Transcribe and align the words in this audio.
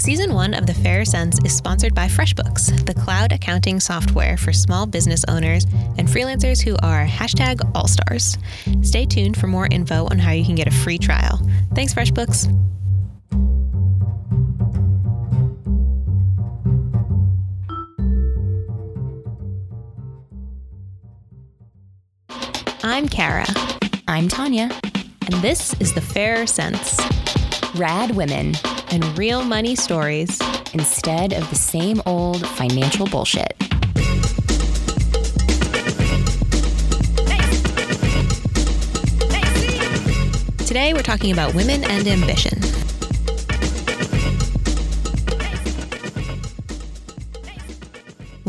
Season 0.00 0.32
one 0.32 0.54
of 0.54 0.66
The 0.66 0.72
Fairer 0.72 1.04
Cents 1.04 1.38
is 1.44 1.54
sponsored 1.54 1.94
by 1.94 2.06
FreshBooks, 2.08 2.86
the 2.86 2.94
cloud 2.94 3.32
accounting 3.32 3.78
software 3.78 4.38
for 4.38 4.50
small 4.50 4.86
business 4.86 5.26
owners 5.28 5.64
and 5.98 6.08
freelancers 6.08 6.62
who 6.62 6.74
are 6.82 7.04
hashtag 7.04 7.56
allstars. 7.74 8.38
Stay 8.82 9.04
tuned 9.04 9.36
for 9.36 9.46
more 9.46 9.68
info 9.70 10.08
on 10.10 10.18
how 10.18 10.32
you 10.32 10.42
can 10.42 10.54
get 10.54 10.66
a 10.66 10.70
free 10.70 10.96
trial. 10.96 11.38
Thanks, 11.74 11.92
FreshBooks. 11.92 12.48
I'm 22.82 23.06
Kara, 23.06 23.44
I'm 24.08 24.28
Tanja. 24.28 24.72
and 25.26 25.34
this 25.42 25.78
is 25.78 25.92
The 25.92 26.00
Fairer 26.00 26.46
Cents 26.46 26.98
Rad 27.74 28.16
women 28.16 28.54
and 28.90 29.18
real 29.18 29.42
money 29.44 29.74
stories. 29.74 30.38
instead 30.72 31.32
of 31.32 31.48
the 31.50 31.56
same 31.56 32.00
old 32.06 32.46
financial 32.50 33.06
bullshit. 33.06 33.56
Today, 40.66 40.94
we're 40.94 41.02
talking 41.02 41.32
about 41.32 41.54
women 41.54 41.82
and 41.82 42.06
ambition. 42.06 42.60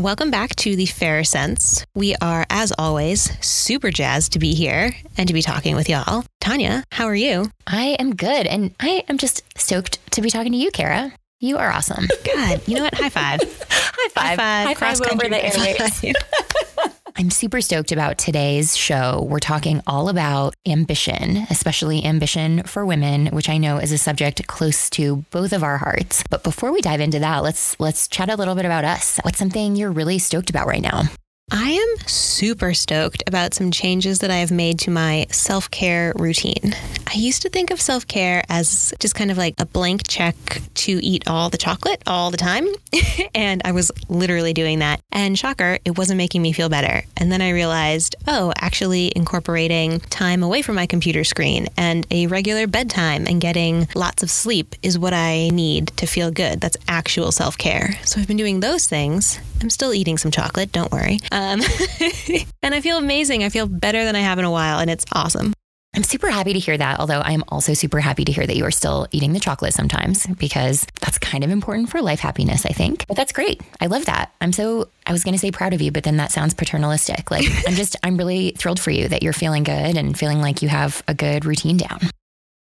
Welcome 0.02 0.32
back 0.32 0.56
to 0.56 0.74
the 0.74 0.86
Fairer 0.86 1.22
Cents. 1.22 1.86
We 1.94 2.16
are, 2.16 2.44
as 2.50 2.72
always, 2.76 3.30
super 3.40 3.92
jazzed 3.92 4.32
to 4.32 4.40
be 4.40 4.52
here 4.52 4.96
and 5.16 5.28
to 5.28 5.32
be 5.32 5.42
talking 5.42 5.76
with 5.76 5.88
y'all. 5.88 6.24
Tanja, 6.42 6.82
how 6.90 7.04
are 7.04 7.14
you? 7.14 7.52
I 7.68 7.94
am 8.00 8.16
good, 8.16 8.48
and 8.48 8.74
I 8.80 9.04
am 9.08 9.16
just 9.16 9.44
stoked 9.56 10.00
to 10.10 10.20
be 10.20 10.28
talking 10.28 10.50
to 10.50 10.58
you, 10.58 10.72
Kara. 10.72 11.12
You 11.38 11.56
are 11.56 11.70
awesome. 11.70 12.08
God, 12.24 12.60
you 12.66 12.78
know 12.78 12.82
what? 12.82 12.94
High 12.98 13.10
five. 13.10 13.42
High 13.70 14.08
five. 14.08 14.38
High 14.66 14.74
five. 14.74 15.00
over 15.02 15.28
the 15.28 15.36
airwaves. 15.36 16.14
I'm 17.16 17.30
super 17.30 17.60
stoked 17.60 17.92
about 17.92 18.16
today's 18.16 18.76
show. 18.76 19.26
We're 19.28 19.38
talking 19.38 19.82
all 19.86 20.08
about 20.08 20.54
ambition, 20.66 21.46
especially 21.50 22.04
ambition 22.04 22.62
for 22.62 22.86
women, 22.86 23.26
which 23.26 23.48
I 23.48 23.58
know 23.58 23.76
is 23.78 23.92
a 23.92 23.98
subject 23.98 24.46
close 24.46 24.88
to 24.90 25.16
both 25.30 25.52
of 25.52 25.62
our 25.62 25.78
hearts. 25.78 26.24
But 26.30 26.42
before 26.42 26.72
we 26.72 26.80
dive 26.80 27.00
into 27.00 27.18
that, 27.18 27.42
let's 27.42 27.78
let's 27.78 28.08
chat 28.08 28.30
a 28.30 28.36
little 28.36 28.54
bit 28.54 28.64
about 28.64 28.84
us. 28.84 29.18
What's 29.22 29.38
something 29.38 29.76
you're 29.76 29.92
really 29.92 30.18
stoked 30.18 30.50
about 30.50 30.66
right 30.66 30.82
now? 30.82 31.02
I 31.54 31.72
am 31.72 32.08
super 32.08 32.72
stoked 32.72 33.22
about 33.26 33.52
some 33.52 33.70
changes 33.70 34.20
that 34.20 34.30
I 34.30 34.36
have 34.36 34.50
made 34.50 34.78
to 34.80 34.90
my 34.90 35.26
self 35.30 35.70
care 35.70 36.14
routine. 36.16 36.74
I 37.06 37.14
used 37.14 37.42
to 37.42 37.50
think 37.50 37.70
of 37.70 37.78
self 37.78 38.06
care 38.08 38.42
as 38.48 38.94
just 39.00 39.14
kind 39.14 39.30
of 39.30 39.36
like 39.36 39.54
a 39.58 39.66
blank 39.66 40.08
check 40.08 40.34
to 40.74 40.92
eat 41.04 41.28
all 41.28 41.50
the 41.50 41.58
chocolate 41.58 42.02
all 42.06 42.30
the 42.30 42.38
time. 42.38 42.66
and 43.34 43.60
I 43.66 43.72
was 43.72 43.92
literally 44.08 44.54
doing 44.54 44.78
that. 44.78 45.00
And 45.12 45.38
shocker, 45.38 45.78
it 45.84 45.98
wasn't 45.98 46.16
making 46.16 46.40
me 46.40 46.52
feel 46.52 46.70
better. 46.70 47.02
And 47.18 47.30
then 47.30 47.42
I 47.42 47.50
realized, 47.50 48.16
oh, 48.26 48.54
actually 48.56 49.12
incorporating 49.14 50.00
time 50.00 50.42
away 50.42 50.62
from 50.62 50.76
my 50.76 50.86
computer 50.86 51.22
screen 51.22 51.66
and 51.76 52.06
a 52.10 52.28
regular 52.28 52.66
bedtime 52.66 53.26
and 53.28 53.42
getting 53.42 53.88
lots 53.94 54.22
of 54.22 54.30
sleep 54.30 54.74
is 54.82 54.98
what 54.98 55.12
I 55.12 55.50
need 55.50 55.88
to 55.98 56.06
feel 56.06 56.30
good. 56.30 56.62
That's 56.62 56.78
actual 56.88 57.30
self 57.30 57.58
care. 57.58 57.98
So 58.04 58.20
I've 58.20 58.28
been 58.28 58.38
doing 58.38 58.60
those 58.60 58.86
things. 58.86 59.38
I'm 59.62 59.70
still 59.70 59.94
eating 59.94 60.18
some 60.18 60.32
chocolate, 60.32 60.72
don't 60.72 60.90
worry. 60.90 61.20
Um, 61.30 61.60
and 62.62 62.74
I 62.74 62.80
feel 62.80 62.98
amazing. 62.98 63.44
I 63.44 63.48
feel 63.48 63.66
better 63.66 64.04
than 64.04 64.16
I 64.16 64.20
have 64.20 64.38
in 64.38 64.44
a 64.44 64.50
while, 64.50 64.80
and 64.80 64.90
it's 64.90 65.06
awesome. 65.12 65.54
I'm 65.94 66.02
super 66.02 66.30
happy 66.30 66.54
to 66.54 66.58
hear 66.58 66.76
that, 66.76 66.98
although 67.00 67.20
I'm 67.20 67.44
also 67.48 67.74
super 67.74 68.00
happy 68.00 68.24
to 68.24 68.32
hear 68.32 68.46
that 68.46 68.56
you 68.56 68.64
are 68.64 68.70
still 68.70 69.06
eating 69.12 69.34
the 69.34 69.40
chocolate 69.40 69.74
sometimes 69.74 70.26
because 70.26 70.86
that's 71.02 71.18
kind 71.18 71.44
of 71.44 71.50
important 71.50 71.90
for 71.90 72.00
life 72.00 72.18
happiness, 72.18 72.64
I 72.64 72.70
think. 72.70 73.06
But 73.06 73.16
that's 73.16 73.30
great. 73.30 73.60
I 73.78 73.86
love 73.86 74.06
that. 74.06 74.32
I'm 74.40 74.52
so, 74.52 74.88
I 75.06 75.12
was 75.12 75.22
going 75.22 75.34
to 75.34 75.38
say 75.38 75.50
proud 75.50 75.74
of 75.74 75.82
you, 75.82 75.92
but 75.92 76.02
then 76.02 76.16
that 76.16 76.32
sounds 76.32 76.54
paternalistic. 76.54 77.30
Like, 77.30 77.44
I'm 77.68 77.74
just, 77.74 77.94
I'm 78.02 78.16
really 78.16 78.52
thrilled 78.56 78.80
for 78.80 78.90
you 78.90 79.06
that 79.08 79.22
you're 79.22 79.34
feeling 79.34 79.64
good 79.64 79.98
and 79.98 80.18
feeling 80.18 80.40
like 80.40 80.62
you 80.62 80.68
have 80.68 81.02
a 81.06 81.14
good 81.14 81.44
routine 81.44 81.76
down. 81.76 82.00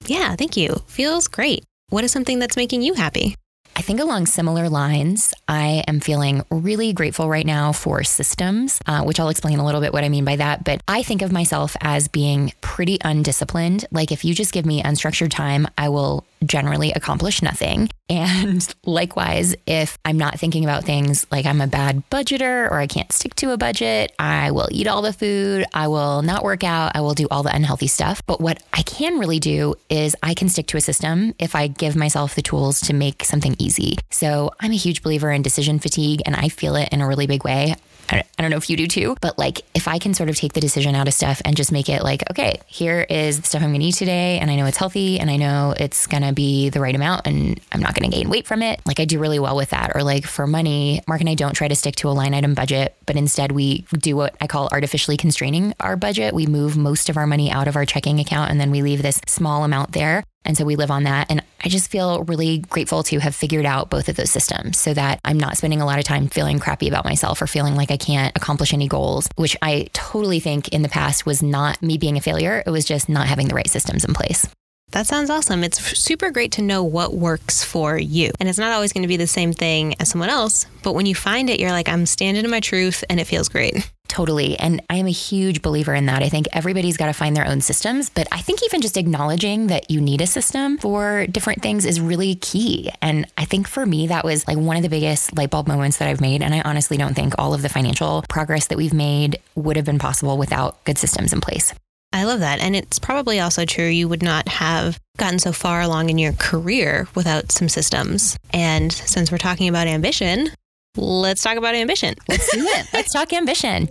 Yeah, 0.07 0.37
thank 0.37 0.57
you. 0.57 0.81
Feels 0.87 1.27
great. 1.27 1.65
What 1.91 2.05
is 2.05 2.13
something 2.13 2.39
that's 2.39 2.57
making 2.57 2.83
you 2.83 2.95
happy? 2.95 3.35
I 3.79 3.81
think 3.81 4.01
along 4.01 4.27
similar 4.27 4.69
lines, 4.69 5.33
I 5.47 5.85
am 5.87 6.01
feeling 6.01 6.43
really 6.51 6.93
grateful 6.93 7.29
right 7.29 7.47
now 7.47 7.71
for 7.71 8.03
systems, 8.03 8.81
uh, 8.87 9.05
which 9.05 9.21
I'll 9.21 9.29
explain 9.29 9.61
a 9.61 9.65
little 9.65 9.81
bit 9.81 9.93
what 9.93 10.03
I 10.03 10.09
mean 10.09 10.25
by 10.25 10.35
that. 10.35 10.65
But 10.65 10.83
I 10.89 11.05
think 11.05 11.23
of 11.23 11.31
myself 11.31 11.77
as 11.81 12.09
being 12.09 12.53
pretty 12.61 12.99
undisciplined. 13.05 13.87
Like 13.93 14.11
if 14.11 14.25
you 14.25 14.35
just 14.35 14.53
give 14.53 14.67
me 14.67 14.83
unstructured 14.83 15.31
time, 15.31 15.69
I 15.79 15.91
will 15.91 16.27
generally 16.45 16.91
accomplish 16.93 17.41
nothing. 17.41 17.89
And 18.11 18.67
likewise, 18.87 19.55
if 19.67 19.99
I'm 20.03 20.17
not 20.17 20.41
thinking 20.41 20.65
about 20.65 20.83
things 20.83 21.27
like 21.31 21.45
I'm 21.45 21.61
a 21.61 21.67
bad 21.67 22.09
budgeter 22.09 22.71
or 22.71 22.79
I 22.79 22.87
can't 22.87 23.13
stick 23.13 23.35
to 23.35 23.51
a 23.51 23.59
budget, 23.59 24.15
I 24.19 24.51
will 24.51 24.69
eat 24.71 24.89
all 24.89 25.03
the 25.03 25.13
food, 25.13 25.67
I 25.75 25.89
will 25.89 26.23
not 26.23 26.43
work 26.43 26.65
out, 26.65 26.93
I 26.95 27.03
will 27.03 27.13
do 27.13 27.29
all 27.31 27.43
the 27.43 27.55
unhealthy 27.55 27.87
stuff. 27.87 28.23
But 28.27 28.41
what 28.41 28.63
I 28.73 28.81
can 28.81 29.19
really 29.19 29.41
do 29.41 29.75
is 29.91 30.17
I 30.23 30.33
can 30.33 30.49
stick 30.49 30.69
to 30.69 30.79
a 30.79 30.81
system 30.81 31.35
if 31.39 31.55
I 31.55 31.67
give 31.67 31.97
myself 31.97 32.35
the 32.35 32.41
tools 32.41 32.81
to 32.81 32.95
make 32.95 33.25
something 33.25 33.55
easy. 33.59 33.68
So 34.11 34.53
I'm 34.61 34.73
a 34.73 34.77
huge 34.77 35.03
believer 35.03 35.31
in 35.31 35.43
decision 35.43 35.79
fatigue 35.79 36.23
and 36.27 36.35
I 36.35 36.49
feel 36.49 36.77
it 36.77 36.89
in 36.93 37.01
a 37.01 37.07
really 37.07 37.27
big 37.27 37.45
way. 37.45 37.75
I 38.11 38.23
I 38.39 38.43
don't 38.43 38.53
know 38.53 38.57
if 38.57 38.71
you 38.71 38.77
do 38.77 38.87
too, 38.87 39.17
but 39.21 39.37
like 39.37 39.63
if 39.75 39.89
I 39.89 39.99
can 39.99 40.15
sort 40.15 40.31
of 40.31 40.37
take 40.37 40.53
the 40.53 40.61
decision 40.61 40.95
out 40.95 41.09
of 41.09 41.15
stuff 41.15 41.43
and 41.45 41.57
just 41.57 41.73
make 41.73 41.89
it 41.89 42.05
like, 42.05 42.23
okay, 42.31 42.61
here 42.67 43.05
is 43.11 43.41
the 43.41 43.47
stuff 43.47 43.63
I'm 43.63 43.73
gonna 43.73 43.85
eat 43.85 43.97
today, 43.97 44.39
and 44.39 44.49
I 44.49 44.55
know 44.55 44.67
it's 44.67 44.77
healthy 44.77 45.19
and 45.19 45.29
I 45.29 45.37
know 45.37 45.75
it's 45.77 46.07
gonna 46.07 46.33
be 46.33 46.71
the 46.71 46.81
right 46.81 46.95
amount 46.95 47.27
and 47.27 47.61
I'm 47.73 47.81
not 47.81 47.95
gonna 47.95 48.09
gain 48.11 48.31
weight 48.31 48.47
from 48.47 48.63
it. 48.63 48.81
Like 48.87 49.01
I 49.01 49.07
do 49.07 49.19
really 49.19 49.41
well 49.41 49.57
with 49.57 49.71
that. 49.71 49.93
Or 49.97 50.05
like 50.05 50.25
for 50.25 50.47
money, 50.47 51.03
Mark 51.09 51.21
and 51.21 51.29
I 51.29 51.35
don't 51.35 51.55
try 51.55 51.67
to 51.67 51.75
stick 51.75 51.97
to 51.97 52.09
a 52.09 52.11
line 52.11 52.33
item 52.33 52.55
budget, 52.55 52.95
but 53.07 53.17
instead 53.17 53.51
we 53.51 53.85
do 53.99 54.15
what 54.15 54.37
I 54.41 54.47
call 54.47 54.69
artificially 54.71 55.17
constraining 55.17 55.75
our 55.81 55.97
budget. 55.97 56.33
We 56.33 56.47
move 56.47 56.77
most 56.77 57.09
of 57.09 57.17
our 57.17 57.27
money 57.27 57.51
out 57.51 57.67
of 57.67 57.75
our 57.75 57.85
checking 57.85 58.21
account 58.21 58.51
and 58.53 58.61
then 58.61 58.71
we 58.71 58.83
leave 58.83 59.03
this 59.03 59.21
small 59.27 59.65
amount 59.65 59.93
there. 59.93 60.23
And 60.49 60.57
so 60.57 60.65
we 60.65 60.75
live 60.75 60.91
on 60.91 61.05
that. 61.05 61.31
And 61.31 61.45
I 61.63 61.69
just 61.69 61.91
feel 61.91 62.25
really 62.25 62.59
grateful 62.59 63.03
to 63.05 63.19
have 63.21 63.35
figured 63.35 63.67
out 63.67 63.91
both 63.91 64.09
of 64.09 64.17
those 64.17 64.31
systems 64.31 64.79
so 64.79 64.95
that 64.95 65.21
I'm 65.25 65.39
not 65.39 65.59
spending 65.59 65.81
a 65.81 65.87
lot 65.87 65.99
of 65.99 66.05
time 66.05 66.27
feeling 66.27 66.59
crappy 66.59 66.89
about 66.89 67.05
myself 67.05 67.41
or 67.43 67.47
feeling 67.47 67.77
like 67.77 67.91
I 67.91 67.99
can't 67.99 68.37
accomplish 68.37 68.73
any 68.73 68.89
goals, 68.89 69.29
which 69.37 69.57
I 69.63 69.89
totally 69.93 70.41
think 70.41 70.69
in 70.69 70.83
the 70.83 70.89
past 70.89 71.27
was 71.27 71.43
not 71.43 71.83
me 71.83 71.99
being 71.99 72.17
a 72.17 72.23
failure. 72.23 72.63
It 72.67 72.71
was 72.71 72.87
just 72.87 73.09
not 73.09 73.27
having 73.27 73.49
the 73.49 73.55
right 73.55 73.69
systems 73.69 74.05
in 74.05 74.15
place. 74.15 74.49
That 74.93 75.07
sounds 75.07 75.29
awesome. 75.29 75.65
It's 75.65 75.99
super 75.99 76.31
great 76.31 76.53
to 76.53 76.63
know 76.63 76.83
what 76.83 77.13
works 77.13 77.63
for 77.63 77.99
you. 77.99 78.31
And 78.41 78.49
it's 78.49 78.59
not 78.59 78.73
always 78.73 78.95
going 78.95 79.03
to 79.03 79.09
be 79.09 79.19
the 79.19 79.27
same 79.27 79.53
thing 79.53 79.95
as 80.01 80.09
someone 80.09 80.31
else, 80.31 80.65
but 80.83 80.95
when 80.95 81.05
you 81.05 81.15
find 81.15 81.51
it, 81.51 81.61
you're 81.61 81.73
like, 81.73 81.91
I'm 81.91 82.07
standing 82.07 82.43
in 82.43 82.51
my 82.51 82.61
truth 82.61 83.05
and 83.11 83.21
it 83.21 83.27
feels 83.27 83.51
great. 83.51 83.75
Totally. 84.09 84.59
And 84.59 84.83
I 84.89 84.97
am 84.97 85.07
a 85.07 85.11
huge 85.11 85.63
believer 85.63 85.95
in 85.95 86.07
that. 86.07 86.23
I 86.23 86.29
think 86.29 86.49
everybody's 86.53 86.97
got 86.97 87.07
to 87.07 87.13
find 87.13 87.37
their 87.37 87.47
own 87.47 87.61
systems, 87.61 88.11
but 88.11 88.27
I 88.33 88.41
think 88.41 88.65
even 88.65 88.81
just 88.81 88.97
acknowledging 88.97 89.69
that 89.69 89.91
you 89.91 90.01
need 90.01 90.21
a 90.21 90.27
system 90.27 90.79
for 90.79 91.27
different 91.27 91.63
things 91.63 91.85
is 91.85 92.01
really 92.01 92.35
key. 92.37 92.91
And 93.03 93.27
I 93.37 93.45
think 93.45 93.69
for 93.69 93.85
me, 93.87 94.07
that 94.09 94.25
was 94.25 94.49
like 94.49 94.57
one 94.57 94.77
of 94.77 94.83
the 94.83 94.89
biggest 94.89 95.37
light 95.37 95.51
bulb 95.51 95.69
moments 95.69 95.99
that 95.99 96.09
I've 96.09 96.23
made. 96.23 96.43
And 96.43 96.55
I 96.55 96.63
honestly 96.63 96.97
don't 96.97 97.15
think 97.15 97.35
all 97.39 97.55
of 97.55 97.63
the 97.63 97.69
financial 97.69 98.25
progress 98.29 98.67
that 98.69 98.79
we've 98.79 98.95
made 98.95 99.39
would 99.55 99.77
have 99.77 99.85
been 99.85 99.99
possible 99.99 100.39
without 100.39 100.83
good 100.85 100.99
systems 100.99 101.33
in 101.33 101.41
place. 101.41 101.75
I 102.13 102.25
love 102.25 102.41
that. 102.41 102.61
And 102.61 102.75
it's 102.75 102.99
probably 102.99 103.39
also 103.39 103.67
true 103.67 103.87
you 103.87 104.09
would 104.09 104.23
not 104.23 104.49
have 104.49 104.99
gotten 105.19 105.39
so 105.39 105.53
far 105.53 105.83
along 105.83 106.09
in 106.09 106.17
your 106.17 106.33
career 106.33 107.07
without 107.15 107.53
some 107.53 107.69
systems. 107.69 108.39
And 108.51 108.91
since 108.91 109.31
we're 109.31 109.39
talking 109.39 109.69
about 109.69 109.87
ambition, 109.87 110.51
let's 110.97 111.43
talk 111.43 111.57
about 111.57 111.75
ambition. 111.75 112.15
Let's 112.29 112.51
do 112.53 112.67
it. 112.67 112.87
Let's 112.93 113.13
talk 113.13 113.33
ambition. 113.33 113.89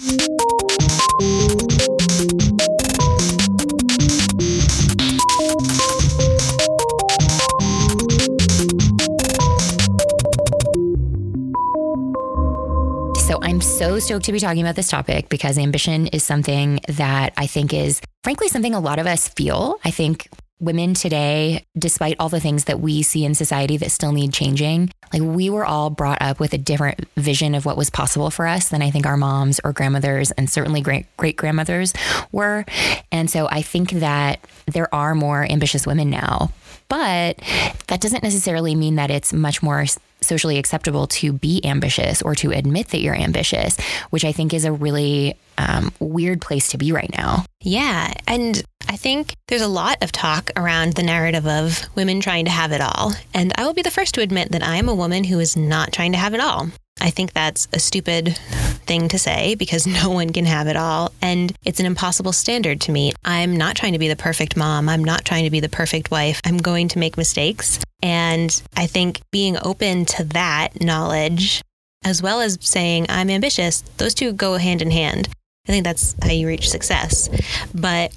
So 13.28 13.40
I'm 13.42 13.60
so 13.60 14.00
stoked 14.00 14.26
to 14.26 14.32
be 14.32 14.40
talking 14.40 14.62
about 14.62 14.76
this 14.76 14.88
topic 14.88 15.28
because 15.30 15.58
ambition 15.58 16.08
is 16.08 16.24
something 16.24 16.80
that 16.88 17.34
I 17.36 17.46
think 17.46 17.74
is 17.74 18.00
frankly 18.24 18.48
something 18.48 18.74
a 18.74 18.80
lot 18.80 19.00
of 19.00 19.08
us 19.08 19.28
feel. 19.28 19.80
I 19.84 19.92
think 19.92 20.30
women 20.60 20.94
today, 20.94 21.66
despite 21.78 22.16
all 22.20 22.30
the 22.30 22.40
things 22.40 22.66
that 22.66 22.80
we 22.80 23.04
see 23.04 23.26
in 23.26 23.36
society 23.36 23.78
that 23.78 23.92
still 23.92 24.12
need 24.12 24.34
changing, 24.34 24.90
like 25.14 25.22
we 25.22 25.50
were 25.50 25.66
all 25.66 25.90
brought 25.90 26.22
up 26.22 26.40
with 26.40 26.54
a 26.54 26.58
different 26.58 27.06
vision 27.16 27.56
of 27.56 27.66
what 27.66 27.78
was 27.78 27.90
possible 27.90 28.30
for 28.30 28.48
us 28.48 28.70
than 28.70 28.82
I 28.82 28.90
think 28.90 29.06
our 29.06 29.18
moms 29.18 29.60
or 29.64 29.72
grandmothers 29.72 30.32
and 30.32 30.50
certainly 30.50 30.82
great 30.82 31.06
great 31.18 31.38
grandmothers 31.38 31.94
were. 32.32 32.66
And 33.12 33.30
so 33.30 33.48
I 33.50 33.62
think 33.62 33.92
that 33.92 34.40
there 34.66 34.94
are 34.94 35.16
more 35.16 35.50
ambitious 35.50 35.86
women 35.86 36.10
now. 36.10 36.52
But 36.90 37.40
that 37.88 38.00
doesn't 38.00 38.24
necessarily 38.24 38.74
mean 38.74 38.96
that 38.96 39.12
it's 39.12 39.34
much 39.34 39.62
more 39.62 39.86
socially 40.22 40.58
acceptable 40.58 41.08
to 41.08 41.34
be 41.34 41.64
ambitious 41.66 42.22
or 42.22 42.34
to 42.36 42.52
admit 42.52 42.90
that 42.90 43.02
you're 43.02 43.16
ambitious, 43.16 43.78
which 44.10 44.26
I 44.26 44.32
think 44.32 44.54
is 44.54 44.66
a 44.66 44.72
really 44.72 45.38
um, 45.58 45.92
weird 46.00 46.42
place 46.42 46.70
to 46.70 46.78
be 46.78 46.92
right 46.92 47.12
now. 47.18 47.46
Yeah. 47.62 48.14
And 48.28 48.64
I 48.88 48.96
think 48.96 49.34
there's 49.48 49.62
a 49.62 49.68
lot 49.68 49.98
of 50.02 50.12
talk 50.12 50.52
around 50.56 50.94
the 50.94 51.04
narrative 51.04 51.48
of 51.48 51.84
women 51.96 52.22
trying 52.22 52.46
to 52.46 52.52
have 52.52 52.72
it 52.72 52.82
all. 52.82 53.14
And 53.34 53.52
I 53.58 53.66
will 53.66 53.74
be 53.74 53.82
the 53.82 53.92
first 53.92 54.16
to 54.16 54.22
admit 54.22 54.52
that 54.52 54.64
I 54.64 54.78
am 54.78 54.90
a 54.90 54.96
woman 54.96 55.24
who 55.24 55.40
is 55.40 55.58
not 55.58 55.92
trying 55.92 56.14
to 56.14 56.18
have 56.18 56.34
it 56.34 56.40
all. 56.40 56.70
I 57.00 57.12
think 57.12 57.34
that's 57.34 57.68
a 57.74 57.80
stupid 57.80 58.38
thing 58.86 59.08
to 59.10 59.20
say 59.20 59.56
because 59.56 59.86
no 60.04 60.10
one 60.10 60.32
can 60.32 60.46
have 60.46 60.68
it 60.68 60.76
all. 60.76 61.12
And 61.22 61.54
it's 61.64 61.80
an 61.80 61.86
impossible 61.86 62.34
standard 62.34 62.82
to 62.82 62.92
meet. 62.92 63.16
I'm 63.26 63.56
not 63.56 63.76
trying 63.76 63.94
to 63.94 64.00
be 64.00 64.08
the 64.08 64.16
perfect 64.16 64.56
mom. 64.56 64.90
I'm 64.90 65.04
not 65.04 65.26
trying 65.26 65.44
to 65.44 65.50
be 65.50 65.60
the 65.60 65.70
perfect 65.70 66.12
wife. 66.12 66.42
I'm 66.46 66.58
going 66.58 66.88
to 66.90 67.00
make 67.00 67.18
mistakes. 67.18 67.80
And 68.02 68.62
I 68.76 68.88
think 68.88 69.22
being 69.32 69.58
open 69.62 70.06
to 70.06 70.24
that 70.26 70.82
knowledge, 70.82 71.62
as 72.04 72.22
well 72.22 72.42
as 72.42 72.58
saying, 72.62 73.08
I'm 73.10 73.30
ambitious, 73.30 73.82
those 73.98 74.14
two 74.14 74.34
go 74.34 74.58
hand 74.58 74.82
in 74.82 74.92
hand. 74.92 75.30
I 75.68 75.72
think 75.72 75.84
that's 75.84 76.16
how 76.22 76.32
you 76.32 76.48
reach 76.48 76.70
success. 76.70 77.30
But 77.74 78.14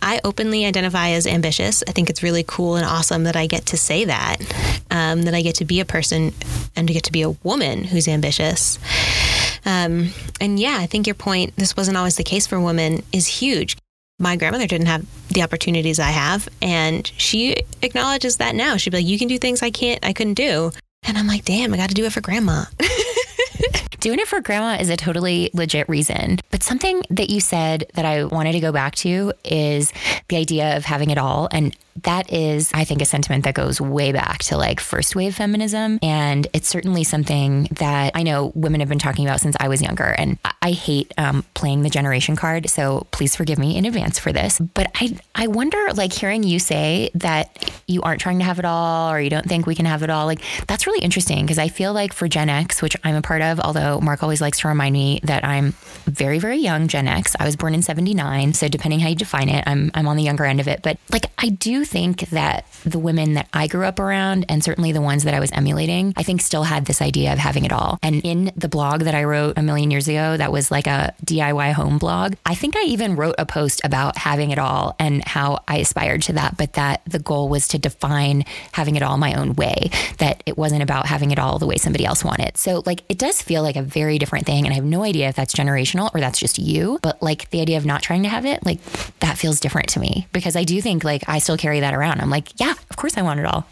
I 0.00 0.20
openly 0.24 0.66
identify 0.66 1.10
as 1.10 1.26
ambitious. 1.26 1.82
I 1.88 1.92
think 1.92 2.10
it's 2.10 2.22
really 2.22 2.44
cool 2.46 2.76
and 2.76 2.84
awesome 2.84 3.24
that 3.24 3.36
I 3.36 3.46
get 3.46 3.66
to 3.66 3.76
say 3.76 4.04
that, 4.04 4.36
um, 4.90 5.22
that 5.22 5.34
I 5.34 5.42
get 5.42 5.56
to 5.56 5.64
be 5.64 5.80
a 5.80 5.84
person 5.84 6.32
and 6.74 6.88
to 6.88 6.94
get 6.94 7.04
to 7.04 7.12
be 7.12 7.22
a 7.22 7.30
woman 7.30 7.84
who's 7.84 8.08
ambitious. 8.08 8.78
Um, 9.64 10.10
and 10.40 10.58
yeah, 10.58 10.76
I 10.80 10.86
think 10.86 11.06
your 11.06 11.14
point, 11.14 11.54
this 11.56 11.76
wasn't 11.76 11.96
always 11.96 12.16
the 12.16 12.24
case 12.24 12.48
for 12.48 12.60
women, 12.60 13.02
is 13.12 13.26
huge. 13.28 13.76
My 14.18 14.36
grandmother 14.36 14.66
didn't 14.66 14.88
have 14.88 15.06
the 15.30 15.42
opportunities 15.42 15.98
I 15.98 16.10
have, 16.10 16.48
and 16.60 17.10
she 17.16 17.56
acknowledges 17.80 18.36
that 18.36 18.54
now. 18.54 18.76
She'd 18.76 18.90
be 18.90 18.98
like, 18.98 19.06
"You 19.06 19.18
can 19.18 19.26
do 19.26 19.38
things 19.38 19.62
I 19.62 19.70
can't, 19.70 20.04
I 20.04 20.12
couldn't 20.12 20.34
do," 20.34 20.70
and 21.02 21.18
I'm 21.18 21.26
like, 21.26 21.44
"Damn, 21.44 21.74
I 21.74 21.76
got 21.76 21.88
to 21.88 21.94
do 21.94 22.04
it 22.04 22.12
for 22.12 22.20
grandma." 22.20 22.66
Doing 24.02 24.18
it 24.18 24.26
for 24.26 24.40
grandma 24.40 24.78
is 24.80 24.90
a 24.90 24.96
totally 24.96 25.48
legit 25.54 25.88
reason. 25.88 26.40
But 26.50 26.64
something 26.64 27.04
that 27.10 27.30
you 27.30 27.38
said 27.38 27.86
that 27.94 28.04
I 28.04 28.24
wanted 28.24 28.50
to 28.50 28.58
go 28.58 28.72
back 28.72 28.96
to 28.96 29.32
is 29.44 29.92
the 30.26 30.38
idea 30.38 30.76
of 30.76 30.84
having 30.84 31.10
it 31.10 31.18
all. 31.18 31.48
And 31.52 31.76
that 32.02 32.32
is, 32.32 32.70
I 32.74 32.84
think, 32.84 33.02
a 33.02 33.04
sentiment 33.04 33.44
that 33.44 33.54
goes 33.54 33.80
way 33.80 34.12
back 34.12 34.38
to 34.44 34.56
like 34.56 34.80
first 34.80 35.14
wave 35.14 35.34
feminism. 35.34 35.98
And 36.02 36.46
it's 36.52 36.68
certainly 36.68 37.04
something 37.04 37.64
that 37.72 38.12
I 38.14 38.22
know 38.22 38.52
women 38.54 38.80
have 38.80 38.88
been 38.88 38.98
talking 38.98 39.26
about 39.26 39.40
since 39.40 39.56
I 39.60 39.68
was 39.68 39.82
younger. 39.82 40.04
And 40.04 40.38
I 40.60 40.72
hate 40.72 41.12
um, 41.18 41.44
playing 41.54 41.82
the 41.82 41.90
generation 41.90 42.36
card. 42.36 42.68
So 42.70 43.06
please 43.10 43.36
forgive 43.36 43.58
me 43.58 43.76
in 43.76 43.84
advance 43.84 44.18
for 44.18 44.32
this. 44.32 44.58
But 44.58 44.90
I, 44.94 45.18
I 45.34 45.46
wonder, 45.46 45.92
like, 45.94 46.12
hearing 46.12 46.42
you 46.42 46.58
say 46.58 47.10
that 47.14 47.72
you 47.86 48.02
aren't 48.02 48.20
trying 48.20 48.38
to 48.38 48.44
have 48.44 48.58
it 48.58 48.64
all 48.64 49.10
or 49.10 49.20
you 49.20 49.30
don't 49.30 49.46
think 49.46 49.66
we 49.66 49.74
can 49.74 49.86
have 49.86 50.02
it 50.02 50.10
all, 50.10 50.26
like, 50.26 50.40
that's 50.66 50.86
really 50.86 51.04
interesting 51.04 51.44
because 51.44 51.58
I 51.58 51.68
feel 51.68 51.92
like 51.92 52.12
for 52.12 52.28
Gen 52.28 52.48
X, 52.48 52.80
which 52.80 52.96
I'm 53.04 53.14
a 53.14 53.22
part 53.22 53.42
of, 53.42 53.60
although 53.60 54.00
Mark 54.00 54.22
always 54.22 54.40
likes 54.40 54.60
to 54.60 54.68
remind 54.68 54.92
me 54.92 55.20
that 55.24 55.44
I'm 55.44 55.72
very, 56.06 56.38
very 56.38 56.58
young 56.58 56.88
Gen 56.88 57.06
X. 57.06 57.36
I 57.38 57.44
was 57.44 57.56
born 57.56 57.74
in 57.74 57.82
79. 57.82 58.54
So 58.54 58.68
depending 58.68 59.00
how 59.00 59.08
you 59.08 59.16
define 59.16 59.48
it, 59.48 59.64
I'm, 59.66 59.90
I'm 59.94 60.08
on 60.08 60.16
the 60.16 60.22
younger 60.22 60.44
end 60.44 60.60
of 60.60 60.68
it. 60.68 60.80
But 60.82 60.98
like, 61.10 61.26
I 61.38 61.48
do 61.48 61.81
think 61.84 62.28
that 62.30 62.66
the 62.84 62.98
women 62.98 63.34
that 63.34 63.48
I 63.52 63.66
grew 63.66 63.84
up 63.84 63.98
around, 63.98 64.46
and 64.48 64.62
certainly 64.62 64.92
the 64.92 65.00
ones 65.00 65.24
that 65.24 65.34
I 65.34 65.40
was 65.40 65.52
emulating, 65.52 66.12
I 66.16 66.22
think 66.22 66.40
still 66.40 66.64
had 66.64 66.86
this 66.86 67.02
idea 67.02 67.32
of 67.32 67.38
having 67.38 67.64
it 67.64 67.72
all. 67.72 67.98
And 68.02 68.20
in 68.24 68.52
the 68.56 68.68
blog 68.68 69.02
that 69.02 69.14
I 69.14 69.24
wrote 69.24 69.58
a 69.58 69.62
million 69.62 69.90
years 69.90 70.08
ago, 70.08 70.36
that 70.36 70.52
was 70.52 70.70
like 70.70 70.86
a 70.86 71.14
DIY 71.24 71.72
home 71.72 71.98
blog, 71.98 72.34
I 72.46 72.54
think 72.54 72.76
I 72.76 72.82
even 72.84 73.16
wrote 73.16 73.34
a 73.38 73.46
post 73.46 73.80
about 73.84 74.16
having 74.18 74.50
it 74.50 74.58
all 74.58 74.96
and 74.98 75.26
how 75.26 75.62
I 75.68 75.78
aspired 75.78 76.22
to 76.22 76.34
that, 76.34 76.56
but 76.56 76.74
that 76.74 77.02
the 77.06 77.18
goal 77.18 77.48
was 77.48 77.68
to 77.68 77.78
define 77.78 78.44
having 78.72 78.96
it 78.96 79.02
all 79.02 79.18
my 79.18 79.34
own 79.34 79.54
way, 79.54 79.90
that 80.18 80.42
it 80.46 80.58
wasn't 80.58 80.82
about 80.82 81.06
having 81.06 81.30
it 81.30 81.38
all 81.38 81.58
the 81.58 81.66
way 81.66 81.76
somebody 81.76 82.04
else 82.04 82.24
wanted. 82.24 82.56
So, 82.56 82.82
like, 82.86 83.02
it 83.08 83.18
does 83.18 83.40
feel 83.40 83.62
like 83.62 83.76
a 83.76 83.82
very 83.82 84.18
different 84.18 84.46
thing. 84.46 84.64
And 84.64 84.72
I 84.72 84.76
have 84.76 84.84
no 84.84 85.02
idea 85.04 85.28
if 85.28 85.36
that's 85.36 85.54
generational 85.54 86.10
or 86.14 86.20
that's 86.20 86.38
just 86.38 86.58
you, 86.58 86.98
but 87.02 87.22
like 87.22 87.50
the 87.50 87.60
idea 87.60 87.76
of 87.76 87.86
not 87.86 88.02
trying 88.02 88.22
to 88.22 88.28
have 88.28 88.46
it, 88.46 88.64
like, 88.64 88.80
that 89.20 89.38
feels 89.38 89.60
different 89.60 89.88
to 89.90 90.00
me 90.00 90.26
because 90.32 90.56
I 90.56 90.64
do 90.64 90.80
think 90.80 91.04
like 91.04 91.22
I 91.28 91.38
still 91.38 91.56
carry 91.56 91.71
that 91.80 91.94
around. 91.94 92.20
I'm 92.20 92.30
like, 92.30 92.60
yeah, 92.60 92.72
of 92.72 92.96
course 92.96 93.16
I 93.16 93.22
want 93.22 93.40
it 93.40 93.46
all. 93.46 93.66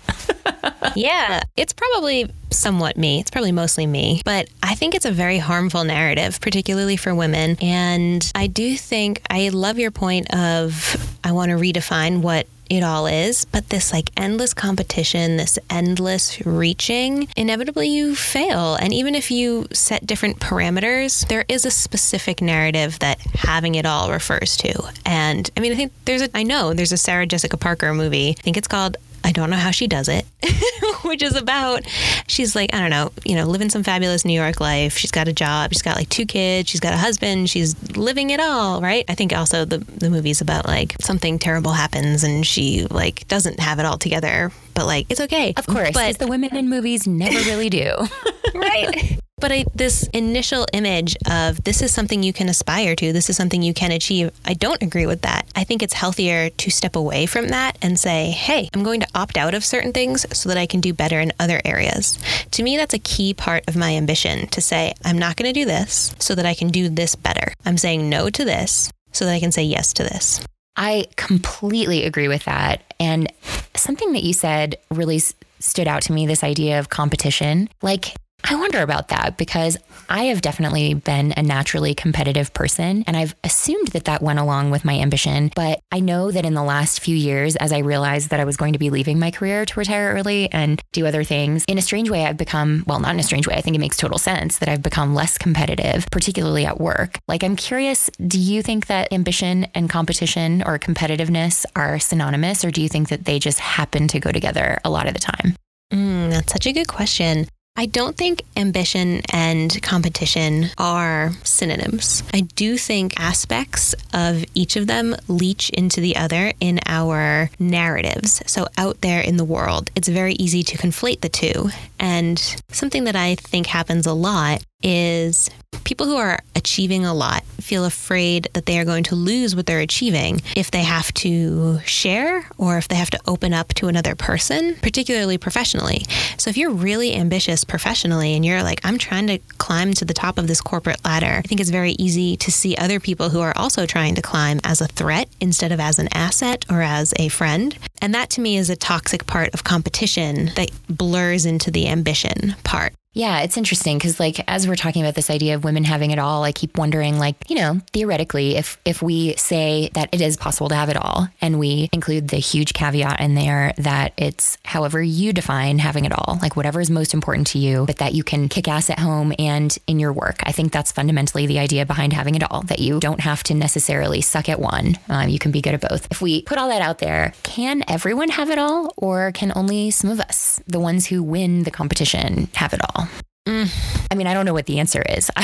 yeah, 0.96 1.42
it's 1.56 1.72
probably 1.72 2.30
somewhat 2.50 2.96
me. 2.96 3.20
It's 3.20 3.30
probably 3.30 3.52
mostly 3.52 3.86
me, 3.86 4.22
but 4.24 4.48
I 4.62 4.74
think 4.74 4.94
it's 4.94 5.04
a 5.04 5.12
very 5.12 5.38
harmful 5.38 5.84
narrative, 5.84 6.40
particularly 6.40 6.96
for 6.96 7.14
women. 7.14 7.56
And 7.60 8.30
I 8.34 8.46
do 8.46 8.76
think 8.76 9.22
I 9.30 9.48
love 9.50 9.78
your 9.78 9.90
point 9.90 10.34
of 10.34 11.18
I 11.24 11.32
want 11.32 11.50
to 11.50 11.56
redefine 11.56 12.22
what 12.22 12.46
it 12.70 12.84
all 12.84 13.06
is, 13.06 13.44
but 13.44 13.68
this 13.68 13.92
like 13.92 14.10
endless 14.16 14.54
competition, 14.54 15.36
this 15.36 15.58
endless 15.68 16.40
reaching, 16.46 17.28
inevitably 17.36 17.88
you 17.88 18.14
fail. 18.14 18.76
And 18.76 18.94
even 18.94 19.16
if 19.16 19.30
you 19.30 19.66
set 19.72 20.06
different 20.06 20.38
parameters, 20.38 21.26
there 21.26 21.44
is 21.48 21.66
a 21.66 21.70
specific 21.70 22.40
narrative 22.40 23.00
that 23.00 23.20
having 23.20 23.74
it 23.74 23.84
all 23.84 24.12
refers 24.12 24.56
to. 24.58 24.88
And 25.04 25.50
I 25.56 25.60
mean, 25.60 25.72
I 25.72 25.74
think 25.74 25.92
there's 26.04 26.22
a, 26.22 26.30
I 26.32 26.44
know 26.44 26.72
there's 26.72 26.92
a 26.92 26.96
Sarah 26.96 27.26
Jessica 27.26 27.56
Parker 27.56 27.92
movie. 27.92 28.36
I 28.38 28.40
think 28.40 28.56
it's 28.56 28.68
called 28.68 28.96
I 29.24 29.32
don't 29.32 29.50
know 29.50 29.56
how 29.56 29.70
she 29.70 29.86
does 29.86 30.08
it, 30.08 30.26
which 31.04 31.22
is 31.22 31.36
about 31.36 31.86
she's 32.26 32.56
like, 32.56 32.74
I 32.74 32.80
don't 32.80 32.90
know, 32.90 33.12
you 33.24 33.36
know, 33.36 33.44
living 33.44 33.70
some 33.70 33.82
fabulous 33.82 34.24
New 34.24 34.32
York 34.32 34.60
life. 34.60 34.96
She's 34.96 35.10
got 35.10 35.28
a 35.28 35.32
job, 35.32 35.72
she's 35.72 35.82
got 35.82 35.96
like 35.96 36.08
two 36.08 36.26
kids, 36.26 36.68
she's 36.68 36.80
got 36.80 36.92
a 36.92 36.96
husband, 36.96 37.50
she's 37.50 37.76
living 37.96 38.30
it 38.30 38.40
all, 38.40 38.80
right? 38.80 39.04
I 39.08 39.14
think 39.14 39.32
also 39.32 39.64
the 39.64 39.78
the 39.78 40.10
movie's 40.10 40.40
about 40.40 40.66
like 40.66 40.96
something 41.00 41.38
terrible 41.38 41.72
happens 41.72 42.24
and 42.24 42.46
she 42.46 42.86
like 42.90 43.26
doesn't 43.28 43.60
have 43.60 43.78
it 43.78 43.84
all 43.84 43.98
together, 43.98 44.50
but 44.74 44.86
like 44.86 45.06
it's 45.10 45.20
okay. 45.20 45.52
Of 45.56 45.66
course, 45.66 45.92
but 45.92 46.18
the 46.18 46.26
women 46.26 46.56
in 46.56 46.68
movies 46.68 47.06
never 47.06 47.38
really 47.50 47.70
do. 47.70 47.92
right? 48.54 49.19
But 49.40 49.52
I, 49.52 49.64
this 49.74 50.06
initial 50.12 50.66
image 50.72 51.16
of 51.28 51.64
this 51.64 51.80
is 51.82 51.92
something 51.92 52.22
you 52.22 52.32
can 52.32 52.48
aspire 52.48 52.94
to, 52.96 53.12
this 53.12 53.30
is 53.30 53.36
something 53.36 53.62
you 53.62 53.72
can 53.72 53.90
achieve, 53.90 54.30
I 54.44 54.54
don't 54.54 54.82
agree 54.82 55.06
with 55.06 55.22
that. 55.22 55.46
I 55.56 55.64
think 55.64 55.82
it's 55.82 55.94
healthier 55.94 56.50
to 56.50 56.70
step 56.70 56.94
away 56.94 57.26
from 57.26 57.48
that 57.48 57.78
and 57.80 57.98
say, 57.98 58.30
hey, 58.30 58.68
I'm 58.74 58.82
going 58.82 59.00
to 59.00 59.08
opt 59.14 59.36
out 59.36 59.54
of 59.54 59.64
certain 59.64 59.92
things 59.92 60.26
so 60.36 60.48
that 60.48 60.58
I 60.58 60.66
can 60.66 60.80
do 60.80 60.92
better 60.92 61.20
in 61.20 61.32
other 61.40 61.60
areas. 61.64 62.18
To 62.52 62.62
me, 62.62 62.76
that's 62.76 62.94
a 62.94 62.98
key 62.98 63.32
part 63.32 63.66
of 63.66 63.76
my 63.76 63.96
ambition 63.96 64.46
to 64.48 64.60
say, 64.60 64.92
I'm 65.04 65.18
not 65.18 65.36
going 65.36 65.52
to 65.52 65.58
do 65.58 65.64
this 65.64 66.14
so 66.18 66.34
that 66.34 66.46
I 66.46 66.54
can 66.54 66.68
do 66.68 66.88
this 66.88 67.14
better. 67.14 67.54
I'm 67.64 67.78
saying 67.78 68.08
no 68.08 68.28
to 68.30 68.44
this 68.44 68.90
so 69.12 69.24
that 69.24 69.34
I 69.34 69.40
can 69.40 69.52
say 69.52 69.62
yes 69.62 69.92
to 69.94 70.02
this. 70.02 70.40
I 70.76 71.06
completely 71.16 72.04
agree 72.04 72.28
with 72.28 72.44
that. 72.44 72.82
And 73.00 73.32
something 73.74 74.12
that 74.12 74.22
you 74.22 74.32
said 74.32 74.76
really 74.90 75.18
stood 75.18 75.88
out 75.88 76.02
to 76.02 76.12
me 76.12 76.26
this 76.26 76.44
idea 76.44 76.78
of 76.78 76.88
competition. 76.88 77.68
Like, 77.82 78.14
I 78.44 78.54
wonder 78.56 78.80
about 78.80 79.08
that 79.08 79.36
because 79.36 79.76
I 80.08 80.24
have 80.24 80.40
definitely 80.40 80.94
been 80.94 81.32
a 81.36 81.42
naturally 81.42 81.94
competitive 81.94 82.52
person 82.52 83.04
and 83.06 83.16
I've 83.16 83.34
assumed 83.44 83.88
that 83.88 84.04
that 84.04 84.22
went 84.22 84.38
along 84.38 84.70
with 84.70 84.84
my 84.84 84.98
ambition. 84.98 85.50
But 85.54 85.80
I 85.92 86.00
know 86.00 86.30
that 86.30 86.44
in 86.44 86.54
the 86.54 86.62
last 86.62 87.00
few 87.00 87.14
years, 87.14 87.56
as 87.56 87.72
I 87.72 87.78
realized 87.78 88.30
that 88.30 88.40
I 88.40 88.44
was 88.44 88.56
going 88.56 88.72
to 88.72 88.78
be 88.78 88.90
leaving 88.90 89.18
my 89.18 89.30
career 89.30 89.64
to 89.64 89.78
retire 89.78 90.12
early 90.14 90.50
and 90.52 90.82
do 90.92 91.06
other 91.06 91.22
things, 91.22 91.64
in 91.68 91.78
a 91.78 91.82
strange 91.82 92.10
way, 92.10 92.26
I've 92.26 92.36
become, 92.36 92.84
well, 92.86 92.98
not 92.98 93.14
in 93.14 93.20
a 93.20 93.24
strange 93.24 93.46
way, 93.46 93.54
I 93.54 93.60
think 93.60 93.76
it 93.76 93.80
makes 93.80 93.96
total 93.96 94.18
sense 94.18 94.58
that 94.58 94.68
I've 94.68 94.82
become 94.82 95.14
less 95.14 95.38
competitive, 95.38 96.06
particularly 96.10 96.66
at 96.66 96.80
work. 96.80 97.18
Like, 97.28 97.44
I'm 97.44 97.56
curious, 97.56 98.10
do 98.26 98.38
you 98.38 98.62
think 98.62 98.86
that 98.86 99.12
ambition 99.12 99.66
and 99.74 99.88
competition 99.88 100.62
or 100.64 100.78
competitiveness 100.78 101.64
are 101.76 101.98
synonymous 101.98 102.64
or 102.64 102.70
do 102.70 102.82
you 102.82 102.88
think 102.88 103.08
that 103.10 103.26
they 103.26 103.38
just 103.38 103.60
happen 103.60 104.08
to 104.08 104.20
go 104.20 104.32
together 104.32 104.78
a 104.84 104.90
lot 104.90 105.06
of 105.06 105.14
the 105.14 105.20
time? 105.20 105.54
Mm, 105.92 106.30
that's 106.30 106.52
such 106.52 106.66
a 106.66 106.72
good 106.72 106.88
question. 106.88 107.46
I 107.76 107.86
don't 107.86 108.16
think 108.16 108.42
ambition 108.56 109.22
and 109.32 109.82
competition 109.82 110.66
are 110.76 111.32
synonyms. 111.44 112.22
I 112.34 112.40
do 112.40 112.76
think 112.76 113.18
aspects 113.18 113.94
of 114.12 114.44
each 114.54 114.76
of 114.76 114.86
them 114.86 115.16
leach 115.28 115.70
into 115.70 116.00
the 116.00 116.16
other 116.16 116.52
in 116.60 116.80
our 116.84 117.50
narratives. 117.58 118.42
So, 118.46 118.66
out 118.76 119.00
there 119.00 119.20
in 119.20 119.38
the 119.38 119.44
world, 119.44 119.90
it's 119.96 120.08
very 120.08 120.34
easy 120.34 120.62
to 120.64 120.76
conflate 120.76 121.20
the 121.20 121.28
two. 121.28 121.70
And 121.98 122.38
something 122.70 123.04
that 123.04 123.16
I 123.16 123.36
think 123.36 123.68
happens 123.68 124.06
a 124.06 124.12
lot 124.12 124.62
is 124.82 125.50
people 125.84 126.06
who 126.06 126.16
are 126.16 126.38
achieving 126.54 127.04
a 127.04 127.14
lot 127.14 127.44
feel 127.60 127.84
afraid 127.84 128.48
that 128.54 128.66
they 128.66 128.78
are 128.78 128.84
going 128.84 129.04
to 129.04 129.14
lose 129.14 129.56
what 129.56 129.66
they're 129.66 129.80
achieving 129.80 130.40
if 130.56 130.70
they 130.70 130.82
have 130.82 131.12
to 131.14 131.80
share 131.80 132.48
or 132.58 132.78
if 132.78 132.88
they 132.88 132.94
have 132.94 133.10
to 133.10 133.20
open 133.26 133.52
up 133.52 133.68
to 133.74 133.88
another 133.88 134.14
person, 134.14 134.76
particularly 134.82 135.38
professionally. 135.38 136.04
So 136.38 136.50
if 136.50 136.56
you're 136.56 136.70
really 136.70 137.14
ambitious 137.14 137.64
professionally 137.64 138.34
and 138.34 138.44
you're 138.44 138.62
like, 138.62 138.80
I'm 138.84 138.98
trying 138.98 139.26
to 139.28 139.38
climb 139.58 139.92
to 139.94 140.04
the 140.04 140.14
top 140.14 140.38
of 140.38 140.46
this 140.46 140.60
corporate 140.60 141.04
ladder, 141.04 141.26
I 141.38 141.42
think 141.42 141.60
it's 141.60 141.70
very 141.70 141.92
easy 141.92 142.36
to 142.36 142.52
see 142.52 142.76
other 142.76 143.00
people 143.00 143.30
who 143.30 143.40
are 143.40 143.56
also 143.56 143.86
trying 143.86 144.14
to 144.14 144.22
climb 144.22 144.60
as 144.64 144.80
a 144.80 144.86
threat 144.86 145.28
instead 145.40 145.72
of 145.72 145.80
as 145.80 145.98
an 145.98 146.08
asset 146.12 146.64
or 146.70 146.82
as 146.82 147.12
a 147.16 147.28
friend. 147.28 147.76
And 148.00 148.14
that 148.14 148.30
to 148.30 148.40
me 148.40 148.56
is 148.56 148.70
a 148.70 148.76
toxic 148.76 149.26
part 149.26 149.52
of 149.54 149.64
competition 149.64 150.52
that 150.56 150.70
blurs 150.88 151.46
into 151.46 151.70
the 151.70 151.88
ambition 151.88 152.54
part. 152.64 152.94
Yeah, 153.12 153.40
it's 153.40 153.56
interesting 153.56 153.98
because 153.98 154.20
like 154.20 154.40
as 154.46 154.68
we're 154.68 154.76
talking 154.76 155.02
about 155.02 155.16
this 155.16 155.30
idea 155.30 155.56
of 155.56 155.64
women 155.64 155.82
having 155.82 156.12
it 156.12 156.20
all, 156.20 156.44
I 156.44 156.52
keep 156.52 156.78
wondering 156.78 157.18
like, 157.18 157.34
you 157.48 157.56
know, 157.56 157.80
theoretically 157.92 158.56
if 158.56 158.78
if 158.84 159.02
we 159.02 159.34
say 159.34 159.90
that 159.94 160.10
it 160.12 160.20
is 160.20 160.36
possible 160.36 160.68
to 160.68 160.76
have 160.76 160.88
it 160.88 160.96
all 160.96 161.26
and 161.40 161.58
we 161.58 161.88
include 161.92 162.28
the 162.28 162.36
huge 162.36 162.72
caveat 162.72 163.18
in 163.20 163.34
there 163.34 163.72
that 163.78 164.12
it's 164.16 164.58
however 164.64 165.02
you 165.02 165.32
define 165.32 165.80
having 165.80 166.04
it 166.04 166.12
all, 166.12 166.38
like 166.40 166.54
whatever 166.54 166.80
is 166.80 166.88
most 166.88 167.12
important 167.12 167.48
to 167.48 167.58
you, 167.58 167.84
but 167.86 167.98
that 167.98 168.14
you 168.14 168.22
can 168.22 168.48
kick 168.48 168.68
ass 168.68 168.88
at 168.90 169.00
home 169.00 169.32
and 169.40 169.76
in 169.88 169.98
your 169.98 170.12
work. 170.12 170.38
I 170.44 170.52
think 170.52 170.70
that's 170.70 170.92
fundamentally 170.92 171.46
the 171.46 171.58
idea 171.58 171.84
behind 171.86 172.12
having 172.12 172.36
it 172.36 172.48
all, 172.48 172.62
that 172.62 172.78
you 172.78 173.00
don't 173.00 173.20
have 173.20 173.42
to 173.44 173.54
necessarily 173.54 174.20
suck 174.20 174.48
at 174.48 174.60
one. 174.60 174.96
Um, 175.08 175.28
you 175.28 175.40
can 175.40 175.50
be 175.50 175.60
good 175.60 175.74
at 175.74 175.80
both. 175.80 176.06
If 176.12 176.22
we 176.22 176.42
put 176.42 176.58
all 176.58 176.68
that 176.68 176.82
out 176.82 176.98
there, 176.98 177.32
can 177.42 177.82
everyone 177.88 178.28
have 178.28 178.50
it 178.50 178.58
all 178.58 178.94
or 178.96 179.32
can 179.32 179.52
only 179.56 179.90
some 179.90 180.10
of 180.10 180.20
us, 180.20 180.60
the 180.68 180.78
ones 180.78 181.06
who 181.06 181.24
win 181.24 181.64
the 181.64 181.72
competition, 181.72 182.48
have 182.54 182.72
it 182.72 182.80
all? 182.94 182.99
Mm. 183.46 184.06
I 184.10 184.14
mean, 184.14 184.26
I 184.26 184.34
don't 184.34 184.44
know 184.44 184.52
what 184.52 184.66
the 184.66 184.78
answer 184.80 185.02
is. 185.02 185.30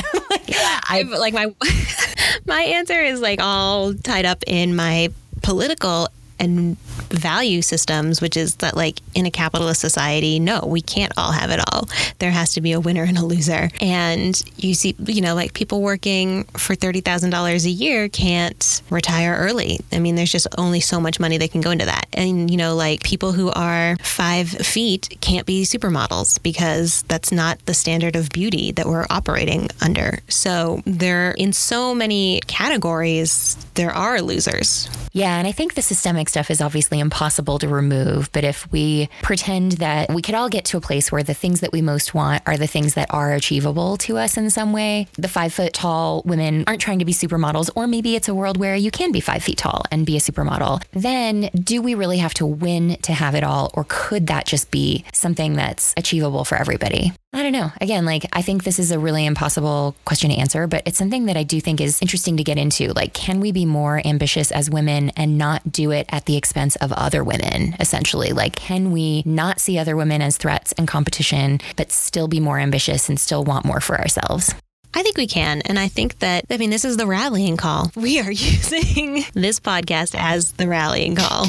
I've 0.89 1.09
like 1.09 1.33
my 1.33 1.53
my 2.45 2.61
answer 2.61 3.01
is 3.01 3.21
like 3.21 3.41
all 3.41 3.93
tied 3.93 4.25
up 4.25 4.43
in 4.47 4.75
my 4.75 5.09
political 5.43 6.07
and 6.39 6.77
value 7.09 7.61
systems, 7.61 8.21
which 8.21 8.37
is 8.37 8.55
that, 8.57 8.75
like, 8.75 8.99
in 9.15 9.25
a 9.25 9.31
capitalist 9.31 9.81
society, 9.81 10.39
no, 10.39 10.61
we 10.65 10.81
can't 10.81 11.13
all 11.17 11.31
have 11.31 11.51
it 11.51 11.59
all. 11.71 11.87
There 12.19 12.31
has 12.31 12.53
to 12.53 12.61
be 12.61 12.71
a 12.71 12.79
winner 12.79 13.03
and 13.03 13.17
a 13.17 13.25
loser. 13.25 13.69
And 13.81 14.41
you 14.57 14.73
see, 14.73 14.95
you 15.05 15.21
know, 15.21 15.35
like 15.35 15.53
people 15.53 15.81
working 15.81 16.43
for 16.45 16.75
$30,000 16.75 17.65
a 17.65 17.69
year 17.69 18.09
can't 18.09 18.81
retire 18.89 19.35
early. 19.35 19.79
I 19.91 19.99
mean, 19.99 20.15
there's 20.15 20.31
just 20.31 20.47
only 20.57 20.79
so 20.79 20.99
much 20.99 21.19
money 21.19 21.37
that 21.37 21.51
can 21.51 21.61
go 21.61 21.71
into 21.71 21.85
that. 21.85 22.07
And, 22.13 22.49
you 22.49 22.57
know, 22.57 22.75
like 22.75 23.03
people 23.03 23.31
who 23.31 23.49
are 23.51 23.95
five 24.01 24.49
feet 24.49 25.17
can't 25.21 25.45
be 25.45 25.63
supermodels 25.63 26.41
because 26.41 27.03
that's 27.03 27.31
not 27.31 27.63
the 27.65 27.73
standard 27.73 28.15
of 28.15 28.29
beauty 28.29 28.71
that 28.73 28.85
we're 28.85 29.05
operating 29.09 29.69
under. 29.81 30.19
So 30.27 30.81
there, 30.85 31.31
in 31.31 31.53
so 31.53 31.93
many 31.93 32.41
categories, 32.47 33.55
there 33.75 33.91
are 33.91 34.21
losers. 34.21 34.89
Yeah. 35.17 35.39
And 35.39 35.47
I 35.47 35.51
think 35.51 35.73
the 35.73 35.81
systemic 35.81 36.29
stuff 36.29 36.51
is 36.51 36.61
obviously 36.61 36.99
impossible 36.99 37.57
to 37.59 37.67
remove. 37.67 38.31
But 38.31 38.43
if 38.43 38.71
we 38.71 39.09
pretend 39.23 39.73
that 39.73 40.13
we 40.13 40.21
could 40.21 40.35
all 40.35 40.47
get 40.47 40.63
to 40.65 40.77
a 40.77 40.81
place 40.81 41.11
where 41.11 41.23
the 41.23 41.33
things 41.33 41.61
that 41.61 41.71
we 41.71 41.81
most 41.81 42.13
want 42.13 42.43
are 42.45 42.55
the 42.55 42.67
things 42.67 42.93
that 42.93 43.11
are 43.11 43.33
achievable 43.33 43.97
to 43.97 44.17
us 44.17 44.37
in 44.37 44.51
some 44.51 44.73
way, 44.73 45.07
the 45.17 45.27
five 45.27 45.51
foot 45.51 45.73
tall 45.73 46.21
women 46.23 46.63
aren't 46.67 46.81
trying 46.81 46.99
to 46.99 47.05
be 47.05 47.13
supermodels, 47.13 47.71
or 47.75 47.87
maybe 47.87 48.15
it's 48.15 48.27
a 48.27 48.35
world 48.35 48.57
where 48.57 48.75
you 48.75 48.91
can 48.91 49.11
be 49.11 49.19
five 49.19 49.41
feet 49.41 49.57
tall 49.57 49.83
and 49.91 50.05
be 50.05 50.15
a 50.17 50.19
supermodel, 50.19 50.83
then 50.91 51.49
do 51.55 51.81
we 51.81 51.95
really 51.95 52.19
have 52.19 52.35
to 52.35 52.45
win 52.45 52.97
to 53.01 53.11
have 53.11 53.33
it 53.33 53.43
all? 53.43 53.71
Or 53.73 53.87
could 53.89 54.27
that 54.27 54.45
just 54.45 54.69
be 54.69 55.03
something 55.13 55.53
that's 55.53 55.95
achievable 55.97 56.45
for 56.45 56.57
everybody? 56.57 57.11
I 57.33 57.43
don't 57.43 57.51
know. 57.51 57.71
Again, 57.81 58.05
like 58.05 58.25
I 58.33 58.41
think 58.41 58.63
this 58.63 58.79
is 58.79 58.91
a 58.91 58.99
really 58.99 59.25
impossible 59.25 59.95
question 60.05 60.29
to 60.29 60.37
answer, 60.37 60.65
but 60.65 60.83
it's 60.85 60.97
something 60.97 61.25
that 61.25 61.35
I 61.35 61.43
do 61.43 61.59
think 61.59 61.81
is 61.81 62.01
interesting 62.01 62.37
to 62.37 62.43
get 62.43 62.57
into. 62.57 62.93
Like, 62.93 63.13
can 63.13 63.39
we 63.41 63.51
be 63.51 63.65
more 63.65 64.01
ambitious 64.05 64.51
as 64.51 64.69
women 64.69 65.11
and 65.11 65.37
not 65.37 65.71
do 65.71 65.91
it 65.91 66.07
at 66.09 66.25
the 66.25 66.37
expense 66.37 66.77
of 66.77 66.91
other 66.93 67.23
women, 67.23 67.75
essentially? 67.79 68.31
Like, 68.31 68.55
can 68.55 68.91
we 68.91 69.23
not 69.25 69.59
see 69.59 69.77
other 69.77 69.95
women 69.95 70.21
as 70.21 70.37
threats 70.37 70.71
and 70.73 70.87
competition, 70.87 71.59
but 71.75 71.91
still 71.91 72.27
be 72.27 72.39
more 72.39 72.59
ambitious 72.59 73.09
and 73.09 73.19
still 73.19 73.43
want 73.43 73.65
more 73.65 73.81
for 73.81 73.99
ourselves? 73.99 74.53
I 74.93 75.03
think 75.03 75.17
we 75.17 75.27
can. 75.27 75.61
And 75.61 75.77
I 75.77 75.89
think 75.89 76.19
that, 76.19 76.45
I 76.49 76.57
mean, 76.57 76.69
this 76.69 76.85
is 76.85 76.97
the 76.97 77.05
rallying 77.05 77.57
call. 77.57 77.91
We 77.95 78.19
are 78.19 78.31
using 78.31 79.25
this 79.33 79.59
podcast 79.59 80.15
as 80.17 80.53
the 80.53 80.67
rallying 80.67 81.15
call. 81.15 81.45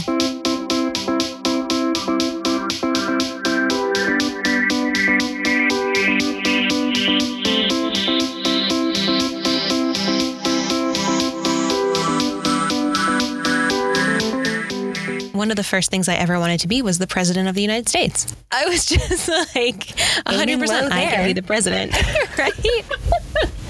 One 15.38 15.50
of 15.50 15.57
the 15.57 15.64
first 15.64 15.90
things 15.90 16.09
I 16.09 16.14
ever 16.14 16.38
wanted 16.38 16.61
to 16.61 16.68
be 16.68 16.83
was 16.83 16.99
the 16.99 17.07
president 17.07 17.49
of 17.49 17.54
the 17.54 17.62
United 17.62 17.88
States. 17.88 18.26
I 18.50 18.66
was 18.66 18.85
just 18.87 19.28
like 19.28 19.87
100% 20.26 20.90
I 20.90 21.07
can 21.07 21.26
be 21.26 21.33
the 21.33 21.42
president, 21.42 21.92
right? 22.38 22.85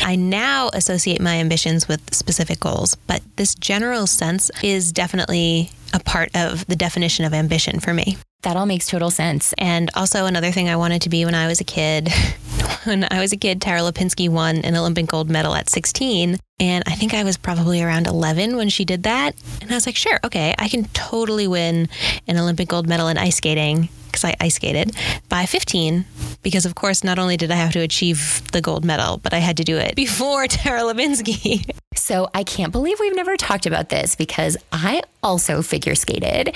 I 0.01 0.17
now 0.17 0.71
associate 0.73 1.21
my 1.21 1.37
ambitions 1.37 1.87
with 1.87 2.15
specific 2.15 2.61
goals, 2.61 2.95
but 3.07 3.23
this 3.37 3.55
general 3.55 4.07
sense 4.07 4.51
is 4.63 4.91
definitely 4.91 5.71
a 5.93 6.01
part 6.01 6.31
of 6.35 6.67
the 6.67 6.77
definition 6.77 7.25
of 7.25 7.35
ambition 7.35 7.81
for 7.81 7.93
me. 7.95 8.17
That 8.43 8.57
all 8.57 8.67
makes 8.67 8.87
total 8.87 9.11
sense. 9.11 9.53
And 9.59 9.91
also, 9.95 10.27
another 10.27 10.53
thing 10.53 10.69
I 10.69 10.77
wanted 10.77 11.03
to 11.03 11.09
be 11.09 11.25
when 11.25 11.35
I 11.35 11.49
was 11.49 11.61
a 11.61 11.65
kid. 11.65 12.09
when 12.85 13.07
I 13.11 13.21
was 13.21 13.33
a 13.33 13.37
kid, 13.37 13.61
Tara 13.61 13.81
Lipinski 13.81 14.29
won 14.29 14.59
an 14.59 14.77
Olympic 14.77 15.07
gold 15.07 15.29
medal 15.29 15.55
at 15.55 15.69
16. 15.69 16.39
And 16.61 16.85
I 16.87 16.93
think 16.93 17.15
I 17.15 17.25
was 17.25 17.37
probably 17.37 17.83
around 17.83 18.07
11 18.07 18.57
when 18.57 18.69
she 18.69 18.85
did 18.85 19.03
that. 19.03 19.35
And 19.61 19.71
I 19.71 19.75
was 19.75 19.87
like, 19.87 19.97
sure, 19.97 20.21
okay, 20.25 20.55
I 20.59 20.69
can 20.69 20.85
totally 20.87 21.49
win 21.49 21.89
an 22.29 22.39
Olympic 22.39 22.69
gold 22.69 22.89
medal 22.89 23.09
in 23.09 23.19
ice 23.19 23.37
skating 23.37 23.89
because 24.09 24.25
I 24.25 24.35
ice 24.41 24.57
skated 24.57 24.95
by 25.29 25.47
15 25.47 26.05
because 26.43 26.67
of 26.67 26.75
course 26.75 27.05
not 27.05 27.19
only 27.19 27.37
did 27.37 27.51
I 27.51 27.55
have 27.55 27.73
to 27.73 27.81
achieve 27.81 28.43
the 28.53 28.61
gold 28.61 28.85
medal 28.85 29.19
but 29.19 29.33
I 29.33 29.39
had 29.39 29.57
to 29.59 29.65
do 29.65 29.77
it 29.77 29.95
before 29.95 30.47
Tara 30.49 30.81
Lipinski. 30.81 31.71
So 31.95 32.29
I 32.35 32.45
can't 32.45 32.73
believe 32.73 32.99
we've 33.01 33.17
never 33.17 33.37
talked 33.37 33.67
about 33.67 33.89
this 33.89 34.17
because 34.17 34.57
I 34.73 35.03
also 35.23 35.63
figure 35.63 35.95
skated 35.95 36.55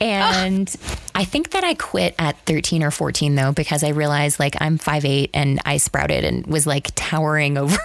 and 0.00 0.74
oh. 0.74 0.96
I 1.14 1.24
think 1.24 1.50
that 1.50 1.64
I 1.64 1.74
quit 1.74 2.14
at 2.18 2.38
13 2.46 2.82
or 2.82 2.90
14 2.90 3.34
though 3.34 3.52
because 3.52 3.84
I 3.84 3.88
realized 3.90 4.38
like 4.40 4.56
I'm 4.60 4.78
5'8 4.78 5.30
and 5.34 5.60
I 5.64 5.76
sprouted 5.76 6.24
and 6.24 6.46
was 6.46 6.66
like 6.66 6.88
towering 6.94 7.56
over 7.58 7.78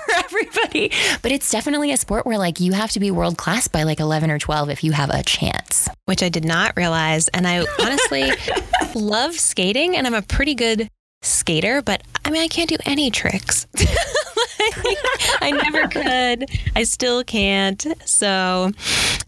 everybody. 0.70 1.18
But 1.22 1.32
it's 1.32 1.52
definitely 1.52 1.92
a 1.92 1.98
sport 1.98 2.26
where 2.26 2.38
like 2.38 2.60
you 2.60 2.74
have 2.74 2.92
to 2.92 3.00
be 3.00 3.12
world 3.12 3.38
class 3.38 3.68
by 3.68 3.84
like 3.84 4.00
11 4.00 4.32
or 4.32 4.40
12 4.40 4.70
if 4.70 4.84
you 4.84 4.92
have 4.92 5.10
a 5.10 5.24
chance. 5.24 5.90
Which 6.06 6.24
I 6.24 6.30
did 6.30 6.46
not 6.46 6.74
realize 6.76 7.28
and 7.30 7.48
I 7.48 7.66
honestly 7.82 8.32
love 8.96 9.34
skating 9.34 9.96
and 9.96 10.08
I'm 10.08 10.14
a 10.14 10.22
pretty 10.22 10.56
good 10.56 10.90
skater, 11.22 11.82
but 11.82 12.02
I 12.26 12.32
mean, 12.32 12.42
I 12.42 12.48
can't 12.48 12.70
do 12.70 12.78
any 12.86 13.12
tricks. 13.12 13.68
I 15.42 15.52
never 15.52 15.88
could. 15.92 16.50
I 16.76 16.84
still 16.84 17.24
can't. 17.24 17.86
So, 18.06 18.72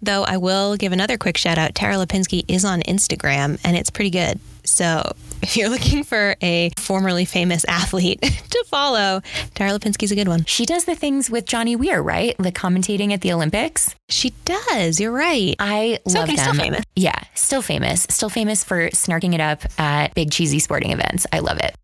though 0.02 0.24
I 0.24 0.38
will 0.38 0.78
give 0.78 0.92
another 0.92 1.18
quick 1.18 1.38
shout 1.38 1.58
out. 1.58 1.76
Tara 1.76 1.96
Lipinski 1.96 2.46
is 2.48 2.66
on 2.66 2.82
Instagram 2.82 3.60
and 3.64 3.76
it's 3.76 3.90
pretty 3.90 4.10
good. 4.10 4.40
So, 4.72 5.12
if 5.42 5.58
you're 5.58 5.70
looking 5.70 6.04
for 6.04 6.36
a 6.42 6.72
formerly 6.78 7.26
famous 7.26 7.66
athlete 7.68 8.22
to 8.50 8.66
follow, 8.68 9.22
Tara 9.54 9.72
Lipinski's 9.72 10.12
a 10.12 10.16
good 10.16 10.30
one. 10.30 10.46
She 10.46 10.66
does 10.66 10.86
the 10.86 10.96
things 10.96 11.30
with 11.30 11.46
Johnny 11.46 11.76
Weir, 11.76 12.02
right? 12.02 12.38
The 12.38 12.54
commentating 12.54 13.12
at 13.12 13.20
the 13.20 13.34
Olympics. 13.34 13.94
She 14.08 14.32
does. 14.46 15.00
You're 15.00 15.12
right. 15.12 15.56
I 15.60 16.00
so, 16.08 16.20
love 16.20 16.30
okay, 16.30 16.38
them. 16.38 16.54
Still 16.54 16.64
famous. 16.64 16.84
Yeah, 16.96 17.20
still 17.34 17.62
famous. 17.62 18.08
Still 18.10 18.30
famous 18.30 18.64
for 18.64 18.90
snarking 18.92 19.34
it 19.34 19.42
up 19.42 19.62
at 19.78 20.14
big 20.16 20.32
cheesy 20.32 20.60
sporting 20.60 20.92
events. 20.92 21.28
I 21.34 21.40
love 21.40 21.60
it. 21.60 21.76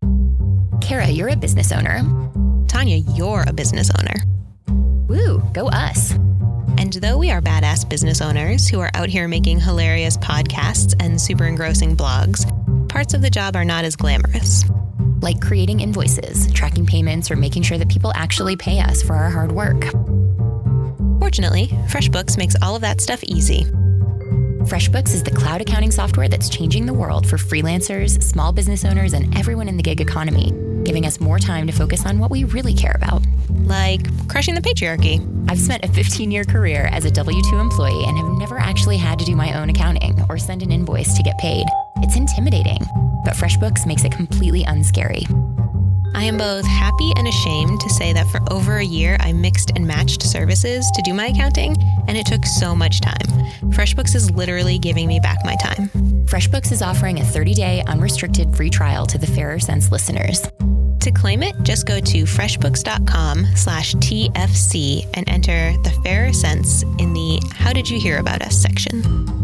Kara, 0.80 1.08
you're 1.08 1.28
a 1.28 1.36
business 1.36 1.72
owner. 1.72 2.00
Tanja, 2.68 3.04
you're 3.16 3.44
a 3.46 3.52
business 3.52 3.90
owner. 3.98 4.14
Woo, 5.08 5.42
go 5.52 5.68
us. 5.68 6.14
And 6.78 6.92
though 6.92 7.18
we 7.18 7.32
are 7.32 7.40
badass 7.40 7.88
business 7.88 8.20
owners 8.20 8.68
who 8.68 8.78
are 8.78 8.90
out 8.94 9.08
here 9.08 9.26
making 9.26 9.58
hilarious 9.58 10.16
podcasts 10.16 10.94
and 11.00 11.20
super 11.20 11.44
engrossing 11.44 11.96
blogs, 11.96 12.46
parts 12.88 13.14
of 13.14 13.20
the 13.20 13.28
job 13.28 13.56
are 13.56 13.64
not 13.64 13.84
as 13.84 13.96
glamorous. 13.96 14.62
Like 15.20 15.40
creating 15.40 15.80
invoices, 15.80 16.50
tracking 16.52 16.86
payments, 16.86 17.32
or 17.32 17.36
making 17.36 17.64
sure 17.64 17.78
that 17.78 17.88
people 17.88 18.12
actually 18.14 18.54
pay 18.54 18.78
us 18.78 19.02
for 19.02 19.16
our 19.16 19.28
hard 19.28 19.50
work. 19.50 19.86
Fortunately, 21.18 21.66
FreshBooks 21.88 22.38
makes 22.38 22.54
all 22.62 22.76
of 22.76 22.82
that 22.82 23.00
stuff 23.00 23.24
easy. 23.24 23.66
FreshBooks 24.66 25.14
is 25.14 25.22
the 25.22 25.30
cloud 25.30 25.60
accounting 25.60 25.90
software 25.90 26.28
that's 26.28 26.48
changing 26.48 26.86
the 26.86 26.94
world 26.94 27.26
for 27.26 27.36
freelancers, 27.36 28.22
small 28.22 28.52
business 28.52 28.84
owners, 28.84 29.12
and 29.12 29.36
everyone 29.38 29.68
in 29.68 29.76
the 29.76 29.82
gig 29.82 30.00
economy 30.00 30.52
giving 30.84 31.06
us 31.06 31.20
more 31.20 31.38
time 31.38 31.66
to 31.66 31.72
focus 31.72 32.06
on 32.06 32.18
what 32.18 32.30
we 32.30 32.44
really 32.44 32.72
care 32.72 32.94
about. 32.94 33.22
Like 33.50 34.00
crushing 34.28 34.54
the 34.54 34.62
patriarchy. 34.62 35.20
I've 35.50 35.58
spent 35.58 35.84
a 35.84 35.88
15 35.88 36.30
year 36.30 36.44
career 36.44 36.88
as 36.92 37.04
a 37.04 37.10
W 37.10 37.42
2 37.50 37.56
employee 37.58 38.04
and 38.06 38.16
have 38.16 38.38
never 38.38 38.58
actually 38.58 38.96
had 38.96 39.18
to 39.18 39.24
do 39.24 39.36
my 39.36 39.58
own 39.58 39.68
accounting 39.68 40.18
or 40.30 40.38
send 40.38 40.62
an 40.62 40.72
invoice 40.72 41.14
to 41.16 41.22
get 41.22 41.36
paid. 41.38 41.66
It's 41.96 42.16
intimidating, 42.16 42.78
but 43.24 43.34
FreshBooks 43.34 43.86
makes 43.86 44.04
it 44.04 44.12
completely 44.12 44.64
unscary. 44.64 45.26
I 46.14 46.24
am 46.24 46.38
both 46.38 46.66
happy 46.66 47.12
and 47.16 47.28
ashamed 47.28 47.80
to 47.80 47.90
say 47.90 48.12
that 48.12 48.26
for 48.28 48.40
over 48.50 48.78
a 48.78 48.84
year 48.84 49.16
I 49.20 49.32
mixed 49.32 49.72
and 49.76 49.86
matched 49.86 50.22
services 50.22 50.90
to 50.94 51.02
do 51.02 51.14
my 51.14 51.26
accounting, 51.26 51.76
and 52.06 52.16
it 52.16 52.26
took 52.26 52.44
so 52.44 52.74
much 52.74 53.00
time. 53.00 53.26
FreshBooks 53.70 54.14
is 54.14 54.30
literally 54.30 54.78
giving 54.78 55.06
me 55.06 55.20
back 55.20 55.38
my 55.44 55.56
time. 55.56 55.88
FreshBooks 56.26 56.72
is 56.72 56.82
offering 56.82 57.20
a 57.20 57.24
30 57.24 57.54
day 57.54 57.82
unrestricted 57.86 58.54
free 58.56 58.70
trial 58.70 59.06
to 59.06 59.18
the 59.18 59.26
Fairer 59.26 59.58
Cents 59.58 59.90
listeners. 59.92 60.42
To 61.00 61.12
claim 61.12 61.42
it, 61.42 61.54
just 61.62 61.86
go 61.86 62.00
to 62.00 62.24
freshbooks.com 62.24 63.46
slash 63.54 63.94
TFC 63.94 65.08
and 65.14 65.28
enter 65.28 65.72
the 65.84 65.90
Fairer 66.04 66.32
Cents 66.32 66.82
in 66.98 67.12
the 67.12 67.40
How 67.54 67.72
Did 67.72 67.88
You 67.88 68.00
Hear 68.00 68.18
About 68.18 68.42
Us 68.42 68.56
section. 68.56 69.37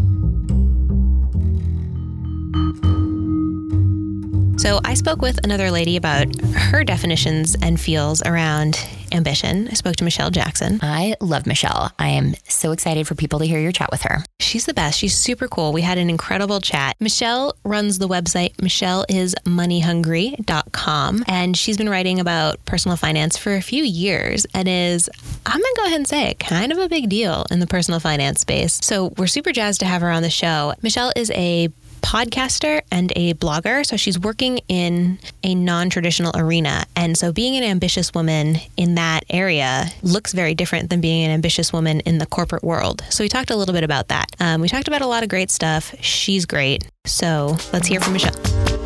So 4.65 4.81
I 4.83 4.95
spoke 4.95 5.21
with 5.21 5.39
another 5.43 5.69
lady 5.69 5.95
about 5.95 6.25
her 6.55 6.83
definitions 6.83 7.55
and 7.61 7.79
feels 7.79 8.23
around 8.23 8.83
ambition. 9.11 9.67
I 9.67 9.75
spoke 9.75 9.95
to 9.97 10.03
Michelle 10.03 10.31
Jackson. 10.31 10.79
I 10.81 11.15
love 11.21 11.45
Michelle. 11.45 11.91
I 11.99 12.07
am 12.07 12.33
so 12.49 12.71
excited 12.71 13.07
for 13.07 13.13
people 13.13 13.37
to 13.37 13.45
hear 13.45 13.59
your 13.59 13.71
chat 13.71 13.91
with 13.91 14.01
her. 14.01 14.23
She's 14.39 14.65
the 14.65 14.73
best. 14.73 14.97
She's 14.97 15.15
super 15.15 15.47
cool. 15.47 15.71
We 15.71 15.83
had 15.83 15.99
an 15.99 16.09
incredible 16.09 16.61
chat. 16.61 16.95
Michelle 16.99 17.55
runs 17.63 17.99
the 17.99 18.07
website 18.07 18.55
michelleismoneyhungry.com 18.55 21.25
and 21.27 21.55
she's 21.55 21.77
been 21.77 21.89
writing 21.89 22.19
about 22.19 22.65
personal 22.65 22.97
finance 22.97 23.37
for 23.37 23.53
a 23.53 23.61
few 23.61 23.83
years 23.83 24.47
and 24.55 24.67
is 24.67 25.11
I'm 25.45 25.61
going 25.61 25.73
to 25.75 25.79
go 25.79 25.85
ahead 25.85 25.97
and 25.97 26.07
say 26.07 26.31
it, 26.31 26.39
kind 26.39 26.71
of 26.71 26.79
a 26.79 26.89
big 26.89 27.07
deal 27.07 27.45
in 27.51 27.59
the 27.59 27.67
personal 27.67 27.99
finance 27.99 28.41
space. 28.41 28.79
So 28.81 29.13
we're 29.15 29.27
super 29.27 29.51
jazzed 29.51 29.81
to 29.81 29.85
have 29.85 30.01
her 30.01 30.09
on 30.09 30.23
the 30.23 30.31
show. 30.31 30.73
Michelle 30.81 31.13
is 31.15 31.29
a 31.35 31.69
podcaster 32.05 32.81
and 32.91 33.11
a 33.15 33.33
blogger. 33.33 33.83
So 33.83 33.97
she's 33.97 34.19
working 34.19 34.59
in 34.67 35.17
a 35.43 35.55
non 35.55 35.89
traditional 35.89 36.31
arena. 36.35 36.85
And 36.95 37.17
so 37.17 37.33
being 37.33 37.57
an 37.57 37.63
ambitious 37.63 38.13
woman 38.13 38.57
in 38.77 38.95
that 38.95 39.25
area 39.29 39.87
looks 40.03 40.31
very 40.31 40.53
different 40.53 40.91
than 40.91 41.01
being 41.01 41.25
an 41.25 41.31
ambitious 41.31 41.73
woman 41.73 42.01
in 42.01 42.19
the 42.19 42.27
corporate 42.27 42.63
world. 42.63 43.03
So 43.09 43.23
we 43.23 43.29
talked 43.29 43.49
a 43.49 43.55
little 43.55 43.73
bit 43.73 43.83
about 43.83 44.09
that. 44.09 44.27
Um, 44.39 44.61
we 44.61 44.69
talked 44.69 44.87
about 44.87 45.01
a 45.01 45.07
lot 45.07 45.23
of 45.23 45.29
great 45.29 45.49
stuff. 45.49 45.95
She's 45.99 46.45
great. 46.45 46.87
So 47.05 47.57
let's 47.73 47.87
hear 47.87 47.99
from 47.99 48.13
Michelle. 48.13 48.84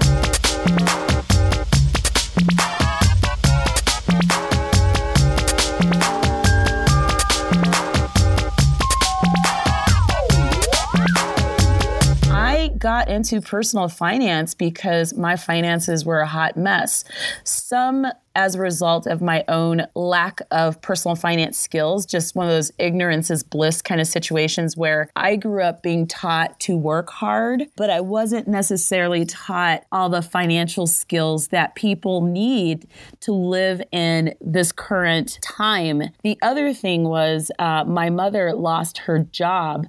Got 12.79 13.09
into 13.09 13.41
personal 13.41 13.87
finance 13.87 14.53
because 14.53 15.13
my 15.15 15.35
finances 15.35 16.05
were 16.05 16.19
a 16.19 16.27
hot 16.27 16.57
mess. 16.57 17.03
Some 17.43 18.07
as 18.35 18.55
a 18.55 18.59
result 18.59 19.07
of 19.07 19.21
my 19.21 19.43
own 19.47 19.85
lack 19.95 20.39
of 20.51 20.81
personal 20.81 21.15
finance 21.15 21.57
skills, 21.57 22.05
just 22.05 22.35
one 22.35 22.45
of 22.45 22.51
those 22.51 22.71
ignorance 22.77 23.29
is 23.29 23.43
bliss 23.43 23.81
kind 23.81 23.99
of 23.99 24.07
situations 24.07 24.77
where 24.77 25.09
I 25.15 25.35
grew 25.35 25.63
up 25.63 25.83
being 25.83 26.07
taught 26.07 26.59
to 26.61 26.77
work 26.77 27.09
hard, 27.09 27.67
but 27.75 27.89
I 27.89 28.01
wasn't 28.01 28.47
necessarily 28.47 29.25
taught 29.25 29.83
all 29.91 30.09
the 30.09 30.21
financial 30.21 30.87
skills 30.87 31.49
that 31.49 31.75
people 31.75 32.21
need 32.21 32.87
to 33.21 33.31
live 33.31 33.81
in 33.91 34.35
this 34.41 34.71
current 34.71 35.39
time. 35.41 36.03
The 36.23 36.37
other 36.41 36.73
thing 36.73 37.03
was 37.03 37.51
uh, 37.59 37.83
my 37.85 38.09
mother 38.09 38.53
lost 38.53 38.99
her 38.99 39.19
job, 39.19 39.87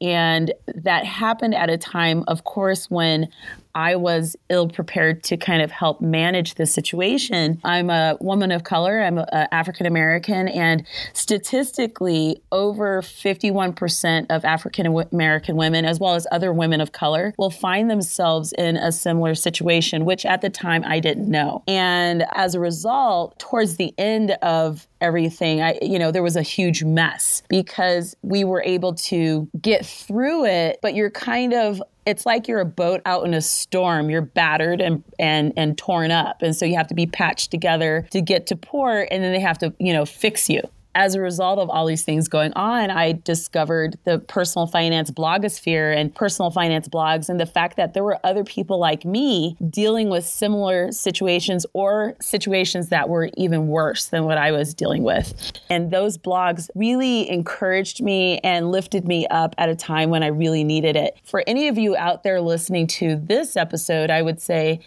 and 0.00 0.52
that 0.66 1.04
happened 1.04 1.54
at 1.54 1.70
a 1.70 1.78
time, 1.78 2.24
of 2.26 2.44
course, 2.44 2.90
when 2.90 3.28
I 3.74 3.96
was 3.96 4.36
ill 4.48 4.68
prepared 4.68 5.22
to 5.24 5.36
kind 5.36 5.62
of 5.62 5.70
help 5.70 6.00
manage 6.00 6.54
the 6.54 6.66
situation. 6.66 7.60
I'm 7.64 7.90
a 7.90 8.16
woman 8.20 8.52
of 8.52 8.64
color, 8.64 9.02
I'm 9.02 9.24
African 9.32 9.86
American, 9.86 10.48
and 10.48 10.86
statistically, 11.12 12.42
over 12.52 13.02
51% 13.02 14.26
of 14.30 14.44
African 14.44 14.86
American 15.12 15.56
women, 15.56 15.84
as 15.84 15.98
well 15.98 16.14
as 16.14 16.26
other 16.30 16.52
women 16.52 16.80
of 16.80 16.92
color, 16.92 17.34
will 17.38 17.50
find 17.50 17.90
themselves 17.90 18.52
in 18.58 18.76
a 18.76 18.92
similar 18.92 19.34
situation, 19.34 20.04
which 20.04 20.26
at 20.26 20.42
the 20.42 20.50
time 20.50 20.82
I 20.86 21.00
didn't 21.00 21.28
know. 21.28 21.62
And 21.66 22.24
as 22.32 22.54
a 22.54 22.60
result, 22.60 23.38
towards 23.38 23.76
the 23.76 23.94
end 23.98 24.32
of 24.42 24.86
everything, 25.02 25.60
I, 25.60 25.78
you 25.82 25.98
know, 25.98 26.10
there 26.10 26.22
was 26.22 26.36
a 26.36 26.42
huge 26.42 26.84
mess 26.84 27.42
because 27.48 28.16
we 28.22 28.44
were 28.44 28.62
able 28.62 28.94
to 28.94 29.48
get 29.60 29.84
through 29.84 30.46
it, 30.46 30.78
but 30.80 30.94
you're 30.94 31.10
kind 31.10 31.52
of 31.52 31.82
it's 32.04 32.26
like 32.26 32.48
you're 32.48 32.60
a 32.60 32.64
boat 32.64 33.00
out 33.06 33.24
in 33.24 33.32
a 33.32 33.40
storm. 33.40 34.10
You're 34.10 34.22
battered 34.22 34.80
and 34.80 35.04
and 35.18 35.52
and 35.56 35.78
torn 35.78 36.10
up, 36.10 36.42
and 36.42 36.54
so 36.56 36.64
you 36.64 36.76
have 36.76 36.88
to 36.88 36.94
be 36.94 37.06
patched 37.06 37.50
together 37.50 38.08
to 38.10 38.20
get 38.20 38.46
to 38.48 38.56
port, 38.56 39.08
and 39.10 39.22
then 39.22 39.32
they 39.32 39.40
have 39.40 39.58
to 39.58 39.72
you 39.78 39.92
know 39.92 40.04
fix 40.04 40.48
you 40.48 40.62
as 40.94 41.14
a 41.14 41.20
result 41.20 41.58
of 41.58 41.70
all 41.70 41.86
these 41.86 42.02
things 42.02 42.28
going 42.28 42.52
on, 42.54 42.90
I 42.90 43.12
discovered 43.12 43.98
the 44.04 44.18
personal 44.18 44.66
finance 44.66 45.10
blogosphere 45.10 45.96
and 45.96 46.14
personal 46.14 46.50
finance 46.50 46.88
blogs, 46.88 47.28
and 47.28 47.40
the 47.40 47.46
fact 47.46 47.76
that 47.76 47.94
there 47.94 48.04
were 48.04 48.18
other 48.24 48.44
people 48.44 48.78
like 48.78 49.04
me 49.04 49.56
dealing 49.70 50.10
with 50.10 50.24
similar 50.24 50.92
situations 50.92 51.64
or 51.72 52.14
situations 52.20 52.88
that 52.88 53.08
were 53.08 53.30
even 53.36 53.68
worse 53.68 54.06
than 54.06 54.24
what 54.24 54.38
I 54.38 54.52
was 54.52 54.74
dealing 54.74 55.02
with. 55.02 55.52
And 55.70 55.90
those 55.90 56.18
blogs 56.18 56.68
really 56.74 57.28
encouraged 57.30 58.02
me 58.02 58.38
and 58.38 58.70
lifted 58.70 59.06
me 59.06 59.26
up 59.28 59.54
at 59.58 59.68
a 59.68 59.76
time 59.76 60.10
when 60.10 60.22
I 60.22 60.28
really 60.28 60.64
needed 60.64 60.96
it. 60.96 61.16
For 61.24 61.42
any 61.46 61.68
of 61.68 61.78
you 61.78 61.96
out 61.96 62.22
there 62.22 62.40
listening 62.40 62.86
to 62.88 63.16
this 63.16 63.56
episode, 63.56 64.10
I 64.10 64.22
would 64.22 64.40
say, 64.40 64.80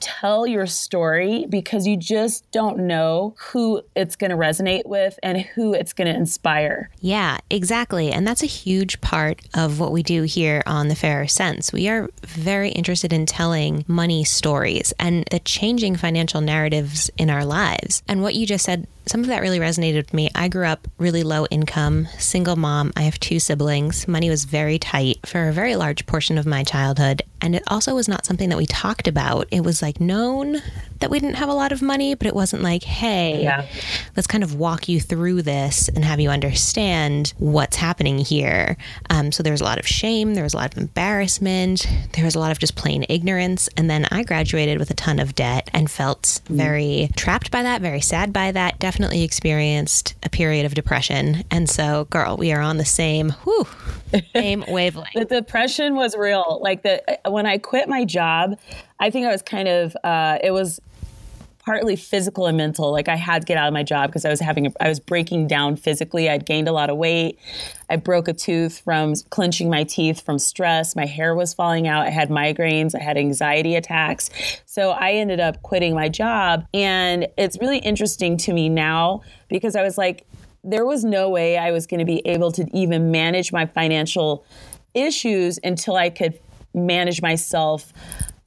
tell 0.00 0.46
your 0.46 0.66
story 0.66 1.46
because 1.48 1.86
you 1.86 1.96
just 1.96 2.50
don't 2.50 2.78
know 2.78 3.34
who 3.38 3.82
it's 3.94 4.16
going 4.16 4.30
to 4.30 4.36
resonate 4.36 4.86
with 4.86 5.18
and 5.22 5.38
who 5.38 5.74
it's 5.74 5.92
going 5.92 6.06
to 6.08 6.14
inspire. 6.14 6.90
Yeah, 7.00 7.38
exactly. 7.50 8.12
And 8.12 8.26
that's 8.26 8.42
a 8.42 8.46
huge 8.46 9.00
part 9.00 9.40
of 9.54 9.80
what 9.80 9.92
we 9.92 10.02
do 10.02 10.22
here 10.22 10.62
on 10.66 10.88
The 10.88 10.94
Fairer 10.94 11.26
Cents. 11.26 11.72
We 11.72 11.88
are 11.88 12.08
very 12.22 12.70
interested 12.70 13.12
in 13.12 13.26
telling 13.26 13.84
money 13.86 14.24
stories 14.24 14.92
and 14.98 15.24
the 15.30 15.40
changing 15.40 15.96
financial 15.96 16.40
narratives 16.40 17.10
in 17.16 17.30
our 17.30 17.44
lives. 17.44 18.02
And 18.08 18.22
what 18.22 18.34
you 18.34 18.46
just 18.46 18.64
said 18.64 18.86
some 19.08 19.22
of 19.22 19.28
that 19.28 19.40
really 19.40 19.58
resonated 19.58 19.96
with 19.96 20.14
me. 20.14 20.30
I 20.34 20.48
grew 20.48 20.66
up 20.66 20.86
really 20.98 21.22
low 21.22 21.46
income, 21.46 22.06
single 22.18 22.56
mom. 22.56 22.92
I 22.96 23.02
have 23.02 23.18
two 23.18 23.40
siblings. 23.40 24.06
Money 24.06 24.30
was 24.30 24.44
very 24.44 24.78
tight 24.78 25.26
for 25.26 25.48
a 25.48 25.52
very 25.52 25.76
large 25.76 26.06
portion 26.06 26.38
of 26.38 26.46
my 26.46 26.62
childhood. 26.62 27.22
And 27.40 27.54
it 27.54 27.62
also 27.68 27.94
was 27.94 28.08
not 28.08 28.26
something 28.26 28.48
that 28.48 28.58
we 28.58 28.66
talked 28.66 29.08
about. 29.08 29.46
It 29.50 29.62
was 29.62 29.80
like 29.80 30.00
known 30.00 30.60
that 30.98 31.10
we 31.10 31.20
didn't 31.20 31.36
have 31.36 31.48
a 31.48 31.54
lot 31.54 31.70
of 31.70 31.80
money, 31.80 32.14
but 32.16 32.26
it 32.26 32.34
wasn't 32.34 32.62
like, 32.62 32.82
hey, 32.82 33.44
yeah. 33.44 33.66
let's 34.16 34.26
kind 34.26 34.42
of 34.42 34.56
walk 34.56 34.88
you 34.88 35.00
through 35.00 35.42
this 35.42 35.88
and 35.88 36.04
have 36.04 36.18
you 36.18 36.28
understand 36.28 37.32
what's 37.38 37.76
happening 37.76 38.18
here. 38.18 38.76
Um, 39.08 39.30
so 39.30 39.44
there 39.44 39.52
was 39.52 39.60
a 39.60 39.64
lot 39.64 39.78
of 39.78 39.86
shame, 39.86 40.34
there 40.34 40.42
was 40.42 40.54
a 40.54 40.56
lot 40.56 40.72
of 40.72 40.78
embarrassment, 40.78 41.86
there 42.14 42.24
was 42.24 42.34
a 42.34 42.40
lot 42.40 42.50
of 42.50 42.58
just 42.58 42.74
plain 42.74 43.06
ignorance. 43.08 43.68
And 43.76 43.88
then 43.88 44.06
I 44.10 44.24
graduated 44.24 44.78
with 44.78 44.90
a 44.90 44.94
ton 44.94 45.20
of 45.20 45.36
debt 45.36 45.70
and 45.72 45.88
felt 45.88 46.22
mm. 46.22 46.56
very 46.56 47.10
trapped 47.14 47.52
by 47.52 47.62
that, 47.62 47.80
very 47.80 48.00
sad 48.00 48.32
by 48.32 48.50
that. 48.50 48.80
Definitely 48.80 48.97
definitely 48.98 49.22
experienced 49.22 50.16
a 50.24 50.28
period 50.28 50.66
of 50.66 50.74
depression. 50.74 51.44
And 51.52 51.70
so, 51.70 52.06
girl, 52.06 52.36
we 52.36 52.52
are 52.52 52.60
on 52.60 52.78
the 52.78 52.84
same, 52.84 53.30
whew, 53.44 53.64
same 54.34 54.64
wavelength. 54.68 55.14
the 55.14 55.24
depression 55.24 55.94
was 55.94 56.16
real. 56.16 56.58
Like 56.60 56.82
the 56.82 57.00
when 57.30 57.46
I 57.46 57.58
quit 57.58 57.88
my 57.88 58.04
job, 58.04 58.58
I 58.98 59.10
think 59.10 59.24
I 59.24 59.30
was 59.30 59.40
kind 59.40 59.68
of 59.68 59.96
uh, 60.02 60.38
it 60.42 60.50
was 60.50 60.80
partly 61.68 61.96
physical 61.96 62.46
and 62.46 62.56
mental. 62.56 62.90
Like 62.90 63.08
I 63.08 63.16
had 63.16 63.42
to 63.42 63.44
get 63.44 63.58
out 63.58 63.68
of 63.68 63.74
my 63.74 63.82
job 63.82 64.08
because 64.08 64.24
I 64.24 64.30
was 64.30 64.40
having, 64.40 64.68
a, 64.68 64.72
I 64.80 64.88
was 64.88 64.98
breaking 64.98 65.48
down 65.48 65.76
physically. 65.76 66.26
I'd 66.30 66.46
gained 66.46 66.66
a 66.66 66.72
lot 66.72 66.88
of 66.88 66.96
weight. 66.96 67.38
I 67.90 67.96
broke 67.96 68.26
a 68.26 68.32
tooth 68.32 68.78
from 68.78 69.12
clenching 69.28 69.68
my 69.68 69.84
teeth 69.84 70.22
from 70.22 70.38
stress. 70.38 70.96
My 70.96 71.04
hair 71.04 71.34
was 71.34 71.52
falling 71.52 71.86
out. 71.86 72.06
I 72.06 72.08
had 72.10 72.30
migraines. 72.30 72.94
I 72.94 73.02
had 73.02 73.18
anxiety 73.18 73.74
attacks. 73.74 74.30
So 74.64 74.92
I 74.92 75.12
ended 75.12 75.40
up 75.40 75.60
quitting 75.60 75.94
my 75.94 76.08
job. 76.08 76.66
And 76.72 77.28
it's 77.36 77.58
really 77.60 77.80
interesting 77.80 78.38
to 78.38 78.54
me 78.54 78.70
now 78.70 79.20
because 79.50 79.76
I 79.76 79.82
was 79.82 79.98
like, 79.98 80.26
there 80.64 80.86
was 80.86 81.04
no 81.04 81.28
way 81.28 81.58
I 81.58 81.70
was 81.70 81.86
going 81.86 82.00
to 82.00 82.06
be 82.06 82.26
able 82.26 82.50
to 82.52 82.66
even 82.72 83.10
manage 83.10 83.52
my 83.52 83.66
financial 83.66 84.46
issues 84.94 85.58
until 85.62 85.96
I 85.96 86.08
could 86.08 86.40
manage 86.72 87.20
myself 87.20 87.92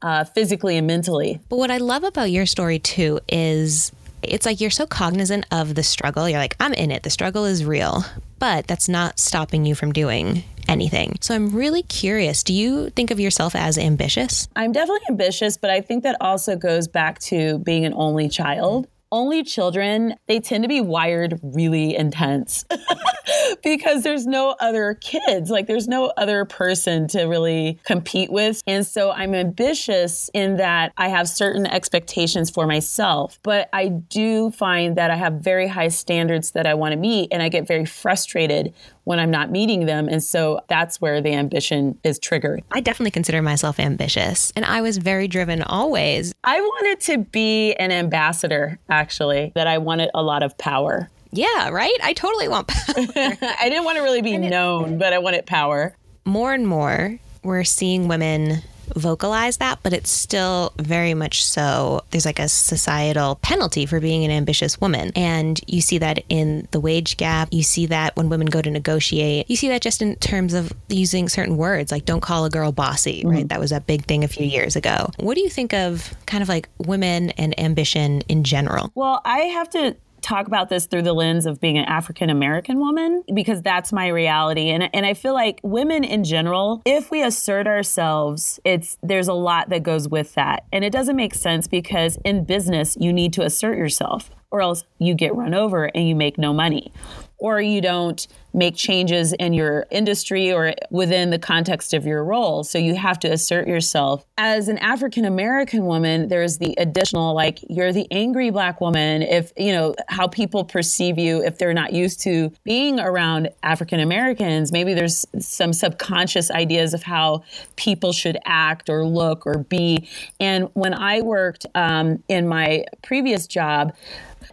uh, 0.01 0.23
physically 0.23 0.77
and 0.77 0.87
mentally. 0.87 1.39
But 1.49 1.57
what 1.57 1.71
I 1.71 1.77
love 1.77 2.03
about 2.03 2.31
your 2.31 2.45
story 2.45 2.79
too 2.79 3.19
is 3.27 3.91
it's 4.23 4.45
like 4.45 4.61
you're 4.61 4.69
so 4.69 4.85
cognizant 4.85 5.45
of 5.51 5.75
the 5.75 5.83
struggle. 5.83 6.29
You're 6.29 6.39
like, 6.39 6.55
I'm 6.59 6.73
in 6.73 6.91
it. 6.91 7.03
The 7.03 7.09
struggle 7.09 7.45
is 7.45 7.65
real, 7.65 8.03
but 8.39 8.67
that's 8.67 8.87
not 8.87 9.19
stopping 9.19 9.65
you 9.65 9.75
from 9.75 9.91
doing 9.91 10.43
anything. 10.67 11.17
So 11.21 11.35
I'm 11.35 11.49
really 11.49 11.83
curious. 11.83 12.43
Do 12.43 12.53
you 12.53 12.89
think 12.91 13.11
of 13.11 13.19
yourself 13.19 13.55
as 13.55 13.77
ambitious? 13.77 14.47
I'm 14.55 14.71
definitely 14.71 15.01
ambitious, 15.09 15.57
but 15.57 15.69
I 15.69 15.81
think 15.81 16.03
that 16.03 16.17
also 16.21 16.55
goes 16.55 16.87
back 16.87 17.19
to 17.19 17.59
being 17.59 17.85
an 17.85 17.93
only 17.95 18.29
child 18.29 18.87
only 19.11 19.43
children, 19.43 20.15
they 20.27 20.39
tend 20.39 20.63
to 20.63 20.67
be 20.67 20.81
wired 20.81 21.39
really 21.41 21.95
intense 21.95 22.65
because 23.63 24.03
there's 24.03 24.25
no 24.25 24.55
other 24.59 24.95
kids. 24.95 25.49
Like 25.49 25.67
there's 25.67 25.87
no 25.87 26.13
other 26.17 26.45
person 26.45 27.07
to 27.09 27.23
really 27.23 27.79
compete 27.83 28.31
with. 28.31 28.61
And 28.67 28.85
so 28.85 29.11
I'm 29.11 29.35
ambitious 29.35 30.29
in 30.33 30.57
that 30.57 30.93
I 30.97 31.09
have 31.09 31.27
certain 31.27 31.65
expectations 31.65 32.49
for 32.49 32.65
myself, 32.65 33.39
but 33.43 33.69
I 33.73 33.89
do 33.89 34.51
find 34.51 34.95
that 34.95 35.11
I 35.11 35.15
have 35.15 35.33
very 35.33 35.67
high 35.67 35.89
standards 35.89 36.51
that 36.51 36.65
I 36.65 36.73
want 36.73 36.93
to 36.93 36.97
meet 36.97 37.29
and 37.31 37.41
I 37.41 37.49
get 37.49 37.67
very 37.67 37.85
frustrated 37.85 38.73
when 39.11 39.19
I'm 39.19 39.29
not 39.29 39.51
meeting 39.51 39.87
them. 39.87 40.07
And 40.07 40.23
so 40.23 40.61
that's 40.69 41.01
where 41.01 41.19
the 41.19 41.33
ambition 41.33 41.99
is 42.05 42.17
triggered. 42.17 42.63
I 42.71 42.79
definitely 42.79 43.11
consider 43.11 43.41
myself 43.41 43.77
ambitious 43.77 44.53
and 44.55 44.63
I 44.63 44.79
was 44.79 44.97
very 44.97 45.27
driven 45.27 45.63
always. 45.63 46.33
I 46.45 46.61
wanted 46.61 47.01
to 47.01 47.17
be 47.17 47.73
an 47.73 47.91
ambassador, 47.91 48.79
actually, 48.89 49.51
that 49.53 49.67
I 49.67 49.79
wanted 49.79 50.11
a 50.15 50.23
lot 50.23 50.43
of 50.43 50.57
power. 50.57 51.09
Yeah, 51.33 51.67
right? 51.71 51.97
I 52.01 52.13
totally 52.13 52.47
want 52.47 52.69
power. 52.69 52.95
I 53.59 53.67
didn't 53.67 53.83
want 53.83 53.97
to 53.97 54.01
really 54.01 54.21
be 54.21 54.37
known, 54.37 54.97
but 54.97 55.11
I 55.11 55.17
wanted 55.17 55.45
power. 55.45 55.93
More 56.23 56.53
and 56.53 56.65
more, 56.65 57.19
we're 57.43 57.65
seeing 57.65 58.07
women 58.07 58.61
vocalize 58.95 59.57
that, 59.57 59.79
but 59.83 59.93
it's 59.93 60.09
still 60.09 60.73
very 60.77 61.13
much 61.13 61.45
so. 61.45 62.03
There's 62.11 62.25
like 62.25 62.39
a 62.39 62.47
societal 62.47 63.35
penalty 63.41 63.85
for 63.85 63.99
being 63.99 64.23
an 64.25 64.31
ambitious 64.31 64.79
woman. 64.79 65.11
And 65.15 65.59
you 65.67 65.81
see 65.81 65.97
that 65.99 66.23
in 66.29 66.67
the 66.71 66.79
wage 66.79 67.17
gap. 67.17 67.49
You 67.51 67.63
see 67.63 67.85
that 67.87 68.15
when 68.15 68.29
women 68.29 68.47
go 68.47 68.61
to 68.61 68.69
negotiate. 68.69 69.49
You 69.49 69.55
see 69.55 69.69
that 69.69 69.81
just 69.81 70.01
in 70.01 70.15
terms 70.17 70.53
of 70.53 70.71
using 70.89 71.29
certain 71.29 71.57
words, 71.57 71.91
like 71.91 72.05
don't 72.05 72.21
call 72.21 72.45
a 72.45 72.49
girl 72.49 72.71
bossy, 72.71 73.19
mm-hmm. 73.19 73.29
right? 73.29 73.49
That 73.49 73.59
was 73.59 73.71
a 73.71 73.81
big 73.81 74.05
thing 74.05 74.23
a 74.23 74.27
few 74.27 74.45
years 74.45 74.75
ago. 74.75 75.09
What 75.17 75.35
do 75.35 75.41
you 75.41 75.49
think 75.49 75.73
of 75.73 76.13
kind 76.25 76.41
of 76.41 76.49
like 76.49 76.69
women 76.77 77.31
and 77.31 77.57
ambition 77.59 78.21
in 78.21 78.43
general? 78.43 78.91
Well, 78.95 79.21
I 79.25 79.39
have 79.39 79.69
to 79.71 79.95
talk 80.21 80.47
about 80.47 80.69
this 80.69 80.85
through 80.85 81.01
the 81.01 81.13
lens 81.13 81.45
of 81.45 81.59
being 81.59 81.77
an 81.77 81.85
African 81.85 82.29
American 82.29 82.79
woman 82.79 83.23
because 83.33 83.61
that's 83.61 83.91
my 83.91 84.07
reality. 84.07 84.69
And, 84.69 84.89
and 84.93 85.05
I 85.05 85.13
feel 85.13 85.33
like 85.33 85.59
women 85.63 86.03
in 86.03 86.23
general, 86.23 86.81
if 86.85 87.11
we 87.11 87.23
assert 87.23 87.67
ourselves, 87.67 88.59
it's 88.63 88.97
there's 89.01 89.27
a 89.27 89.33
lot 89.33 89.69
that 89.69 89.83
goes 89.83 90.07
with 90.07 90.33
that. 90.35 90.65
And 90.71 90.83
it 90.83 90.91
doesn't 90.91 91.15
make 91.15 91.33
sense 91.33 91.67
because 91.67 92.17
in 92.23 92.45
business, 92.45 92.97
you 92.99 93.11
need 93.11 93.33
to 93.33 93.43
assert 93.43 93.77
yourself 93.77 94.29
or 94.51 94.61
else 94.61 94.83
you 94.99 95.15
get 95.15 95.35
run 95.35 95.53
over 95.53 95.85
and 95.85 96.07
you 96.07 96.15
make 96.15 96.37
no 96.37 96.53
money 96.53 96.91
or 97.37 97.59
you 97.59 97.81
don't 97.81 98.27
make 98.53 98.75
changes 98.75 99.33
in 99.33 99.53
your 99.53 99.85
industry 99.91 100.51
or 100.51 100.73
within 100.89 101.29
the 101.29 101.39
context 101.39 101.93
of 101.93 102.05
your 102.05 102.23
role. 102.23 102.63
So 102.63 102.77
you 102.77 102.95
have 102.95 103.19
to 103.19 103.31
assert 103.31 103.67
yourself. 103.67 104.25
As 104.37 104.67
an 104.67 104.77
African 104.79 105.25
American 105.25 105.85
woman, 105.85 106.27
there's 106.27 106.57
the 106.57 106.73
additional 106.77 107.33
like 107.33 107.59
you're 107.69 107.93
the 107.93 108.07
angry 108.11 108.49
black 108.49 108.81
woman 108.81 109.21
if, 109.21 109.51
you 109.57 109.71
know, 109.71 109.95
how 110.07 110.27
people 110.27 110.65
perceive 110.65 111.17
you 111.17 111.43
if 111.43 111.57
they're 111.57 111.73
not 111.73 111.93
used 111.93 112.21
to 112.21 112.51
being 112.63 112.99
around 112.99 113.49
African 113.63 113.99
Americans, 113.99 114.71
maybe 114.71 114.93
there's 114.93 115.25
some 115.39 115.73
subconscious 115.73 116.51
ideas 116.51 116.93
of 116.93 117.03
how 117.03 117.43
people 117.75 118.11
should 118.11 118.37
act 118.45 118.89
or 118.89 119.05
look 119.05 119.45
or 119.45 119.59
be. 119.59 120.07
And 120.39 120.69
when 120.73 120.93
I 120.93 121.21
worked 121.21 121.65
um, 121.75 122.23
in 122.27 122.47
my 122.47 122.85
previous 123.01 123.47
job, 123.47 123.93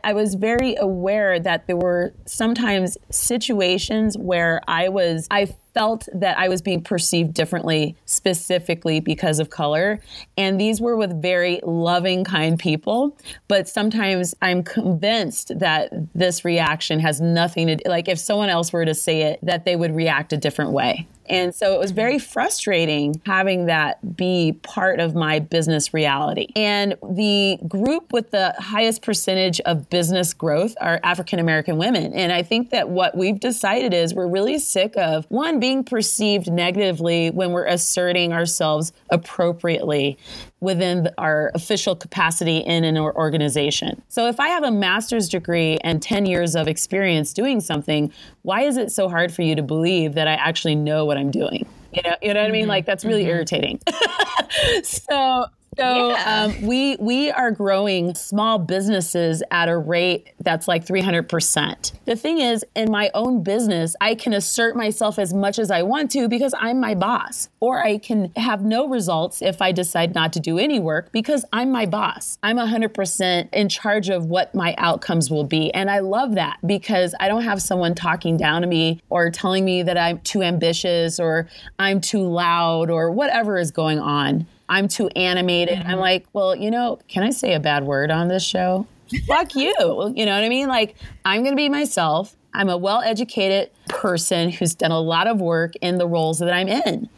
I 0.05 0.13
was 0.13 0.35
very 0.35 0.77
aware 0.77 1.41
that 1.41 1.67
there 1.67 1.77
were 1.77 2.13
sometimes 2.25 2.97
situations 3.11 3.88
where 4.19 4.61
I 4.69 4.89
was, 4.89 5.27
I 5.31 5.55
felt 5.75 6.09
that 6.13 6.39
I 6.39 6.49
was 6.49 6.63
being 6.63 6.83
perceived 6.83 7.35
differently, 7.35 7.97
specifically 8.05 9.01
because 9.01 9.39
of 9.39 9.51
color. 9.51 10.01
And 10.37 10.61
these 10.61 10.81
were 10.81 10.97
with 10.97 11.21
very 11.21 11.61
loving, 11.65 12.25
kind 12.25 12.59
people. 12.59 13.17
But 13.49 13.69
sometimes 13.69 14.35
I'm 14.43 14.63
convinced 14.63 15.59
that 15.59 15.91
this 16.15 16.45
reaction 16.45 17.01
has 17.01 17.21
nothing 17.21 17.69
to 17.69 17.77
do, 17.77 17.89
like 17.89 18.09
if 18.09 18.19
someone 18.19 18.49
else 18.49 18.73
were 18.73 18.85
to 18.85 18.95
say 18.95 19.23
it, 19.23 19.39
that 19.43 19.65
they 19.65 19.77
would 19.77 19.95
react 19.95 20.33
a 20.33 20.37
different 20.37 20.73
way. 20.73 21.07
And 21.31 21.55
so 21.55 21.75
it 21.75 21.79
was 21.79 21.91
very 21.91 22.19
frustrating 22.19 23.21
having 23.27 23.67
that 23.67 24.17
be 24.17 24.59
part 24.63 24.99
of 24.99 25.15
my 25.15 25.39
business 25.39 25.93
reality. 25.93 26.49
And 26.57 26.97
the 27.07 27.59
group 27.69 28.13
with 28.13 28.31
the 28.31 28.55
highest 28.59 29.03
percentage 29.03 29.61
of 29.61 29.91
business 29.91 30.33
growth 30.33 30.75
are 30.81 31.01
African 31.03 31.39
American 31.39 31.77
women. 31.77 32.15
And 32.15 32.33
I 32.33 32.43
think 32.43 32.71
that 32.71 32.89
what 32.89 33.15
we've 33.15 33.39
decided 33.39 33.93
is 33.93 34.15
we're 34.15 34.27
really 34.27 34.59
sick 34.59 34.97
of 34.97 35.27
one, 35.29 35.61
being 35.61 35.68
perceived 35.77 36.51
negatively 36.51 37.31
when 37.31 37.53
we're 37.53 37.67
asserting 37.67 38.33
ourselves 38.33 38.93
appropriately 39.11 40.19
within 40.61 41.09
our 41.19 41.51
official 41.55 41.95
capacity 41.95 42.59
in 42.59 42.85
an 42.85 42.97
organization. 42.99 44.03
So 44.09 44.27
if 44.29 44.41
I 44.41 44.49
have 44.49 44.65
a 44.65 44.71
master's 44.71 45.29
degree 45.29 45.79
and 45.85 46.03
10 46.03 46.27
years 46.27 46.57
of 46.57 46.67
experience 46.69 47.33
doing 47.33 47.61
something, 47.61 48.13
why 48.43 48.63
is 48.63 48.77
it 48.77 48.91
so 48.91 49.09
hard 49.09 49.33
for 49.33 49.43
you 49.43 49.55
to 49.55 49.63
believe 49.63 50.15
that 50.15 50.27
I 50.27 50.35
actually 50.35 50.75
know 50.75 51.05
what 51.05 51.17
I'm 51.17 51.31
doing? 51.31 51.67
You 51.93 52.03
know, 52.03 52.17
you 52.21 52.35
know 52.35 52.41
what 52.41 52.49
I 52.49 52.53
mean? 52.53 52.63
Mm-hmm. 52.63 52.71
Like 52.71 52.87
that's 52.87 53.05
really 53.05 53.23
mm-hmm. 53.23 53.31
irritating. 53.31 53.81
so 54.83 55.47
so 55.79 56.11
yeah. 56.11 56.45
um, 56.45 56.63
we 56.67 56.97
we 56.97 57.31
are 57.31 57.51
growing 57.53 58.15
small 58.15 58.59
businesses 58.59 59.43
at 59.51 59.69
a 59.69 59.77
rate 59.77 60.33
that's 60.41 60.67
like 60.67 60.85
300%. 60.85 61.93
The 62.05 62.17
thing 62.17 62.41
is, 62.41 62.65
in 62.75 62.91
my 62.91 63.11
own 63.15 63.43
business, 63.43 63.95
I 64.01 64.15
can 64.15 64.33
assert 64.33 64.77
myself 64.77 65.19
as 65.19 65.33
much 65.33 65.59
as 65.59 65.71
I 65.71 65.83
want 65.83 66.11
to 66.13 66.29
because 66.29 66.55
I'm 66.59 66.81
my 66.81 66.95
boss. 66.95 67.49
Or 67.61 67.83
I 67.85 67.99
can 67.99 68.33
have 68.37 68.63
no 68.63 68.89
results 68.89 69.43
if 69.43 69.63
I 69.63 69.73
decide 69.73 70.15
not 70.15 70.33
to 70.33 70.41
do 70.41 70.59
any 70.59 70.81
work 70.81 71.13
because 71.13 71.45
I'm 71.53 71.71
my 71.71 71.87
boss. 71.87 72.39
I'm 72.43 72.57
100% 72.57 73.49
in 73.53 73.69
charge 73.69 74.09
of 74.09 74.27
what 74.27 74.55
my 74.55 74.75
outcomes 74.79 75.31
will 75.31 75.45
be. 75.45 75.73
And 75.75 75.91
I 75.91 76.01
love 76.01 76.35
that 76.35 76.59
because 76.67 77.15
I 77.21 77.29
don't 77.29 77.43
have 77.43 77.63
someone 77.63 77.95
talking 77.95 78.37
down 78.37 78.63
to 78.63 78.69
me 78.69 79.01
or 79.11 79.31
telling 79.31 79.65
me 79.65 79.83
that 79.83 79.97
I'm 79.97 80.19
too 80.21 80.43
ambitious 80.43 81.21
or 81.21 81.49
I'm 81.79 82.01
too 82.01 82.23
loud 82.23 82.91
or 82.91 83.11
whatever 83.11 83.59
is 83.59 83.71
going 83.71 83.99
on. 83.99 84.47
I'm 84.69 84.89
too 84.89 85.09
animated. 85.17 85.79
Mm-hmm. 85.79 85.91
I'm 85.91 85.99
like, 85.99 86.27
well, 86.33 86.55
you 86.55 86.71
know, 86.71 86.99
can 87.09 87.23
I 87.23 87.31
say 87.31 87.55
a 87.55 87.61
bad 87.61 87.85
word 87.85 88.11
on 88.11 88.29
this 88.29 88.45
show? 88.45 88.87
Fuck 89.27 89.55
you. 89.55 89.75
You 90.15 90.27
know 90.27 90.35
what 90.35 90.45
I 90.45 90.49
mean? 90.49 90.69
Like, 90.69 90.95
I'm 91.25 91.43
going 91.43 91.53
to 91.53 91.57
be 91.57 91.69
myself. 91.69 92.37
I'm 92.55 92.69
a 92.69 92.77
well 92.77 93.01
educated 93.01 93.71
person 93.89 94.51
who's 94.51 94.75
done 94.75 94.91
a 94.91 95.01
lot 95.01 95.27
of 95.27 95.41
work 95.41 95.75
in 95.81 95.99
the 95.99 96.07
roles 96.07 96.39
that 96.41 96.53
I'm 96.53 96.69
in. 96.69 97.09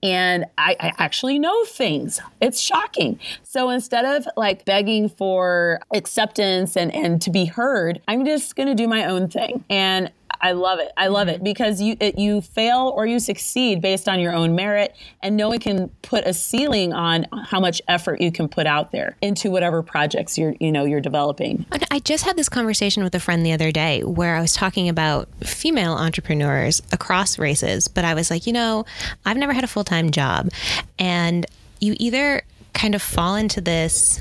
And 0.00 0.44
I, 0.56 0.76
I, 0.78 0.92
actually 0.98 1.40
know 1.40 1.64
things. 1.64 2.20
It's 2.40 2.60
shocking. 2.60 3.18
So 3.42 3.68
instead 3.70 4.04
of 4.04 4.28
like 4.36 4.64
begging 4.64 5.08
for 5.08 5.80
acceptance 5.92 6.76
and, 6.76 6.94
and 6.94 7.20
to 7.22 7.30
be 7.30 7.46
heard, 7.46 8.00
I'm 8.06 8.24
just 8.24 8.54
going 8.54 8.68
to 8.68 8.76
do 8.76 8.86
my 8.86 9.06
own 9.06 9.28
thing. 9.28 9.64
And 9.68 10.12
I 10.40 10.52
love 10.52 10.78
it. 10.78 10.92
I 10.96 11.08
love 11.08 11.28
it 11.28 11.36
mm-hmm. 11.36 11.44
because 11.44 11.80
you 11.80 11.96
it, 12.00 12.18
you 12.18 12.40
fail 12.40 12.92
or 12.94 13.06
you 13.06 13.18
succeed 13.18 13.80
based 13.80 14.08
on 14.08 14.20
your 14.20 14.32
own 14.32 14.54
merit, 14.54 14.96
and 15.22 15.36
no 15.36 15.48
one 15.48 15.58
can 15.58 15.88
put 16.02 16.26
a 16.26 16.32
ceiling 16.32 16.92
on 16.92 17.26
how 17.46 17.60
much 17.60 17.82
effort 17.88 18.20
you 18.20 18.30
can 18.30 18.48
put 18.48 18.66
out 18.66 18.92
there 18.92 19.16
into 19.20 19.50
whatever 19.50 19.82
projects 19.82 20.38
you're 20.38 20.54
you 20.60 20.70
know 20.70 20.84
you're 20.84 21.00
developing. 21.00 21.66
I 21.90 22.00
just 22.00 22.24
had 22.24 22.36
this 22.36 22.48
conversation 22.48 23.02
with 23.02 23.14
a 23.14 23.20
friend 23.20 23.44
the 23.44 23.52
other 23.52 23.72
day 23.72 24.02
where 24.02 24.36
I 24.36 24.40
was 24.40 24.52
talking 24.52 24.88
about 24.88 25.28
female 25.44 25.94
entrepreneurs 25.94 26.82
across 26.92 27.38
races, 27.38 27.88
but 27.88 28.04
I 28.04 28.14
was 28.14 28.30
like, 28.30 28.46
you 28.46 28.52
know, 28.52 28.84
I've 29.24 29.36
never 29.36 29.52
had 29.52 29.64
a 29.64 29.68
full 29.68 29.84
time 29.84 30.10
job, 30.10 30.50
and 30.98 31.46
you 31.80 31.94
either 31.98 32.42
kind 32.74 32.94
of 32.94 33.02
fall 33.02 33.36
into 33.36 33.60
this, 33.60 34.20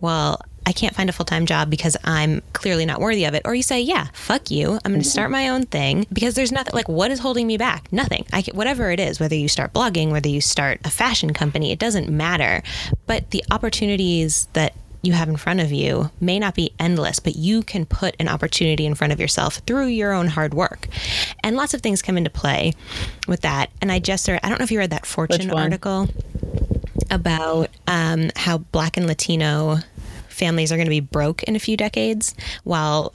well. 0.00 0.40
I 0.66 0.72
can't 0.72 0.94
find 0.94 1.08
a 1.08 1.12
full 1.12 1.24
time 1.24 1.46
job 1.46 1.70
because 1.70 1.96
I'm 2.04 2.42
clearly 2.52 2.84
not 2.84 3.00
worthy 3.00 3.24
of 3.24 3.34
it. 3.34 3.42
Or 3.44 3.54
you 3.54 3.62
say, 3.62 3.80
yeah, 3.80 4.08
fuck 4.12 4.50
you. 4.50 4.78
I'm 4.84 4.92
going 4.92 5.02
to 5.02 5.08
start 5.08 5.30
my 5.30 5.48
own 5.48 5.62
thing 5.62 6.06
because 6.12 6.34
there's 6.34 6.50
nothing 6.50 6.74
like 6.74 6.88
what 6.88 7.12
is 7.12 7.20
holding 7.20 7.46
me 7.46 7.56
back? 7.56 7.90
Nothing. 7.92 8.26
I 8.32 8.42
can, 8.42 8.56
whatever 8.56 8.90
it 8.90 8.98
is, 8.98 9.20
whether 9.20 9.36
you 9.36 9.48
start 9.48 9.72
blogging, 9.72 10.10
whether 10.10 10.28
you 10.28 10.40
start 10.40 10.80
a 10.84 10.90
fashion 10.90 11.32
company, 11.32 11.70
it 11.70 11.78
doesn't 11.78 12.08
matter. 12.08 12.62
But 13.06 13.30
the 13.30 13.44
opportunities 13.50 14.48
that 14.54 14.74
you 15.02 15.12
have 15.12 15.28
in 15.28 15.36
front 15.36 15.60
of 15.60 15.70
you 15.70 16.10
may 16.20 16.38
not 16.38 16.56
be 16.56 16.72
endless, 16.80 17.20
but 17.20 17.36
you 17.36 17.62
can 17.62 17.86
put 17.86 18.16
an 18.18 18.26
opportunity 18.26 18.84
in 18.86 18.96
front 18.96 19.12
of 19.12 19.20
yourself 19.20 19.56
through 19.66 19.86
your 19.86 20.12
own 20.12 20.26
hard 20.26 20.52
work. 20.52 20.88
And 21.44 21.54
lots 21.56 21.74
of 21.74 21.80
things 21.80 22.02
come 22.02 22.18
into 22.18 22.30
play 22.30 22.72
with 23.28 23.42
that. 23.42 23.70
And 23.80 23.92
I 23.92 24.00
just, 24.00 24.28
I 24.28 24.38
don't 24.38 24.58
know 24.58 24.64
if 24.64 24.72
you 24.72 24.78
read 24.78 24.90
that 24.90 25.06
Fortune 25.06 25.50
article 25.52 26.08
about 27.10 27.70
um, 27.86 28.30
how 28.34 28.58
Black 28.58 28.96
and 28.96 29.06
Latino 29.06 29.78
families 30.36 30.70
are 30.70 30.76
going 30.76 30.86
to 30.86 30.90
be 30.90 31.00
broke 31.00 31.42
in 31.44 31.56
a 31.56 31.58
few 31.58 31.76
decades 31.76 32.34
while 32.64 33.14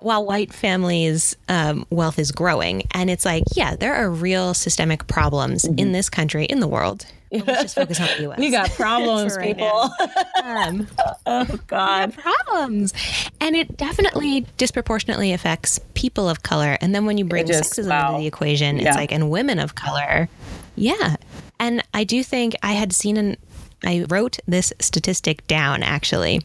while 0.00 0.24
white 0.24 0.52
families' 0.52 1.36
um, 1.48 1.84
wealth 1.90 2.18
is 2.18 2.32
growing. 2.32 2.82
And 2.92 3.10
it's 3.10 3.24
like, 3.24 3.44
yeah, 3.54 3.76
there 3.76 3.94
are 3.94 4.10
real 4.10 4.54
systemic 4.54 5.06
problems 5.06 5.64
mm-hmm. 5.64 5.78
in 5.78 5.92
this 5.92 6.08
country, 6.08 6.44
in 6.44 6.60
the 6.60 6.68
world. 6.68 7.06
let's 7.30 7.62
just 7.62 7.74
focus 7.74 8.00
on 8.00 8.06
the 8.16 8.22
U.S. 8.22 8.38
We 8.38 8.50
got 8.50 8.70
problems, 8.70 9.36
right 9.36 9.56
people. 9.56 9.90
um, 10.44 10.86
oh 11.26 11.58
God, 11.66 12.14
problems, 12.14 12.94
and 13.40 13.54
it 13.54 13.76
definitely 13.76 14.46
disproportionately 14.56 15.32
affects 15.32 15.78
people 15.94 16.28
of 16.28 16.42
color. 16.42 16.78
And 16.80 16.94
then 16.94 17.04
when 17.04 17.18
you 17.18 17.24
bring 17.24 17.46
just, 17.46 17.74
sexism 17.74 17.88
wow. 17.88 18.10
into 18.10 18.20
the 18.20 18.26
equation, 18.26 18.78
yeah. 18.78 18.88
it's 18.88 18.96
like, 18.96 19.12
and 19.12 19.30
women 19.30 19.58
of 19.58 19.74
color, 19.74 20.28
yeah. 20.76 21.16
And 21.60 21.82
I 21.92 22.04
do 22.04 22.22
think 22.22 22.54
I 22.62 22.72
had 22.72 22.92
seen 22.92 23.16
an 23.16 23.36
I 23.84 24.04
wrote 24.08 24.38
this 24.46 24.72
statistic 24.80 25.46
down 25.46 25.82
actually. 25.82 26.40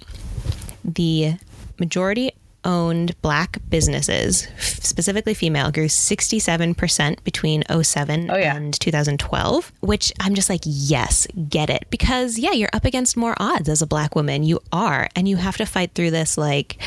The 0.83 1.37
majority 1.79 2.31
owned 2.65 3.19
black 3.21 3.57
businesses, 3.69 4.47
specifically 4.57 5.33
female, 5.33 5.71
grew 5.71 5.87
67% 5.87 7.23
between 7.23 7.63
07 7.69 8.31
oh, 8.31 8.35
yeah. 8.35 8.55
and 8.55 8.79
2012, 8.79 9.71
which 9.81 10.11
I'm 10.19 10.35
just 10.35 10.49
like, 10.49 10.61
yes, 10.63 11.27
get 11.49 11.69
it. 11.69 11.85
Because, 11.89 12.37
yeah, 12.37 12.51
you're 12.51 12.69
up 12.73 12.85
against 12.85 13.17
more 13.17 13.35
odds 13.37 13.69
as 13.69 13.81
a 13.81 13.87
black 13.87 14.15
woman. 14.15 14.43
You 14.43 14.59
are. 14.71 15.09
And 15.15 15.27
you 15.27 15.37
have 15.37 15.57
to 15.57 15.65
fight 15.65 15.91
through 15.93 16.11
this, 16.11 16.37
like, 16.37 16.77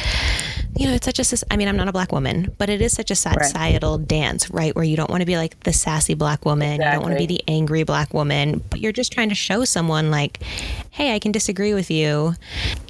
you 0.77 0.87
know, 0.87 0.95
it's 0.95 1.07
such 1.07 1.19
a, 1.19 1.47
I 1.51 1.57
mean, 1.57 1.69
I'm 1.69 1.77
not 1.77 1.89
a 1.89 1.93
black 1.93 2.13
woman, 2.13 2.55
but 2.59 2.69
it 2.69 2.83
is 2.83 2.93
such 2.93 3.11
a 3.11 3.15
societal 3.15 3.99
right. 3.99 4.09
dance, 4.09 4.51
right? 4.51 4.75
Where 4.75 4.85
you 4.85 4.97
don't 4.97 5.11
want 5.11 5.23
to 5.23 5.27
be 5.27 5.37
like 5.37 5.59
the 5.61 5.73
sassy 5.73 6.15
black 6.15 6.45
woman. 6.45 6.75
Exactly. 6.75 6.87
You 6.87 6.93
don't 6.93 7.03
want 7.03 7.13
to 7.13 7.27
be 7.27 7.35
the 7.35 7.45
angry 7.49 7.83
black 7.83 8.13
woman, 8.13 8.63
but 8.71 8.81
you're 8.81 8.93
just 8.93 9.13
trying 9.13 9.31
to 9.31 9.35
show 9.35 9.65
someone, 9.65 10.11
like, 10.11 10.41
hey, 10.97 11.15
I 11.15 11.19
can 11.19 11.31
disagree 11.31 11.75
with 11.75 11.91
you. 11.91 12.35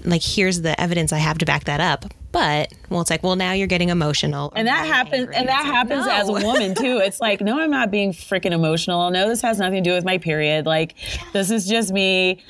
like 0.05 0.23
here's 0.23 0.61
the 0.61 0.81
evidence 0.81 1.13
I 1.13 1.19
have 1.19 1.39
to 1.39 1.45
back 1.45 1.65
that 1.65 1.81
up. 1.81 2.05
But 2.31 2.73
well, 2.89 3.01
it's 3.01 3.11
like, 3.11 3.25
well, 3.25 3.35
now 3.35 3.53
you're 3.53 3.67
getting 3.67 3.89
emotional, 3.89 4.53
and 4.55 4.69
that 4.69 4.87
happens, 4.87 5.23
angry. 5.23 5.37
and 5.37 5.49
that 5.49 5.65
happens 5.65 6.07
no. 6.07 6.13
as 6.13 6.29
a 6.29 6.33
woman 6.47 6.75
too. 6.75 6.99
It's 6.99 7.21
like, 7.21 7.41
no, 7.41 7.59
I'm 7.59 7.71
not 7.71 7.91
being 7.91 8.13
freaking 8.13 8.53
emotional. 8.53 9.11
No, 9.11 9.29
this 9.29 9.43
has 9.43 9.59
nothing 9.59 9.83
to 9.83 9.91
do 9.91 9.95
with 9.95 10.05
my 10.05 10.19
period. 10.19 10.67
Like, 10.67 10.95
this 11.33 11.51
is 11.51 11.67
just 11.67 11.93
me 11.93 12.45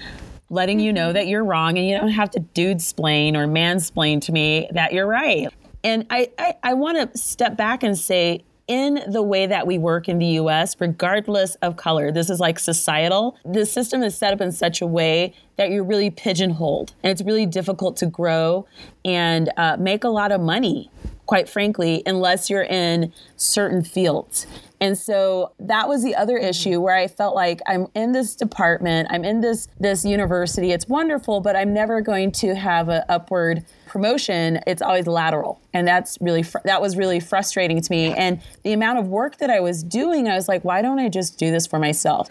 letting 0.50 0.78
you 0.78 0.92
know 0.92 1.06
mm-hmm. 1.06 1.14
that 1.14 1.28
you're 1.28 1.44
wrong, 1.44 1.78
and 1.78 1.88
you 1.88 1.96
don't 1.96 2.08
have 2.08 2.30
to 2.32 2.40
dude 2.40 2.82
splain 2.82 3.36
or 3.36 3.46
mansplain 3.46 4.20
to 4.22 4.32
me 4.32 4.68
that 4.72 4.92
you're 4.92 5.06
right. 5.06 5.48
And 5.84 6.04
I, 6.10 6.30
I, 6.36 6.54
I 6.64 6.74
want 6.74 7.12
to 7.12 7.16
step 7.16 7.56
back 7.56 7.82
and 7.82 7.96
say, 7.96 8.44
in 8.68 9.00
the 9.06 9.22
way 9.22 9.46
that 9.46 9.66
we 9.66 9.78
work 9.78 10.08
in 10.08 10.18
the 10.18 10.26
US, 10.40 10.80
regardless 10.80 11.54
of 11.56 11.76
color. 11.76 12.10
This 12.10 12.30
is 12.30 12.40
like 12.40 12.58
societal. 12.58 13.36
The 13.44 13.64
system 13.64 14.02
is 14.02 14.16
set 14.16 14.32
up 14.32 14.40
in 14.40 14.52
such 14.52 14.80
a 14.80 14.86
way 14.86 15.34
that 15.56 15.70
you're 15.70 15.84
really 15.84 16.10
pigeonholed 16.10 16.92
and 17.02 17.10
it's 17.10 17.22
really 17.22 17.46
difficult 17.46 17.96
to 17.98 18.06
grow 18.06 18.66
and 19.04 19.50
uh, 19.56 19.76
make 19.78 20.04
a 20.04 20.08
lot 20.08 20.32
of 20.32 20.40
money, 20.40 20.90
quite 21.26 21.48
frankly, 21.48 22.02
unless 22.06 22.50
you're 22.50 22.64
in 22.64 23.12
certain 23.36 23.82
fields. 23.82 24.46
And 24.80 24.98
so 24.98 25.52
that 25.58 25.88
was 25.88 26.02
the 26.02 26.14
other 26.14 26.36
issue 26.36 26.80
where 26.80 26.94
I 26.94 27.08
felt 27.08 27.34
like 27.34 27.60
I'm 27.66 27.86
in 27.94 28.12
this 28.12 28.34
department, 28.34 29.08
I'm 29.10 29.24
in 29.24 29.40
this 29.40 29.68
this 29.80 30.04
university. 30.04 30.72
It's 30.72 30.86
wonderful, 30.86 31.40
but 31.40 31.56
I'm 31.56 31.72
never 31.72 32.00
going 32.00 32.32
to 32.32 32.54
have 32.54 32.88
an 32.88 33.02
upward 33.08 33.64
promotion. 33.86 34.60
It's 34.66 34.82
always 34.82 35.06
lateral. 35.06 35.60
And 35.72 35.86
that's 35.86 36.18
really 36.20 36.42
fr- 36.42 36.58
that 36.64 36.82
was 36.82 36.96
really 36.96 37.20
frustrating 37.20 37.80
to 37.80 37.90
me 37.90 38.12
and 38.12 38.40
the 38.62 38.72
amount 38.72 38.98
of 38.98 39.08
work 39.08 39.38
that 39.38 39.50
I 39.50 39.60
was 39.60 39.82
doing, 39.82 40.28
I 40.28 40.34
was 40.34 40.48
like, 40.48 40.64
why 40.64 40.82
don't 40.82 40.98
I 40.98 41.08
just 41.08 41.38
do 41.38 41.50
this 41.50 41.66
for 41.66 41.78
myself? 41.78 42.28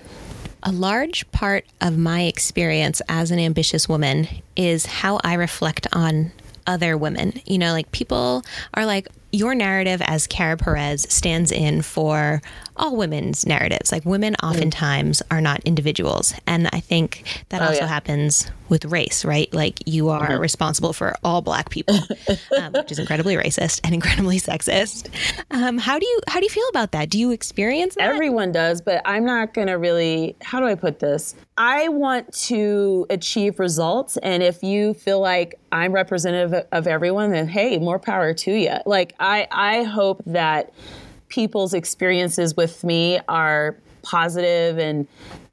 A 0.64 0.72
large 0.72 1.30
part 1.32 1.66
of 1.82 1.98
my 1.98 2.24
experience 2.24 3.02
as 3.08 3.32
an 3.32 3.40
ambitious 3.40 3.88
woman 3.88 4.28
is 4.56 4.86
how 4.86 5.20
I 5.24 5.36
reflect 5.36 5.88
on 5.94 6.32
other 6.66 6.98
women. 6.98 7.40
You 7.46 7.60
know, 7.60 7.72
like 7.72 7.92
people 7.92 8.44
are 8.74 8.86
like, 8.86 9.08
your 9.36 9.54
narrative 9.54 10.02
as 10.06 10.28
Kara 10.28 10.58
Perez 10.58 11.06
stands 11.10 11.52
in 11.52 11.82
for 11.82 12.42
all 12.78 12.96
women's 12.96 13.46
narratives. 13.46 13.92
Like 13.92 14.06
women 14.06 14.36
mm. 14.42 14.50
oftentimes 14.50 15.22
are 15.32 15.42
not 15.42 15.62
individuals. 15.64 16.34
And 16.48 16.68
I 16.74 16.80
think 16.80 17.44
that 17.50 17.62
oh, 17.62 17.66
also 17.66 17.82
yeah. 17.82 17.88
happens 17.88 18.50
with 18.70 18.86
race, 18.86 19.24
right? 19.24 19.54
Like 19.54 19.80
you 19.86 20.10
are 20.10 20.28
mm-hmm. 20.28 20.42
responsible 20.42 20.94
for 20.94 21.16
all 21.24 21.42
black 21.42 21.70
people, 21.70 21.96
um, 22.60 22.74
which 22.74 22.92
is 22.92 23.00
incredibly 23.00 23.36
racist 23.36 23.82
and 23.84 23.94
incredibly 23.94 24.40
sexist. 24.40 25.10
Um, 25.52 25.78
how 25.78 26.00
do 26.00 26.06
you 26.06 26.20
how 26.28 26.40
do 26.40 26.46
you 26.46 26.50
feel 26.50 26.68
about 26.70 26.92
that? 26.94 27.10
Do 27.10 27.20
you 27.20 27.32
experience 27.32 27.96
that? 27.96 28.10
Everyone 28.10 28.52
does, 28.52 28.82
but 28.82 29.02
I'm 29.06 29.26
not 29.26 29.54
going 29.54 29.68
to 29.68 29.74
really. 29.74 30.36
How 30.42 30.60
do 30.60 30.66
I 30.66 30.76
put 30.76 31.00
this? 31.00 31.36
I 31.58 31.88
want 31.88 32.34
to 32.34 33.06
achieve 33.10 33.60
results, 33.60 34.18
and 34.18 34.44
if 34.44 34.62
you 34.62 34.94
feel 34.94 35.22
like 35.22 35.58
I'm 35.72 35.94
representative 35.94 36.66
of 36.72 36.86
everyone, 36.86 37.32
then 37.32 37.48
hey, 37.48 37.78
more 37.78 37.98
power 37.98 38.34
to 38.34 38.52
you. 38.52 38.74
Like 38.86 39.16
I 39.20 39.48
I 39.52 39.84
hope 39.84 40.22
that 40.26 40.74
people's 41.30 41.74
experiences 41.74 42.58
with 42.58 42.84
me 42.84 43.20
are 43.30 43.78
positive 44.02 44.78
and 44.78 45.08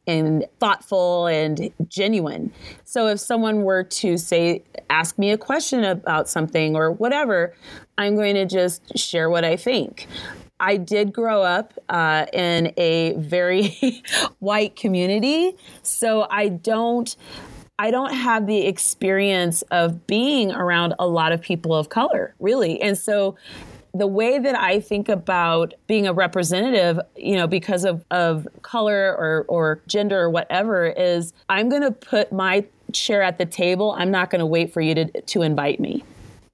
and 0.08 0.44
thoughtful 0.58 1.26
and 1.26 1.70
genuine. 1.86 2.52
So 2.84 3.06
if 3.06 3.20
someone 3.20 3.62
were 3.62 3.84
to 3.84 4.18
say, 4.18 4.64
ask 4.90 5.16
me 5.16 5.30
a 5.30 5.38
question 5.38 5.84
about 5.84 6.28
something 6.28 6.74
or 6.74 6.90
whatever, 6.90 7.54
I'm 7.96 8.16
going 8.16 8.34
to 8.34 8.44
just 8.44 8.98
share 8.98 9.30
what 9.30 9.44
I 9.44 9.56
think. 9.56 10.08
I 10.62 10.76
did 10.76 11.12
grow 11.12 11.42
up 11.42 11.74
uh, 11.88 12.26
in 12.32 12.72
a 12.76 13.14
very 13.14 14.02
white 14.38 14.76
community, 14.76 15.56
so 15.82 16.26
I 16.30 16.48
don't. 16.48 17.14
I 17.78 17.90
don't 17.90 18.14
have 18.14 18.46
the 18.46 18.66
experience 18.66 19.62
of 19.72 20.06
being 20.06 20.52
around 20.52 20.94
a 21.00 21.06
lot 21.08 21.32
of 21.32 21.40
people 21.40 21.74
of 21.74 21.88
color, 21.88 22.32
really. 22.38 22.80
And 22.80 22.96
so 22.96 23.34
the 23.92 24.06
way 24.06 24.38
that 24.38 24.54
I 24.54 24.78
think 24.78 25.08
about 25.08 25.74
being 25.88 26.06
a 26.06 26.12
representative, 26.12 27.00
you 27.16 27.34
know, 27.34 27.48
because 27.48 27.84
of, 27.84 28.04
of 28.12 28.46
color 28.60 29.16
or, 29.16 29.46
or 29.48 29.80
gender 29.88 30.20
or 30.20 30.30
whatever, 30.30 30.86
is 30.86 31.32
I'm 31.48 31.68
going 31.68 31.82
to 31.82 31.90
put 31.90 32.30
my 32.30 32.64
chair 32.92 33.20
at 33.20 33.38
the 33.38 33.46
table. 33.46 33.96
I'm 33.98 34.12
not 34.12 34.30
going 34.30 34.40
to 34.40 34.46
wait 34.46 34.72
for 34.72 34.80
you 34.80 34.94
to, 34.94 35.20
to 35.20 35.42
invite 35.42 35.80
me. 35.80 36.04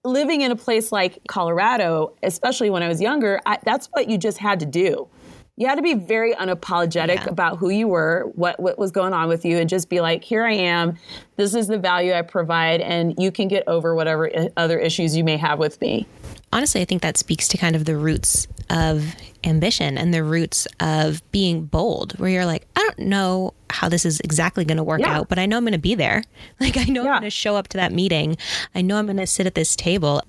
Living 0.04 0.42
in 0.42 0.52
a 0.52 0.56
place 0.56 0.92
like 0.92 1.18
Colorado, 1.28 2.14
especially 2.22 2.70
when 2.70 2.82
I 2.82 2.88
was 2.88 3.00
younger, 3.00 3.40
I, 3.46 3.58
that's 3.64 3.88
what 3.88 4.08
you 4.08 4.16
just 4.16 4.38
had 4.38 4.60
to 4.60 4.66
do. 4.66 5.08
You 5.56 5.66
had 5.66 5.74
to 5.74 5.82
be 5.82 5.94
very 5.94 6.34
unapologetic 6.34 7.16
yeah. 7.16 7.28
about 7.28 7.58
who 7.58 7.68
you 7.68 7.88
were, 7.88 8.30
what, 8.36 8.60
what 8.60 8.78
was 8.78 8.92
going 8.92 9.12
on 9.12 9.28
with 9.28 9.44
you, 9.44 9.58
and 9.58 9.68
just 9.68 9.88
be 9.88 10.00
like, 10.00 10.22
here 10.22 10.44
I 10.44 10.52
am. 10.52 10.96
This 11.36 11.52
is 11.52 11.66
the 11.66 11.78
value 11.78 12.12
I 12.12 12.22
provide, 12.22 12.80
and 12.80 13.14
you 13.18 13.32
can 13.32 13.48
get 13.48 13.66
over 13.66 13.94
whatever 13.94 14.30
uh, 14.34 14.48
other 14.56 14.78
issues 14.78 15.16
you 15.16 15.24
may 15.24 15.36
have 15.36 15.58
with 15.58 15.80
me 15.80 16.06
honestly, 16.52 16.80
I 16.80 16.84
think 16.84 17.02
that 17.02 17.16
speaks 17.16 17.48
to 17.48 17.58
kind 17.58 17.76
of 17.76 17.84
the 17.84 17.96
roots 17.96 18.48
of 18.70 19.14
ambition 19.44 19.96
and 19.98 20.12
the 20.12 20.22
roots 20.24 20.66
of 20.80 21.22
being 21.32 21.64
bold, 21.64 22.18
where 22.18 22.30
you're 22.30 22.46
like, 22.46 22.66
I 22.76 22.80
don't 22.80 23.08
know 23.08 23.54
how 23.70 23.88
this 23.88 24.04
is 24.04 24.20
exactly 24.20 24.64
going 24.64 24.76
to 24.78 24.84
work 24.84 25.00
yeah. 25.00 25.18
out, 25.18 25.28
but 25.28 25.38
I 25.38 25.46
know 25.46 25.56
I'm 25.56 25.64
going 25.64 25.72
to 25.72 25.78
be 25.78 25.94
there. 25.94 26.22
Like, 26.60 26.76
I 26.76 26.84
know 26.84 27.04
yeah. 27.04 27.10
I'm 27.10 27.20
going 27.20 27.22
to 27.22 27.30
show 27.30 27.54
up 27.54 27.68
to 27.68 27.76
that 27.76 27.92
meeting. 27.92 28.36
I 28.74 28.82
know 28.82 28.96
I'm 28.96 29.06
going 29.06 29.16
to 29.18 29.28
sit 29.28 29.46
at 29.46 29.54
this 29.54 29.76
table. 29.76 30.22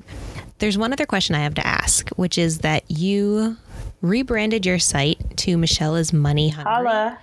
There's 0.60 0.78
one 0.78 0.94
other 0.94 1.08
question 1.08 1.34
I 1.34 1.40
have 1.40 1.56
to 1.56 1.66
ask, 1.66 2.10
which 2.10 2.38
is 2.38 2.60
that 2.60 2.84
you 2.88 3.58
rebranded 4.02 4.66
your 4.66 4.78
site 4.78 5.18
to 5.38 5.58
Michelle 5.58 5.96
is 5.96 6.14
Money 6.14 6.50
Hungry, 6.50 7.18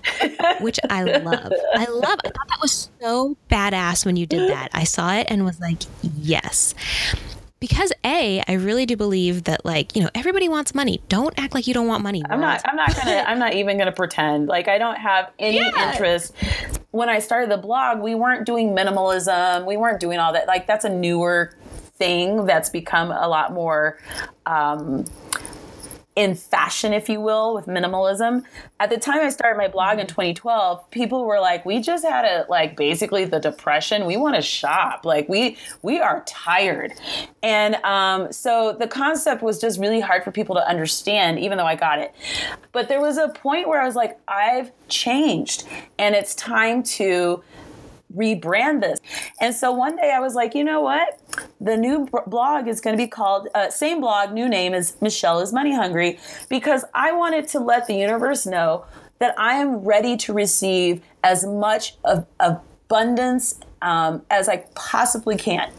which 0.60 0.78
I 0.90 1.04
love. 1.04 1.52
I 1.74 1.86
love. 1.86 2.18
I 2.24 2.28
thought 2.28 2.48
that 2.48 2.58
was 2.60 2.90
so 3.00 3.36
badass 3.50 4.04
when 4.04 4.16
you 4.16 4.26
did 4.26 4.50
that. 4.50 4.68
I 4.74 4.84
saw 4.84 5.14
it 5.14 5.28
and 5.30 5.44
was 5.44 5.58
like, 5.60 5.82
yes 6.02 6.74
because 7.62 7.92
a 8.04 8.42
i 8.48 8.54
really 8.54 8.84
do 8.84 8.96
believe 8.96 9.44
that 9.44 9.64
like 9.64 9.94
you 9.94 10.02
know 10.02 10.10
everybody 10.16 10.48
wants 10.48 10.74
money. 10.74 11.00
Don't 11.08 11.32
act 11.38 11.54
like 11.54 11.68
you 11.68 11.72
don't 11.72 11.86
want 11.86 12.02
money 12.02 12.20
i'm 12.28 12.40
not 12.40 12.60
i'm 12.64 12.74
not 12.74 12.94
gonna 12.96 13.24
i'm 13.28 13.38
not 13.38 13.54
even 13.54 13.78
gonna 13.78 13.92
pretend. 13.92 14.48
Like 14.48 14.66
i 14.66 14.78
don't 14.78 14.96
have 14.96 15.30
any 15.38 15.58
yeah. 15.58 15.92
interest. 15.92 16.34
When 16.90 17.08
i 17.08 17.20
started 17.20 17.52
the 17.52 17.56
blog 17.56 18.00
we 18.00 18.16
weren't 18.16 18.44
doing 18.46 18.70
minimalism. 18.70 19.64
We 19.64 19.76
weren't 19.76 20.00
doing 20.00 20.18
all 20.18 20.32
that. 20.32 20.48
Like 20.48 20.66
that's 20.66 20.84
a 20.84 20.88
newer 20.88 21.54
thing 21.94 22.46
that's 22.46 22.68
become 22.68 23.12
a 23.12 23.28
lot 23.28 23.52
more 23.52 23.96
um, 24.46 25.04
in 26.14 26.34
fashion, 26.34 26.92
if 26.92 27.08
you 27.08 27.20
will, 27.20 27.54
with 27.54 27.66
minimalism. 27.66 28.44
At 28.78 28.90
the 28.90 28.98
time 28.98 29.20
I 29.20 29.30
started 29.30 29.56
my 29.56 29.68
blog 29.68 29.98
in 29.98 30.06
2012, 30.06 30.90
people 30.90 31.24
were 31.24 31.40
like, 31.40 31.64
"We 31.64 31.80
just 31.80 32.04
had 32.04 32.24
a 32.24 32.44
like 32.50 32.76
basically 32.76 33.24
the 33.24 33.40
depression. 33.40 34.04
We 34.04 34.16
want 34.16 34.36
to 34.36 34.42
shop. 34.42 35.04
Like 35.04 35.28
we 35.28 35.56
we 35.80 36.00
are 36.00 36.22
tired." 36.26 36.92
And 37.42 37.76
um, 37.76 38.30
so 38.30 38.76
the 38.78 38.86
concept 38.86 39.42
was 39.42 39.60
just 39.60 39.80
really 39.80 40.00
hard 40.00 40.22
for 40.22 40.30
people 40.30 40.54
to 40.56 40.68
understand, 40.68 41.38
even 41.38 41.56
though 41.56 41.66
I 41.66 41.76
got 41.76 41.98
it. 41.98 42.14
But 42.72 42.88
there 42.88 43.00
was 43.00 43.16
a 43.16 43.28
point 43.28 43.68
where 43.68 43.80
I 43.80 43.86
was 43.86 43.96
like, 43.96 44.18
"I've 44.28 44.70
changed, 44.88 45.64
and 45.98 46.14
it's 46.14 46.34
time 46.34 46.82
to." 46.82 47.42
Rebrand 48.16 48.80
this. 48.80 49.00
And 49.40 49.54
so 49.54 49.72
one 49.72 49.96
day 49.96 50.12
I 50.14 50.20
was 50.20 50.34
like, 50.34 50.54
you 50.54 50.64
know 50.64 50.80
what? 50.80 51.20
The 51.60 51.76
new 51.76 52.08
blog 52.26 52.68
is 52.68 52.80
going 52.80 52.96
to 52.96 53.02
be 53.02 53.08
called, 53.08 53.48
uh, 53.54 53.70
same 53.70 54.00
blog, 54.00 54.32
new 54.32 54.48
name 54.48 54.74
is 54.74 54.96
Michelle 55.00 55.40
is 55.40 55.52
Money 55.52 55.74
Hungry, 55.74 56.18
because 56.48 56.84
I 56.94 57.12
wanted 57.12 57.48
to 57.48 57.60
let 57.60 57.86
the 57.86 57.94
universe 57.94 58.46
know 58.46 58.84
that 59.18 59.38
I 59.38 59.54
am 59.54 59.76
ready 59.76 60.16
to 60.18 60.32
receive 60.32 61.00
as 61.22 61.46
much 61.46 61.96
of, 62.04 62.26
abundance 62.40 63.60
um, 63.80 64.22
as 64.30 64.48
I 64.48 64.58
possibly 64.74 65.36
can. 65.36 65.70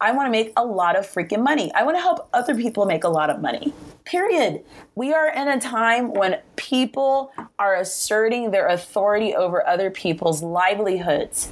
I 0.00 0.12
want 0.12 0.26
to 0.26 0.30
make 0.30 0.52
a 0.56 0.64
lot 0.64 0.96
of 0.96 1.06
freaking 1.06 1.42
money. 1.42 1.72
I 1.74 1.82
want 1.82 1.96
to 1.96 2.00
help 2.00 2.28
other 2.32 2.54
people 2.54 2.84
make 2.84 3.04
a 3.04 3.08
lot 3.08 3.30
of 3.30 3.40
money. 3.40 3.72
Period. 4.04 4.64
We 4.94 5.14
are 5.14 5.28
in 5.28 5.48
a 5.48 5.60
time 5.60 6.12
when 6.12 6.40
people 6.56 7.32
are 7.58 7.74
asserting 7.76 8.50
their 8.50 8.68
authority 8.68 9.34
over 9.34 9.66
other 9.66 9.90
people's 9.90 10.42
livelihoods 10.42 11.50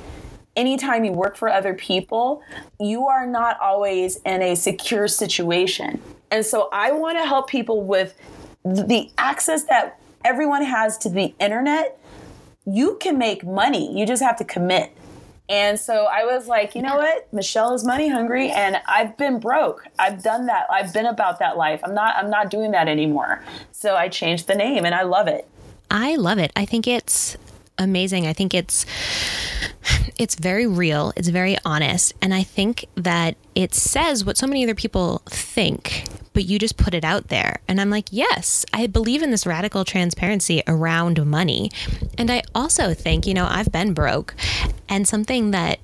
anytime 0.57 1.05
you 1.05 1.13
work 1.13 1.37
for 1.37 1.49
other 1.49 1.75
people, 1.75 2.43
you 2.79 3.07
are 3.07 3.27
not 3.27 3.59
always 3.61 4.17
in 4.25 4.43
a 4.43 4.55
secure 4.55 5.09
situation. 5.09 6.01
And 6.31 6.45
so 6.45 6.69
I 6.73 6.93
want 6.93 7.19
to 7.19 7.27
help 7.27 7.49
people 7.49 7.83
with 7.85 8.17
the 8.65 9.11
access 9.19 9.65
that 9.65 10.01
everyone 10.25 10.65
has 10.65 10.99
to 10.99 11.09
the 11.09 11.35
internet. 11.39 11.99
You 12.65 12.97
can 13.01 13.19
make 13.19 13.45
money, 13.45 13.99
you 13.99 14.07
just 14.07 14.23
have 14.23 14.37
to 14.37 14.45
commit. 14.45 14.97
And 15.49 15.79
so 15.79 16.07
I 16.07 16.25
was 16.25 16.47
like, 16.47 16.75
you 16.75 16.83
know 16.83 16.97
what? 16.97 17.33
Michelle 17.33 17.75
is 17.75 17.85
money 17.85 18.09
hungry 18.09 18.51
and 18.51 18.81
I've 18.87 19.17
been 19.17 19.39
broke. 19.39 19.85
I've 19.99 20.23
done 20.23 20.47
that. 20.47 20.67
I've 20.71 20.93
been 20.93 21.07
about 21.07 21.41
that 21.41 21.57
life. 21.57 21.81
I'm 21.85 21.95
not 21.95 22.17
I'm 22.17 22.31
not 22.31 22.51
doing 22.51 22.71
that 22.71 22.89
anymore. 22.89 23.43
So 23.73 23.97
I 23.97 24.09
changed 24.09 24.47
the 24.47 24.55
name 24.55 24.87
and 24.87 24.95
I 24.95 25.03
love 25.03 25.29
it. 25.29 25.49
I 25.91 26.17
love 26.17 26.39
it. 26.39 26.53
I 26.57 26.65
think 26.65 26.87
it's 26.87 27.37
amazing. 27.83 28.27
I 28.27 28.33
think 28.33 28.55
it's 28.55 28.87
it's 30.19 30.35
very 30.35 30.67
real, 30.67 31.13
it's 31.17 31.29
very 31.29 31.57
honest, 31.65 32.15
and 32.23 32.33
I 32.33 32.43
think 32.43 32.87
that 32.95 33.37
it 33.55 33.75
says 33.75 34.25
what 34.25 34.37
so 34.37 34.47
many 34.47 34.63
other 34.63 34.75
people 34.75 35.23
think, 35.27 36.05
but 36.33 36.45
you 36.45 36.59
just 36.59 36.77
put 36.77 36.95
it 36.95 37.05
out 37.05 37.29
there. 37.29 37.61
And 37.69 37.81
I'm 37.81 37.91
like, 37.91 38.07
yes, 38.11 38.65
I 38.73 38.87
believe 38.87 39.23
in 39.23 39.31
this 39.31 39.47
radical 39.47 39.85
transparency 39.85 40.63
around 40.67 41.25
money. 41.27 41.71
And 42.17 42.31
I 42.31 42.43
also 42.55 42.95
think, 42.95 43.27
you 43.27 43.35
know, 43.35 43.47
I've 43.49 43.73
been 43.73 43.93
broke, 43.95 44.35
and 44.89 45.07
something 45.07 45.51
that 45.51 45.81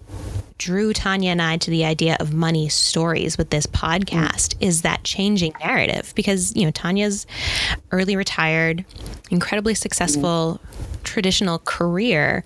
drew 0.59 0.93
Tanja 0.93 1.27
and 1.27 1.41
I 1.41 1.57
to 1.57 1.71
the 1.71 1.85
idea 1.85 2.17
of 2.19 2.35
money 2.35 2.69
stories 2.69 3.39
with 3.39 3.51
this 3.51 3.65
podcast 3.67 4.57
is 4.61 4.83
that 4.83 5.05
changing 5.05 5.55
narrative 5.61 6.13
because, 6.17 6.55
you 6.57 6.65
know, 6.65 6.73
Tanja's 6.73 7.27
early 7.93 8.17
retired, 8.17 8.85
incredibly 9.31 9.75
successful. 9.75 10.61
Traditional 11.05 11.59
career. 11.61 12.45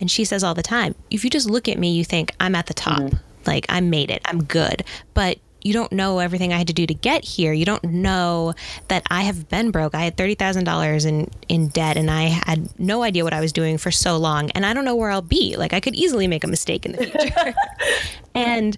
And 0.00 0.10
she 0.10 0.24
says 0.24 0.44
all 0.44 0.54
the 0.54 0.62
time, 0.62 0.94
if 1.10 1.24
you 1.24 1.30
just 1.30 1.48
look 1.48 1.68
at 1.68 1.78
me, 1.78 1.92
you 1.92 2.04
think 2.04 2.32
I'm 2.40 2.54
at 2.54 2.66
the 2.66 2.74
top. 2.74 3.00
Mm. 3.00 3.20
Like 3.46 3.66
I 3.68 3.80
made 3.80 4.10
it, 4.10 4.22
I'm 4.24 4.44
good. 4.44 4.84
But 5.14 5.38
you 5.62 5.72
don't 5.72 5.92
know 5.92 6.18
everything 6.18 6.52
I 6.52 6.58
had 6.58 6.68
to 6.68 6.72
do 6.72 6.86
to 6.86 6.94
get 6.94 7.24
here. 7.24 7.52
You 7.52 7.64
don't 7.64 7.84
know 7.84 8.54
that 8.88 9.02
I 9.10 9.22
have 9.22 9.48
been 9.48 9.70
broke. 9.70 9.94
I 9.94 10.02
had 10.02 10.16
thirty 10.16 10.34
thousand 10.34 10.64
dollars 10.64 11.04
in 11.04 11.30
in 11.48 11.68
debt, 11.68 11.96
and 11.96 12.10
I 12.10 12.24
had 12.24 12.78
no 12.78 13.02
idea 13.02 13.24
what 13.24 13.32
I 13.32 13.40
was 13.40 13.52
doing 13.52 13.78
for 13.78 13.90
so 13.90 14.16
long, 14.16 14.50
and 14.52 14.64
I 14.64 14.72
don't 14.72 14.84
know 14.84 14.96
where 14.96 15.10
I'll 15.10 15.22
be. 15.22 15.56
Like 15.56 15.72
I 15.72 15.80
could 15.80 15.94
easily 15.94 16.26
make 16.26 16.44
a 16.44 16.46
mistake 16.46 16.86
in 16.86 16.92
the 16.92 17.06
future. 17.06 17.54
and 18.34 18.76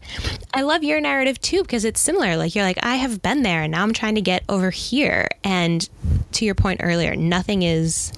I 0.54 0.62
love 0.62 0.82
your 0.82 1.00
narrative 1.00 1.40
too 1.40 1.62
because 1.62 1.84
it's 1.84 2.00
similar. 2.00 2.36
Like 2.36 2.54
you're 2.54 2.64
like 2.64 2.78
I 2.82 2.96
have 2.96 3.22
been 3.22 3.42
there, 3.42 3.62
and 3.62 3.72
now 3.72 3.82
I'm 3.82 3.92
trying 3.92 4.16
to 4.16 4.22
get 4.22 4.42
over 4.48 4.70
here. 4.70 5.28
And 5.44 5.88
to 6.32 6.44
your 6.44 6.54
point 6.54 6.80
earlier, 6.82 7.14
nothing 7.14 7.62
is 7.62 8.12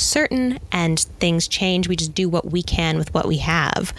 certain 0.00 0.58
and 0.72 1.00
things 1.18 1.46
change. 1.46 1.88
We 1.88 1.96
just 1.96 2.14
do 2.14 2.28
what 2.28 2.50
we 2.50 2.62
can 2.62 2.98
with 2.98 3.12
what 3.14 3.26
we 3.26 3.38
have. 3.38 3.92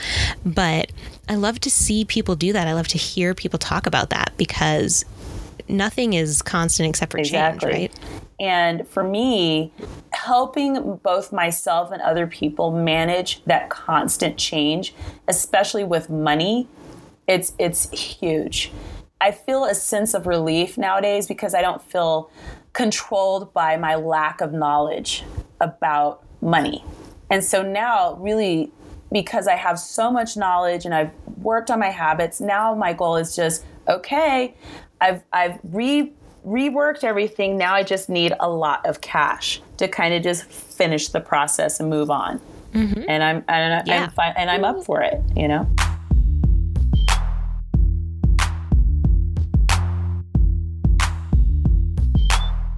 But 0.45 0.91
I 1.29 1.35
love 1.35 1.59
to 1.61 1.69
see 1.69 2.05
people 2.05 2.35
do 2.35 2.53
that. 2.53 2.67
I 2.67 2.73
love 2.73 2.87
to 2.89 2.97
hear 2.97 3.33
people 3.33 3.59
talk 3.59 3.87
about 3.87 4.09
that 4.09 4.33
because 4.37 5.05
nothing 5.67 6.13
is 6.13 6.41
constant 6.41 6.89
except 6.89 7.11
for 7.11 7.19
exactly. 7.19 7.71
change, 7.71 7.91
right? 7.91 7.99
And 8.39 8.87
for 8.87 9.03
me, 9.03 9.71
helping 10.13 10.95
both 10.97 11.31
myself 11.31 11.91
and 11.91 12.01
other 12.01 12.25
people 12.25 12.71
manage 12.71 13.43
that 13.45 13.69
constant 13.69 14.37
change, 14.37 14.95
especially 15.27 15.83
with 15.83 16.09
money, 16.09 16.67
it's 17.27 17.53
it's 17.59 17.89
huge. 17.91 18.71
I 19.21 19.29
feel 19.31 19.65
a 19.65 19.75
sense 19.75 20.15
of 20.15 20.25
relief 20.25 20.77
nowadays 20.77 21.27
because 21.27 21.53
I 21.53 21.61
don't 21.61 21.83
feel 21.83 22.31
controlled 22.73 23.53
by 23.53 23.77
my 23.77 23.95
lack 23.95 24.41
of 24.41 24.53
knowledge 24.53 25.23
about 25.59 26.23
money. 26.41 26.83
And 27.29 27.43
so 27.43 27.61
now, 27.61 28.15
really, 28.15 28.71
because 29.11 29.47
I 29.47 29.55
have 29.55 29.79
so 29.79 30.11
much 30.11 30.37
knowledge 30.37 30.85
and 30.85 30.93
I've 30.93 31.11
worked 31.37 31.69
on 31.69 31.79
my 31.79 31.89
habits, 31.89 32.39
now 32.39 32.73
my 32.73 32.93
goal 32.93 33.17
is 33.17 33.35
just 33.35 33.65
okay, 33.87 34.55
I've, 35.01 35.23
I've 35.33 35.59
re, 35.63 36.13
reworked 36.45 37.03
everything. 37.03 37.57
Now 37.57 37.73
I 37.75 37.83
just 37.83 38.09
need 38.09 38.33
a 38.39 38.49
lot 38.49 38.85
of 38.85 39.01
cash 39.01 39.61
to 39.77 39.87
kind 39.87 40.13
of 40.13 40.23
just 40.23 40.45
finish 40.45 41.09
the 41.09 41.19
process 41.19 41.79
and 41.79 41.89
move 41.89 42.09
on. 42.09 42.39
Mm-hmm. 42.73 43.03
And 43.07 43.23
I'm, 43.23 43.43
and, 43.49 43.87
yeah. 43.87 44.03
I'm 44.03 44.11
fine, 44.11 44.33
and 44.37 44.49
I'm 44.49 44.63
up 44.63 44.85
for 44.85 45.01
it, 45.01 45.21
you 45.35 45.47
know? 45.47 45.67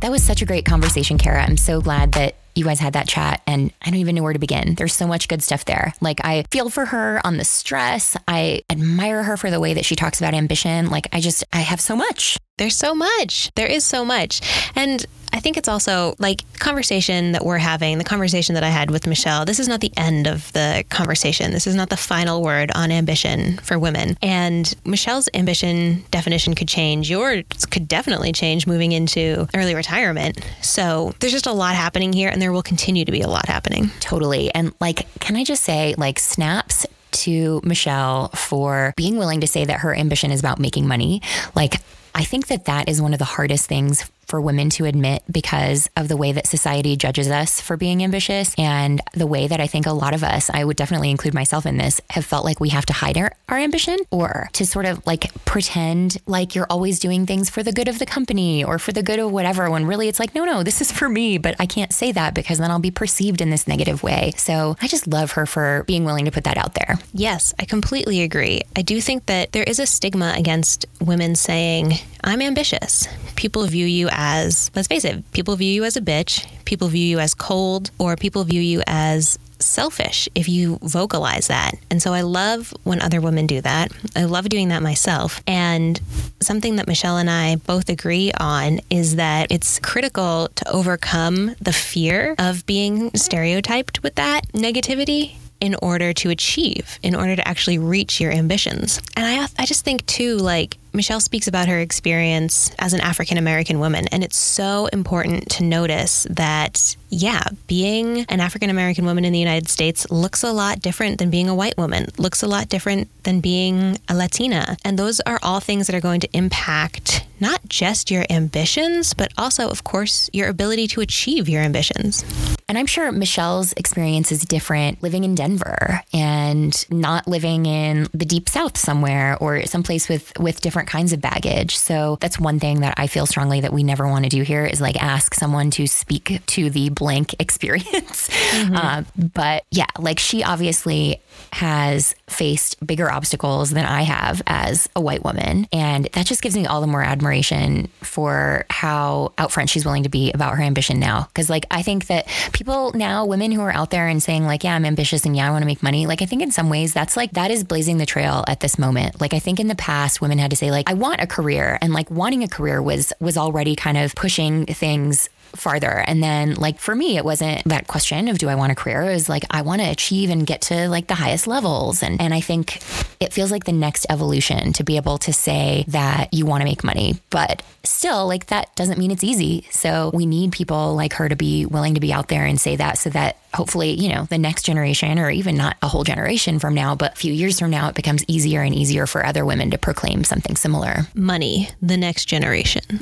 That 0.04 0.12
was 0.12 0.22
such 0.22 0.42
a 0.42 0.46
great 0.46 0.66
conversation, 0.66 1.18
Kara. 1.18 1.42
I'm 1.42 1.56
so 1.56 1.80
glad 1.80 2.12
that 2.12 2.36
you 2.56 2.66
guys 2.66 2.82
had 2.82 2.92
that 2.92 3.08
chat 3.08 3.42
and 3.48 3.72
I 3.82 3.89
don't 3.89 4.02
even 4.02 4.16
know 4.16 4.22
where 4.22 4.34
to 4.34 4.38
begin. 4.38 4.76
There's 4.76 4.94
so 4.94 5.08
much 5.08 5.30
good 5.30 5.42
stuff 5.42 5.63
there. 5.63 5.94
Like 6.02 6.20
I 6.26 6.44
feel 6.52 6.70
for 6.70 6.88
her 6.88 7.22
on 7.26 7.38
the 7.38 7.46
stress. 7.46 8.18
I 8.28 8.63
admire 8.70 9.24
her 9.24 9.38
for 9.38 9.50
the 9.50 9.62
way 9.62 9.74
that 9.76 9.86
she 9.86 9.96
talks 9.96 10.20
about 10.20 10.34
ambition. 10.34 10.89
Like 10.89 11.08
I 11.13 11.22
just 11.22 11.46
I 11.54 11.60
have 11.60 11.80
so 11.80 11.96
much. 11.96 12.38
There's 12.58 12.76
so 12.76 12.94
much. 12.94 13.52
There 13.56 13.66
is 13.66 13.84
so 13.84 14.06
much. 14.06 14.42
And 14.76 15.04
I 15.34 15.39
think 15.39 15.58
it's 15.58 15.68
also 15.68 16.13
like 16.20 16.44
conversation 16.60 17.32
that 17.32 17.44
we're 17.44 17.58
having, 17.58 17.98
the 17.98 18.04
conversation 18.04 18.54
that 18.54 18.63
I 18.63 18.70
had 18.70 18.92
with 18.92 19.08
Michelle. 19.08 19.44
This 19.44 19.60
is 19.60 19.68
not 19.68 19.82
the 19.82 19.92
end 19.98 20.28
of 20.28 20.54
the 20.54 20.86
conversation. 20.89 21.52
This 21.52 21.66
is 21.66 21.74
not 21.74 21.89
the 21.89 21.98
final 21.98 22.44
word 22.44 22.72
on 22.76 22.92
ambition 22.92 23.58
for 23.58 23.80
women. 23.80 24.16
And 24.22 24.72
Michelle's 24.86 25.28
ambition 25.34 26.04
definition 26.12 26.54
could 26.54 26.68
change. 26.68 27.10
Yours 27.10 27.44
could 27.72 27.88
definitely 27.88 28.32
change 28.32 28.68
moving 28.68 28.92
into 28.92 29.48
early 29.56 29.74
retirement. 29.74 30.39
So 30.62 31.16
there's 31.20 31.34
just 31.34 31.48
a 31.48 31.54
lot 31.54 31.74
happening 31.76 32.13
here, 32.13 32.30
and 32.30 32.39
there 32.39 32.52
will 32.52 32.62
continue 32.62 33.04
to 33.04 33.12
be 33.12 33.22
a 33.22 33.28
lot 33.28 33.48
happening. 33.48 33.89
Totally. 34.00 34.54
And 34.54 34.76
like, 34.80 35.08
can 35.20 35.36
I 35.36 35.44
just 35.44 35.63
say, 35.63 35.96
like, 35.98 36.20
snaps 36.20 36.86
to 37.13 37.62
Michelle 37.63 38.30
for 38.30 38.94
being 38.96 39.18
willing 39.18 39.42
to 39.42 39.48
say 39.48 39.66
that 39.66 39.80
her 39.80 39.96
ambition 39.96 40.32
is 40.32 40.39
about 40.39 40.60
making 40.60 40.88
money. 40.88 41.22
Like, 41.56 41.82
I 42.15 42.23
think 42.23 42.47
that 42.47 42.65
that 42.65 42.89
is 42.89 43.02
one 43.02 43.13
of 43.13 43.19
the 43.19 43.26
hardest 43.26 43.67
things 43.67 44.10
for 44.26 44.42
women 44.42 44.70
to 44.72 44.86
admit 44.86 45.24
because 45.32 45.90
of 45.96 46.08
the 46.08 46.18
way 46.18 46.32
that 46.32 46.48
society 46.48 46.96
judges 46.96 47.30
us 47.30 47.62
for 47.62 47.78
being 47.78 48.04
ambitious 48.04 48.54
and 48.58 49.02
the 49.14 49.28
way 49.28 49.48
that 49.48 49.60
I 49.60 49.68
think 49.68 49.86
a 49.86 49.92
lot 49.92 50.14
of 50.14 50.24
us, 50.24 50.50
I 50.50 50.64
would 50.64 50.78
definitely 50.78 51.12
include 51.12 51.34
myself 51.34 51.66
in 51.66 51.78
this, 51.78 52.02
have 52.10 52.26
felt 52.26 52.46
like 52.46 52.60
we 52.60 52.70
have 52.70 52.86
to 52.88 52.94
hide 52.94 53.18
our, 53.18 53.34
our 53.50 53.58
ambition 53.58 53.98
or 54.12 54.50
to 54.54 54.66
sort 54.66 54.86
of 54.86 55.06
like 55.06 55.34
pretend 55.46 56.18
like 56.26 56.56
you're 56.56 56.68
always 56.70 57.00
doing 57.00 57.26
things 57.26 57.50
for 57.50 57.64
the 57.64 57.72
good 57.72 57.88
of 57.88 58.00
the 58.00 58.06
company 58.06 58.64
or 58.64 58.80
for 58.80 58.92
the 58.92 59.04
good 59.04 59.20
of 59.20 59.32
whatever 59.32 59.70
when 59.70 59.86
really 59.86 60.08
it's 60.08 60.20
like, 60.20 60.36
no, 60.36 60.46
no, 60.46 60.64
this 60.64 60.82
is 60.82 60.92
for 60.92 61.10
me, 61.10 61.38
but 61.38 61.56
I 61.60 61.66
can't 61.66 61.94
say 61.94 62.12
that 62.12 62.34
because 62.34 62.58
then 62.58 62.72
I'll 62.72 62.80
be 62.80 62.92
perceived 62.92 63.42
in 63.42 63.50
this 63.50 63.68
negative 63.68 64.04
way. 64.04 64.34
So 64.38 64.76
I 64.82 64.88
just 64.88 65.08
love 65.08 65.32
her 65.32 65.46
for 65.46 65.84
being 65.88 66.06
willing 66.06 66.26
to 66.26 66.32
put 66.32 66.46
that 66.46 66.58
out 66.58 66.76
there. 66.76 67.00
Yes, 67.14 67.54
I 67.60 67.66
completely 67.66 68.22
agree. 68.22 68.62
I 68.76 68.82
do 68.82 69.02
think 69.02 69.26
that 69.28 69.52
there 69.52 69.64
is 69.64 69.80
a 69.80 69.86
stigma 69.86 70.34
against 70.36 70.86
women 71.00 71.36
saying, 71.36 71.94
I'm 72.24 72.42
ambitious. 72.42 73.08
People 73.36 73.66
view 73.66 73.86
you 73.86 74.08
as, 74.12 74.72
let's 74.76 74.88
face 74.88 75.06
it, 75.06 75.30
people 75.34 75.56
view 75.56 75.72
you 75.72 75.84
as 75.84 75.98
a 75.98 76.02
bitch, 76.02 76.48
people 76.66 76.88
view 76.88 77.06
you 77.06 77.20
as 77.20 77.34
cold, 77.34 77.92
or 78.00 78.16
people 78.16 78.44
view 78.44 78.62
you 78.62 78.82
as 78.88 79.38
selfish 79.60 80.28
if 80.36 80.48
you 80.50 80.78
vocalize 80.82 81.48
that. 81.48 81.74
And 81.90 82.02
so 82.02 82.14
I 82.14 82.22
love 82.22 82.74
when 82.84 83.02
other 83.02 83.22
women 83.22 83.48
do 83.48 83.62
that. 83.62 83.92
I 84.16 84.26
love 84.26 84.50
doing 84.50 84.70
that 84.70 84.84
myself. 84.84 85.42
And 85.48 86.00
something 86.42 86.76
that 86.78 86.88
Michelle 86.88 87.18
and 87.18 87.30
I 87.30 87.56
both 87.58 87.90
agree 87.90 88.32
on 88.40 88.80
is 88.90 89.16
that 89.16 89.52
it's 89.52 89.80
critical 89.80 90.50
to 90.56 90.72
overcome 90.72 91.56
the 91.62 91.74
fear 91.74 92.36
of 92.38 92.66
being 92.66 93.12
stereotyped 93.16 94.04
with 94.04 94.16
that 94.16 94.48
negativity 94.54 95.36
in 95.63 95.76
order 95.82 96.12
to 96.12 96.30
achieve, 96.30 96.99
in 97.04 97.15
order 97.15 97.38
to 97.38 97.47
actually 97.47 97.78
reach 97.78 98.19
your 98.19 98.34
ambitions. 98.34 99.02
And 99.15 99.26
I, 99.26 99.47
I 99.58 99.65
just 99.65 99.86
think 99.86 100.06
too, 100.06 100.36
like 100.36 100.76
Michelle 100.91 101.21
speaks 101.21 101.47
about 101.47 101.69
her 101.69 101.80
experience 101.80 102.69
as 102.80 102.91
an 102.91 102.99
African 102.99 103.38
American 103.38 103.80
woman, 103.80 104.06
and 104.12 104.26
it's 104.26 104.36
so 104.36 104.88
important 104.88 105.49
to 105.52 105.63
notice 105.63 106.28
that, 106.30 106.97
yeah, 107.08 107.43
being 107.67 108.26
an 108.28 108.41
African 108.41 108.69
American 108.69 109.06
woman 109.06 109.23
in 109.23 109.32
the 109.32 109.39
United 109.39 109.69
States 109.69 110.06
looks 110.12 110.43
a 110.43 110.52
lot 110.52 110.82
different 110.82 111.17
than 111.17 111.30
being 111.30 111.47
a 111.47 111.56
white 111.56 111.78
woman, 111.78 112.08
looks 112.17 112.43
a 112.43 112.47
lot 112.47 112.67
different 112.67 113.08
than 113.23 113.39
being 113.39 113.97
a 114.10 114.13
Latina. 114.13 114.76
And 114.84 114.99
those 114.99 115.21
are 115.21 115.39
all 115.41 115.62
things 115.62 115.88
that 115.88 115.95
are 115.95 116.02
going 116.02 116.19
to 116.19 116.30
impact 116.34 117.26
not 117.39 117.62
just 117.69 118.12
your 118.12 118.26
ambitions, 118.30 119.13
but 119.13 119.32
also, 119.38 119.69
of 119.69 119.86
course, 119.86 120.30
your 120.34 120.49
ability 120.49 120.88
to 120.88 120.99
achieve 120.99 121.47
your 121.47 121.62
ambitions. 121.62 122.26
And 122.67 122.78
I'm 122.78 122.86
sure 122.86 123.12
Michelle's 123.12 123.73
experience 123.73 124.32
is 124.32 124.41
different 124.41 125.02
living 125.04 125.23
in 125.23 125.36
Denver 125.36 126.02
and 126.13 126.86
not 126.89 127.28
living 127.28 127.65
in 127.65 128.08
the 128.13 128.26
deep 128.26 128.49
south 128.49 128.78
somewhere 128.78 129.38
or 129.39 129.65
someplace 129.65 130.10
with, 130.10 130.32
with 130.39 130.62
different 130.62 130.89
kinds 130.89 131.13
of 131.13 131.21
baggage. 131.21 131.78
So 131.78 132.17
that's 132.19 132.39
one 132.39 132.60
thing 132.60 132.82
that 132.82 132.93
I 132.97 133.08
feel 133.08 133.26
strongly 133.26 133.62
that 133.62 133.73
we 133.73 133.84
never 133.84 134.08
want 134.08 134.26
to 134.26 134.30
do 134.30 134.43
here 134.43 134.65
is 134.65 134.82
like 134.82 135.02
ask 135.02 135.34
someone 135.34 135.71
to 135.71 135.88
speak 135.88 136.41
to 136.45 136.69
the 136.69 136.89
blank 136.89 137.36
experience. 137.39 138.30
Mm-hmm. 138.30 138.76
Uh, 138.76 139.04
but 139.34 139.65
yeah, 139.71 139.88
like 139.99 140.19
she 140.19 140.43
obviously 140.43 141.21
has 141.54 142.15
faced 142.28 142.86
bigger 142.86 143.12
obstacles 143.12 143.69
than 143.69 143.86
I 143.86 144.02
have 144.02 144.41
as 144.48 144.89
a 144.96 145.02
white 145.02 145.24
woman. 145.24 145.67
And 145.72 146.10
that 146.13 146.26
just 146.26 146.41
gives 146.41 146.56
me 146.56 146.65
all 146.65 146.82
the 146.82 146.88
more 146.88 147.04
admiration 147.04 147.89
for 148.02 148.65
how 148.69 149.34
out 149.38 149.52
front 149.52 149.69
she's 149.69 149.86
willing 149.86 150.04
to 150.04 150.10
be 150.10 150.32
about 150.32 150.56
her 150.56 150.63
ambition 150.63 151.00
now. 151.00 151.30
Cause 151.36 151.50
like 151.50 151.65
I 151.69 151.84
think 151.84 152.08
that 152.08 152.28
people 152.54 152.91
now, 152.93 153.26
women 153.26 153.52
who 153.52 153.62
are 153.62 153.72
out 153.72 153.91
there 153.91 154.08
and 154.08 154.22
saying, 154.22 154.46
like, 154.46 154.63
yeah, 154.63 154.76
I'm 154.76 154.86
ambitious 154.86 155.26
and 155.26 155.36
yeah, 155.36 155.48
I 155.48 155.52
want 155.52 155.62
to 155.62 155.67
make 155.67 155.84
money, 155.84 156.08
like 156.08 156.22
I 156.22 156.26
think 156.26 156.41
in 156.41 156.52
some 156.52 156.69
ways 156.69 156.93
that's 156.93 157.15
like 157.15 157.32
that 157.32 157.52
is 157.52 157.63
blazing 157.63 157.98
the 157.98 158.06
trail 158.06 158.43
at 158.48 158.60
this 158.60 158.80
moment. 158.80 159.22
Like 159.22 159.34
I 159.34 159.39
think 159.39 159.60
in 159.60 159.67
the 159.67 159.76
past 159.76 160.22
women 160.22 160.39
had 160.39 160.50
to 160.52 160.58
say, 160.58 160.72
like, 160.72 160.89
I 160.89 160.93
want 160.93 161.22
a 161.22 161.28
career 161.28 161.78
and 161.82 161.93
like 161.93 162.10
wanting 162.10 162.43
a 162.43 162.48
career 162.48 162.82
was 162.82 163.13
was 163.19 163.38
already 163.38 163.76
kind 163.76 163.98
of 163.98 164.15
pushing 164.15 164.65
things 164.65 165.30
farther. 165.56 166.04
And 166.08 166.22
then, 166.22 166.56
like, 166.56 166.80
for 166.80 166.96
me, 166.96 167.18
it 167.18 167.26
wasn't 167.26 167.63
that 167.66 167.88
question 167.88 168.28
of 168.28 168.38
do 168.38 168.50
I 168.50 168.56
want 168.56 168.72
a 168.72 168.76
career? 168.76 169.02
It 169.04 169.13
was 169.13 169.30
like, 169.30 169.44
I 169.52 169.62
want 169.62 169.82
to 169.82 169.89
achieve 169.89 170.30
and 170.30 170.46
get 170.46 170.62
to 170.63 170.88
like 170.89 171.08
the 171.08 171.16
highest 171.16 171.48
levels. 171.48 172.04
And, 172.04 172.20
and 172.22 172.34
I 172.34 172.42
think 172.42 172.80
it 173.24 173.34
feels 173.34 173.52
like 173.52 173.64
the 173.64 173.72
next 173.72 174.06
evolution 174.10 174.74
to 174.74 174.84
be 174.84 174.98
able 174.98 175.18
to 175.20 175.34
say 175.34 175.86
that 175.88 176.34
you 176.34 176.46
want 176.46 176.62
to 176.62 176.66
make 176.66 176.84
money. 176.84 177.16
But 177.30 177.64
still, 177.84 178.28
like, 178.28 178.48
that 178.48 178.76
doesn't 178.76 179.00
mean 179.00 179.12
it's 179.12 179.24
easy. 179.24 179.68
So 179.72 180.12
we 180.14 180.26
need 180.26 180.52
people 180.52 180.96
like 180.96 181.14
her 181.14 181.28
to 181.30 181.36
be 181.36 181.66
willing 181.66 181.96
to 181.96 182.00
be 182.00 182.14
out 182.14 182.28
there 182.28 182.46
and 182.46 182.60
say 182.60 182.76
that 182.76 182.98
so 182.98 183.10
that 183.12 183.38
hopefully, 183.54 183.92
you 183.92 184.10
know, 184.10 184.26
the 184.26 184.38
next 184.38 184.64
generation 184.64 185.20
or 185.20 185.30
even 185.30 185.56
not 185.56 185.78
a 185.82 185.88
whole 185.88 186.04
generation 186.04 186.60
from 186.60 186.74
now, 186.74 186.96
but 186.96 187.14
a 187.14 187.16
few 187.16 187.34
years 187.34 187.60
from 187.60 187.72
now, 187.72 187.90
it 187.90 187.96
becomes 187.96 188.24
easier 188.28 188.62
and 188.62 188.76
easier 188.76 189.06
for 189.06 189.26
other 189.26 189.46
women 189.46 189.72
to 189.72 189.78
proclaim 189.78 190.24
something 190.24 190.56
similar. 190.56 191.08
Money, 191.16 191.70
the 191.82 191.98
next 191.98 192.26
generation. 192.26 192.84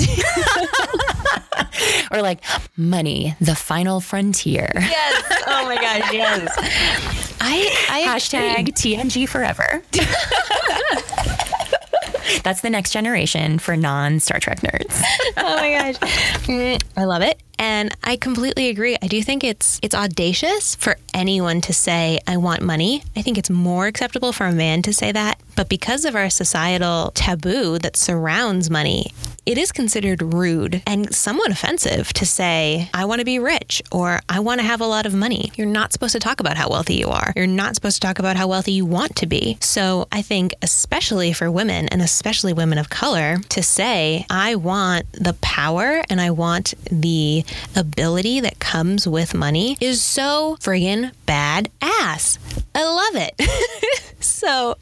or 2.12 2.22
like 2.22 2.44
money, 2.78 3.36
the 3.42 3.56
final 3.56 4.02
frontier. 4.02 4.72
Yes. 4.76 5.44
Oh 5.48 5.66
my 5.66 5.76
gosh, 5.76 6.14
yes. 6.14 7.28
I, 7.42 7.88
I 7.90 8.04
Hashtag 8.04 8.60
agree. 8.60 8.72
TNG 8.74 9.28
forever. 9.28 9.82
That's 12.44 12.62
the 12.62 12.70
next 12.70 12.92
generation 12.92 13.60
for 13.60 13.78
non 13.78 14.20
Star 14.20 14.40
Trek 14.40 14.62
nerds. 14.62 15.02
oh 15.38 15.56
my 15.58 15.72
gosh. 15.72 15.96
Mm, 16.48 16.82
I 16.98 17.04
love 17.04 17.22
it. 17.22 17.40
And 17.60 17.96
I 18.04 18.16
completely 18.16 18.70
agree. 18.70 18.98
I 19.02 19.08
do 19.08 19.22
think 19.22 19.44
it's 19.44 19.80
it's 19.84 19.94
audacious 19.94 20.76
for 20.76 20.96
anyone 21.14 21.62
to 21.62 21.74
say 21.74 22.20
I 22.28 22.38
want 22.38 22.64
money. 22.64 23.04
I 23.16 23.22
think 23.22 23.38
it's 23.38 23.52
more 23.52 23.86
acceptable 23.86 24.34
for 24.34 24.46
a 24.46 24.52
man 24.52 24.82
to 24.84 24.94
say 24.94 25.12
that, 25.12 25.40
but 25.56 25.70
because 25.70 26.06
of 26.06 26.16
our 26.16 26.30
societal 26.30 27.12
taboo 27.14 27.78
that 27.80 27.96
surrounds 27.96 28.72
money, 28.72 29.12
it 29.46 29.58
is 29.58 29.72
considered 29.72 30.22
rude 30.22 30.84
and 30.86 31.14
somewhat 31.14 31.52
offensive 31.52 32.14
to 32.14 32.26
say 32.26 32.90
I 32.94 33.06
want 33.06 33.20
to 33.20 33.26
be 33.26 33.40
rich 33.40 33.82
or 33.92 34.20
I 34.30 34.40
want 34.40 34.62
to 34.62 34.68
have 34.68 34.82
a 34.82 34.86
lot 34.86 35.06
of 35.06 35.14
money. 35.14 35.52
You're 35.56 35.68
not 35.68 35.94
supposed 35.94 36.14
to 36.14 36.20
talk 36.20 36.40
about 36.40 36.58
how 36.58 36.70
wealthy 36.70 36.96
you 36.96 37.08
are. 37.08 37.34
You're 37.36 37.48
not 37.48 37.76
supposed 37.76 38.02
to 38.02 38.08
talk 38.08 38.20
about 38.20 38.36
how 38.36 38.48
wealthy 38.48 38.74
you 38.74 38.86
want 38.86 39.16
to 39.18 39.26
be. 39.26 39.58
So, 39.60 40.08
I 40.12 40.22
think 40.22 40.54
especially 40.62 41.34
for 41.34 41.50
women 41.50 41.88
and 41.90 42.02
especially 42.02 42.54
women 42.54 42.78
of 42.78 42.90
color 42.90 43.38
to 43.50 43.64
say 43.64 44.26
I 44.30 44.56
want 44.56 45.12
the 45.14 45.34
power 45.42 46.04
and 46.10 46.22
I 46.22 46.32
want 46.32 46.74
the 46.92 47.44
ability 47.76 48.42
that 48.42 48.60
comes 48.60 49.08
with 49.08 49.34
money 49.34 49.78
is 49.80 50.02
so 50.04 50.58
friggin' 50.60 51.12
bad 51.26 51.70
ass. 51.82 52.38
I 52.76 52.84
love 52.84 53.24
it. 53.24 54.14
so 54.20 54.78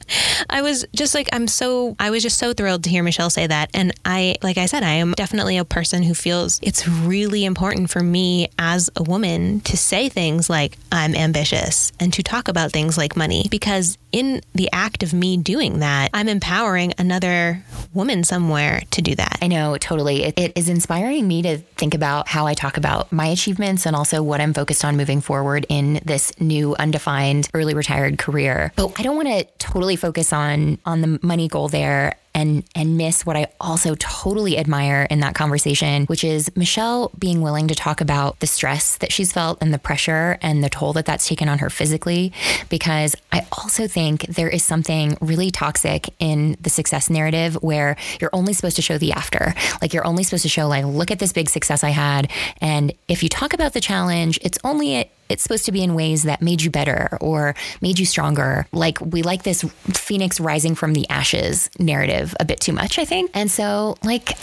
I 0.50 0.62
was 0.62 0.86
just 0.96 1.16
like, 1.16 1.30
I'm 1.32 1.48
so, 1.48 1.96
I 2.00 2.10
was 2.10 2.24
just 2.24 2.38
so 2.38 2.54
thrilled 2.54 2.84
to 2.84 2.90
hear 2.90 3.04
Michelle 3.04 3.30
say 3.30 3.48
that. 3.48 3.70
And 3.74 3.94
I, 4.06 4.36
like 4.42 4.49
I 4.58 4.66
said, 4.66 4.84
I 4.84 4.94
am 4.94 5.14
definitely 5.14 5.58
a 5.58 5.66
person 5.66 6.04
who 6.04 6.14
feels 6.14 6.60
it's 6.62 6.88
really 6.88 7.46
important 7.46 7.90
for 7.90 8.02
me 8.02 8.50
as 8.58 8.90
a 8.96 9.04
woman 9.04 9.62
to 9.62 9.78
say 9.78 10.10
things 10.10 10.50
like, 10.50 10.78
I'm 10.92 11.16
ambitious 11.16 11.92
and 12.00 12.14
to 12.14 12.24
talk 12.24 12.48
about 12.48 12.72
things 12.72 12.98
like 12.98 13.16
money 13.16 13.46
because 13.50 13.98
in 14.12 14.42
the 14.54 14.70
act 14.74 15.04
of 15.04 15.14
me 15.14 15.38
doing 15.38 15.80
that, 15.80 16.10
I'm 16.14 16.28
empowering 16.28 16.94
another 16.98 17.64
woman 17.94 18.24
somewhere 18.24 18.82
to 18.92 19.02
do 19.02 19.16
that. 19.16 19.38
I 19.42 19.48
know, 19.48 19.78
totally. 19.78 20.24
It, 20.24 20.40
it 20.40 20.54
is 20.56 20.70
inspiring 20.70 21.28
me 21.28 21.42
to 21.44 21.58
think 21.58 21.94
about 21.94 22.28
how 22.28 22.48
I 22.48 22.54
talk 22.54 22.78
about 22.78 23.12
my 23.12 23.28
achievements 23.28 23.86
and 23.86 23.96
also 23.96 24.24
what 24.24 24.42
I'm 24.42 24.54
focused 24.54 24.84
on 24.84 24.98
moving 24.98 25.22
forward 25.22 25.66
in 25.70 26.00
this 26.06 26.38
new 26.40 26.76
undefined 26.78 27.50
early 27.54 27.74
retired 27.74 28.18
career. 28.18 28.72
But 28.76 29.00
I 29.00 29.04
don't 29.04 29.16
want 29.16 29.28
to 29.28 29.44
totally 29.60 29.96
focus 29.96 30.34
on 30.34 30.80
on 30.86 31.02
the 31.02 31.20
money 31.22 31.48
goal 31.48 31.68
there 31.68 32.16
and 32.40 32.64
and 32.74 32.98
miss 32.98 33.26
what 33.26 33.36
I 33.36 33.48
also 33.60 33.96
totally 33.96 34.58
admire 34.58 35.06
in 35.10 35.20
that 35.20 35.36
conversation, 35.36 36.06
which 36.06 36.24
is 36.24 36.50
Michelle 36.56 37.12
being 37.20 37.42
willing 37.42 37.68
to 37.68 37.76
talk 37.76 38.02
about 38.02 38.40
the 38.40 38.48
stress 38.48 38.98
that 38.98 39.12
she's 39.12 39.32
felt 39.34 39.58
and 39.62 39.74
the 39.74 39.80
pressure 39.80 40.38
and 40.42 40.64
the 40.64 40.70
toll 40.70 40.94
that 40.94 41.06
that's 41.06 41.28
taken 41.28 41.50
on 41.50 41.60
her 41.60 41.70
physically. 41.70 42.32
Because 42.70 43.16
I 43.32 43.46
also 43.52 43.88
think 43.88 44.26
there 44.28 44.50
is 44.50 44.64
something 44.64 45.18
really 45.22 45.52
toxic 45.52 46.10
in 46.20 46.56
the 46.62 46.70
success 46.70 47.10
narrative 47.10 47.56
where 47.56 47.98
you're 48.22 48.30
only 48.34 48.54
supposed 48.54 48.78
to 48.78 48.82
show 48.82 48.98
the 48.98 49.12
after. 49.12 49.54
Like 49.82 49.94
you're 49.94 50.08
only 50.08 50.24
supposed 50.24 50.44
to 50.44 50.50
show 50.50 50.68
like, 50.68 50.86
look 50.86 51.12
at 51.12 51.20
this 51.20 51.34
big 51.34 51.50
success 51.50 51.84
I 51.84 51.90
had, 51.90 52.32
and 52.62 52.94
if 53.08 53.22
you 53.22 53.30
talk 53.30 53.54
about 53.54 53.74
the 53.74 53.82
challenge, 53.82 54.40
it's 54.42 54.58
only 54.64 55.12
it's 55.30 55.44
supposed 55.44 55.66
to 55.66 55.72
be 55.72 55.84
in 55.84 55.94
ways 55.96 56.24
that 56.24 56.42
made 56.42 56.62
you 56.62 56.72
better 56.72 57.18
or 57.22 57.56
made 57.82 58.00
you 58.00 58.06
stronger. 58.06 58.66
Like 58.72 59.00
we 59.00 59.22
like 59.22 59.44
this 59.44 59.64
phoenix 59.94 60.40
rising 60.40 60.76
from 60.76 60.94
the 60.94 61.08
ashes 61.10 61.70
narrative 61.80 62.36
a 62.40 62.46
bit 62.46 62.60
too 62.60 62.74
much, 62.74 62.98
I 63.00 63.06
think. 63.06 63.32
And 63.34 63.50
so, 63.50 63.96
like, 64.04 64.38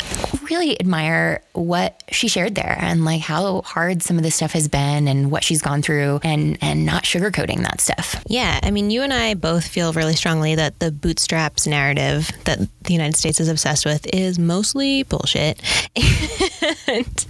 really 0.49 0.79
admire 0.81 1.43
what 1.53 2.03
she 2.11 2.29
shared 2.29 2.55
there 2.55 2.77
and 2.81 3.05
like 3.05 3.21
how 3.21 3.63
hard 3.63 4.03
some 4.03 4.17
of 4.17 4.23
this 4.23 4.37
stuff 4.37 4.53
has 4.53 4.69
been 4.69 5.09
and 5.09 5.31
what 5.31 5.43
she's 5.43 5.61
gone 5.61 5.83
through 5.83 6.21
and 6.23 6.57
and 6.61 6.87
not 6.87 7.03
sugarcoating 7.03 7.63
that 7.63 7.81
stuff. 7.81 8.23
Yeah, 8.29 8.61
I 8.63 8.71
mean, 8.71 8.91
you 8.91 9.03
and 9.03 9.13
I 9.13 9.35
both 9.35 9.67
feel 9.67 9.93
really 9.93 10.15
strongly 10.15 10.55
that 10.55 10.79
the 10.79 10.93
bootstraps 10.93 11.67
narrative 11.67 12.31
that 12.45 12.61
the 12.85 12.93
United 12.93 13.17
States 13.17 13.41
is 13.41 13.49
obsessed 13.49 13.85
with 13.85 14.07
is 14.15 14.39
mostly 14.39 15.03
bullshit. 15.03 15.61
and 16.87 17.27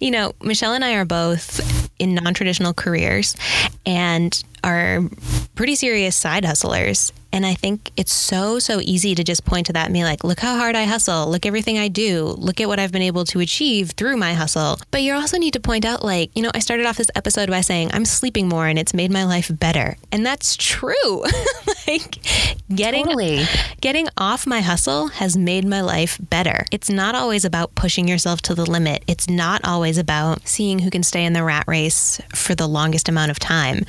you 0.00 0.10
know, 0.10 0.32
Michelle 0.42 0.72
and 0.72 0.84
I 0.84 0.94
are 0.94 1.04
both 1.04 1.85
in 1.98 2.14
non-traditional 2.14 2.74
careers 2.74 3.36
and 3.84 4.42
are 4.64 5.00
pretty 5.54 5.74
serious 5.74 6.16
side 6.16 6.44
hustlers. 6.44 7.12
And 7.36 7.44
I 7.44 7.52
think 7.52 7.92
it's 7.98 8.12
so, 8.12 8.58
so 8.58 8.80
easy 8.80 9.14
to 9.14 9.22
just 9.22 9.44
point 9.44 9.66
to 9.66 9.74
that 9.74 9.84
and 9.84 9.92
be 9.92 10.04
like, 10.04 10.24
look 10.24 10.40
how 10.40 10.56
hard 10.56 10.74
I 10.74 10.84
hustle. 10.84 11.26
Look 11.26 11.44
everything 11.44 11.76
I 11.76 11.88
do. 11.88 12.34
Look 12.38 12.62
at 12.62 12.66
what 12.66 12.78
I've 12.78 12.92
been 12.92 13.02
able 13.02 13.26
to 13.26 13.40
achieve 13.40 13.90
through 13.90 14.16
my 14.16 14.32
hustle. 14.32 14.78
But 14.90 15.02
you 15.02 15.12
also 15.12 15.36
need 15.36 15.52
to 15.52 15.60
point 15.60 15.84
out, 15.84 16.02
like, 16.02 16.30
you 16.34 16.40
know, 16.40 16.50
I 16.54 16.60
started 16.60 16.86
off 16.86 16.96
this 16.96 17.10
episode 17.14 17.50
by 17.50 17.60
saying 17.60 17.90
I'm 17.92 18.06
sleeping 18.06 18.48
more 18.48 18.66
and 18.66 18.78
it's 18.78 18.94
made 18.94 19.10
my 19.10 19.24
life 19.24 19.50
better. 19.52 19.98
And 20.10 20.24
that's 20.24 20.56
true. 20.56 21.24
like 21.86 22.16
getting 22.74 23.04
Totally. 23.04 23.44
getting 23.82 24.08
off 24.16 24.46
my 24.46 24.62
hustle 24.62 25.08
has 25.08 25.36
made 25.36 25.66
my 25.66 25.82
life 25.82 26.18
better. 26.30 26.64
It's 26.72 26.88
not 26.88 27.14
always 27.14 27.44
about 27.44 27.74
pushing 27.74 28.08
yourself 28.08 28.40
to 28.42 28.54
the 28.54 28.64
limit. 28.64 29.04
It's 29.06 29.28
not 29.28 29.60
always 29.62 29.98
about 29.98 30.48
seeing 30.48 30.78
who 30.78 30.88
can 30.88 31.02
stay 31.02 31.26
in 31.26 31.34
the 31.34 31.44
rat 31.44 31.64
race 31.68 32.18
for 32.34 32.54
the 32.54 32.66
longest 32.66 33.10
amount 33.10 33.30
of 33.30 33.38
time. 33.38 33.84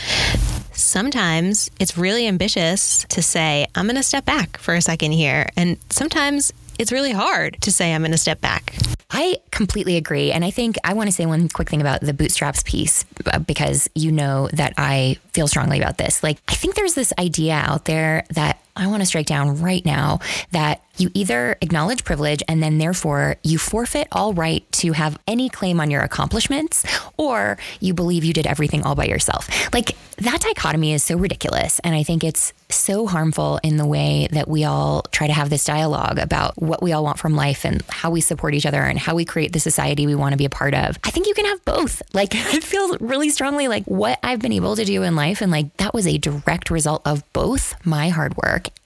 Sometimes 0.78 1.72
it's 1.80 1.98
really 1.98 2.28
ambitious 2.28 3.04
to 3.10 3.24
say, 3.24 3.66
I'm 3.74 3.86
going 3.86 3.96
to 3.96 4.04
step 4.04 4.26
back 4.26 4.58
for 4.58 4.76
a 4.76 4.82
second 4.82 5.12
here. 5.12 5.50
And 5.58 5.78
sometimes 5.90 6.54
it's 6.78 6.92
really 6.92 7.12
hard 7.12 7.60
to 7.62 7.72
say, 7.72 7.94
I'm 7.94 8.02
going 8.02 8.12
to 8.12 8.18
step 8.18 8.42
back. 8.42 8.76
I 9.10 9.38
completely 9.52 9.98
agree. 9.98 10.32
And 10.32 10.46
I 10.46 10.52
think 10.52 10.76
I 10.84 10.94
want 10.94 11.08
to 11.08 11.12
say 11.12 11.26
one 11.26 11.50
quick 11.50 11.70
thing 11.70 11.82
about 11.82 12.02
the 12.02 12.14
bootstraps 12.14 12.62
piece 12.64 13.06
uh, 13.26 13.40
because 13.40 13.90
you 13.96 14.12
know 14.12 14.50
that 14.54 14.74
I 14.78 15.18
feel 15.34 15.48
strongly 15.48 15.80
about 15.80 15.98
this. 15.98 16.22
Like, 16.22 16.38
I 16.48 16.54
think 16.54 16.76
there's 16.76 16.94
this 16.94 17.12
idea 17.18 17.56
out 17.56 17.86
there 17.86 18.26
that 18.32 18.60
I 18.78 18.88
want 18.88 19.02
to 19.02 19.06
strike 19.06 19.26
down 19.26 19.62
right 19.62 19.84
now 19.86 20.20
that 20.52 20.82
you 20.98 21.12
either 21.14 21.58
acknowledge 21.62 22.04
privilege 22.04 22.42
and 22.48 22.62
then 22.62 22.78
therefore 22.78 23.38
you 23.44 23.58
forfeit 23.58 24.08
all 24.12 24.34
right 24.34 24.70
to 24.74 24.94
have 24.94 25.18
any 25.28 25.50
claim 25.50 25.80
on 25.80 25.92
your 25.92 26.02
accomplishments 26.02 26.86
or 27.18 27.58
you 27.80 27.94
believe 27.94 28.24
you 28.24 28.34
did 28.34 28.48
everything 28.48 28.84
all 28.84 28.96
by 28.96 29.06
yourself. 29.06 29.48
Like 29.74 29.96
that 30.18 30.42
dichotomy 30.42 30.94
is 30.94 31.04
so 31.04 31.16
ridiculous. 31.18 31.80
And 31.80 31.94
I 31.94 32.04
think 32.04 32.24
it's 32.24 32.54
so 32.70 33.06
harmful 33.06 33.60
in 33.64 33.78
the 33.78 33.86
way 33.86 34.28
that 34.32 34.48
we 34.48 34.64
all 34.64 35.04
try 35.12 35.28
to 35.28 35.34
have 35.34 35.50
this 35.50 35.64
dialogue 35.64 36.18
about 36.18 36.60
what 36.62 36.82
we 36.82 36.92
all 36.92 37.04
want 37.04 37.20
from 37.20 37.36
life 37.36 37.64
and 37.66 37.84
how 37.88 38.10
we 38.10 38.20
support 38.20 38.54
each 38.54 38.66
other 38.66 38.82
and 38.82 38.98
how 38.98 39.16
we 39.16 39.26
create 39.26 39.54
the 39.54 39.60
society 39.60 40.08
we 40.08 40.16
want 40.16 40.34
to 40.34 40.38
be 40.38 40.46
a 40.46 40.50
part 40.50 40.74
of. 40.74 40.98
I 41.04 41.12
think 41.12 41.28
you 41.28 41.34
can 41.34 41.46
have 41.46 41.64
both. 41.66 42.02
Like 42.14 42.36
I 42.36 42.60
feel 42.60 42.98
really 42.98 43.30
strongly 43.30 43.68
like 43.68 43.84
what 43.86 44.20
I've 44.24 44.40
been 44.40 44.54
able 44.54 44.76
to 44.76 44.86
do 44.86 45.04
in 45.04 45.16
life 45.16 45.42
and 45.42 45.52
like 45.52 45.76
that 45.78 45.94
was 45.94 46.08
a 46.08 46.18
direct 46.18 46.72
result 46.72 47.04
of 47.06 47.24
both 47.34 47.76
my 47.86 48.10
hard 48.10 48.36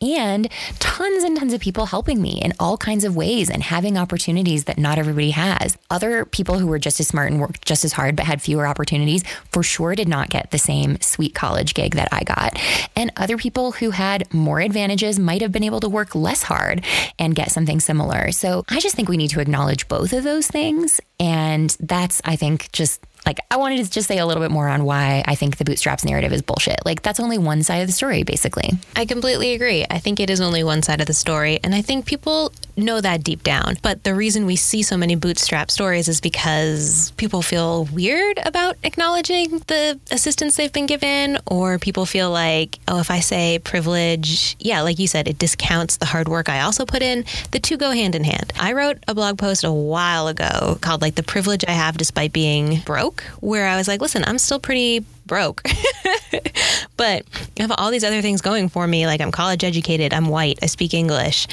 and 0.01 0.49
tons 0.79 1.23
and 1.23 1.37
tons 1.37 1.53
of 1.53 1.61
people 1.61 1.85
helping 1.85 2.21
me 2.21 2.41
in 2.41 2.53
all 2.59 2.77
kinds 2.77 3.03
of 3.03 3.15
ways 3.15 3.49
and 3.49 3.63
having 3.63 3.97
opportunities 3.97 4.65
that 4.65 4.77
not 4.77 4.97
everybody 4.97 5.31
has. 5.31 5.77
Other 5.89 6.25
people 6.25 6.59
who 6.59 6.67
were 6.67 6.79
just 6.79 6.99
as 6.99 7.07
smart 7.07 7.31
and 7.31 7.39
worked 7.39 7.65
just 7.65 7.85
as 7.85 7.93
hard 7.93 8.15
but 8.15 8.25
had 8.25 8.41
fewer 8.41 8.67
opportunities 8.67 9.23
for 9.51 9.63
sure 9.63 9.95
did 9.95 10.07
not 10.07 10.29
get 10.29 10.51
the 10.51 10.57
same 10.57 10.99
sweet 11.01 11.35
college 11.35 11.73
gig 11.73 11.95
that 11.95 12.09
I 12.11 12.23
got. 12.23 12.59
And 12.95 13.11
other 13.17 13.37
people 13.37 13.73
who 13.73 13.91
had 13.91 14.31
more 14.33 14.59
advantages 14.59 15.19
might 15.19 15.41
have 15.41 15.51
been 15.51 15.63
able 15.63 15.79
to 15.81 15.89
work 15.89 16.15
less 16.15 16.43
hard 16.43 16.83
and 17.19 17.35
get 17.35 17.51
something 17.51 17.79
similar. 17.79 18.31
So 18.31 18.63
I 18.69 18.79
just 18.79 18.95
think 18.95 19.09
we 19.09 19.17
need 19.17 19.29
to 19.31 19.39
acknowledge 19.39 19.87
both 19.87 20.13
of 20.13 20.23
those 20.23 20.47
things. 20.47 20.99
And 21.19 21.75
that's, 21.79 22.21
I 22.25 22.35
think, 22.35 22.71
just 22.71 22.99
like 23.25 23.39
I 23.49 23.57
wanted 23.57 23.83
to 23.85 23.89
just 23.89 24.07
say 24.07 24.17
a 24.17 24.25
little 24.25 24.41
bit 24.41 24.51
more 24.51 24.67
on 24.67 24.83
why 24.83 25.23
I 25.27 25.35
think 25.35 25.57
the 25.57 25.65
bootstraps 25.65 26.03
narrative 26.03 26.33
is 26.33 26.41
bullshit. 26.41 26.79
Like 26.85 27.01
that's 27.01 27.19
only 27.19 27.37
one 27.37 27.63
side 27.63 27.77
of 27.77 27.87
the 27.87 27.93
story, 27.93 28.23
basically. 28.23 28.71
I 28.95 29.05
completely 29.05 29.53
agree. 29.53 29.85
I 29.89 29.99
think 29.99 30.19
it 30.19 30.29
is 30.29 30.41
only 30.41 30.63
one 30.63 30.81
side 30.81 31.01
of 31.01 31.07
the 31.07 31.13
story. 31.13 31.59
And 31.63 31.75
I 31.75 31.81
think 31.81 32.05
people 32.05 32.51
know 32.81 33.01
that 33.01 33.23
deep 33.23 33.43
down. 33.43 33.77
But 33.81 34.03
the 34.03 34.13
reason 34.13 34.45
we 34.45 34.55
see 34.55 34.83
so 34.83 34.97
many 34.97 35.15
bootstrap 35.15 35.71
stories 35.71 36.07
is 36.07 36.21
because 36.21 37.11
people 37.17 37.41
feel 37.41 37.85
weird 37.85 38.39
about 38.45 38.77
acknowledging 38.83 39.59
the 39.67 39.99
assistance 40.11 40.55
they've 40.55 40.73
been 40.73 40.85
given, 40.85 41.37
or 41.47 41.79
people 41.79 42.05
feel 42.05 42.31
like, 42.31 42.79
oh, 42.87 42.99
if 42.99 43.11
I 43.11 43.19
say 43.19 43.59
privilege, 43.59 44.55
yeah, 44.59 44.81
like 44.81 44.99
you 44.99 45.07
said, 45.07 45.27
it 45.27 45.37
discounts 45.37 45.97
the 45.97 46.05
hard 46.05 46.27
work 46.27 46.49
I 46.49 46.61
also 46.61 46.85
put 46.85 47.01
in. 47.01 47.25
The 47.51 47.59
two 47.59 47.77
go 47.77 47.91
hand 47.91 48.15
in 48.15 48.23
hand. 48.23 48.53
I 48.59 48.73
wrote 48.73 48.97
a 49.07 49.15
blog 49.15 49.37
post 49.37 49.63
a 49.63 49.71
while 49.71 50.27
ago 50.27 50.77
called 50.81 51.01
like 51.01 51.15
the 51.15 51.23
privilege 51.23 51.63
I 51.67 51.71
have 51.71 51.97
despite 51.97 52.33
being 52.33 52.79
broke 52.81 53.23
where 53.39 53.67
I 53.67 53.77
was 53.77 53.87
like, 53.87 54.01
listen, 54.01 54.23
I'm 54.25 54.37
still 54.37 54.59
pretty 54.59 55.05
broke. 55.25 55.63
but 56.97 57.23
I 57.57 57.61
have 57.61 57.71
all 57.77 57.91
these 57.91 58.03
other 58.03 58.21
things 58.21 58.41
going 58.41 58.69
for 58.69 58.85
me. 58.85 59.05
Like 59.05 59.21
I'm 59.21 59.31
college 59.31 59.63
educated, 59.63 60.13
I'm 60.13 60.27
white, 60.27 60.59
I 60.61 60.65
speak 60.65 60.93
English. 60.93 61.47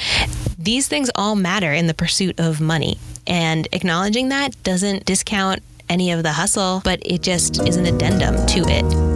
These 0.61 0.89
things 0.89 1.09
all 1.15 1.37
matter 1.37 1.71
in 1.71 1.87
the 1.87 1.93
pursuit 1.93 2.37
of 2.37 2.59
money. 2.59 2.99
And 3.25 3.65
acknowledging 3.71 4.27
that 4.27 4.61
doesn't 4.61 5.05
discount 5.05 5.63
any 5.87 6.11
of 6.11 6.21
the 6.21 6.33
hustle, 6.33 6.81
but 6.83 6.99
it 7.05 7.21
just 7.21 7.65
is 7.65 7.77
an 7.77 7.85
addendum 7.85 8.45
to 8.45 8.65
it. 8.67 9.08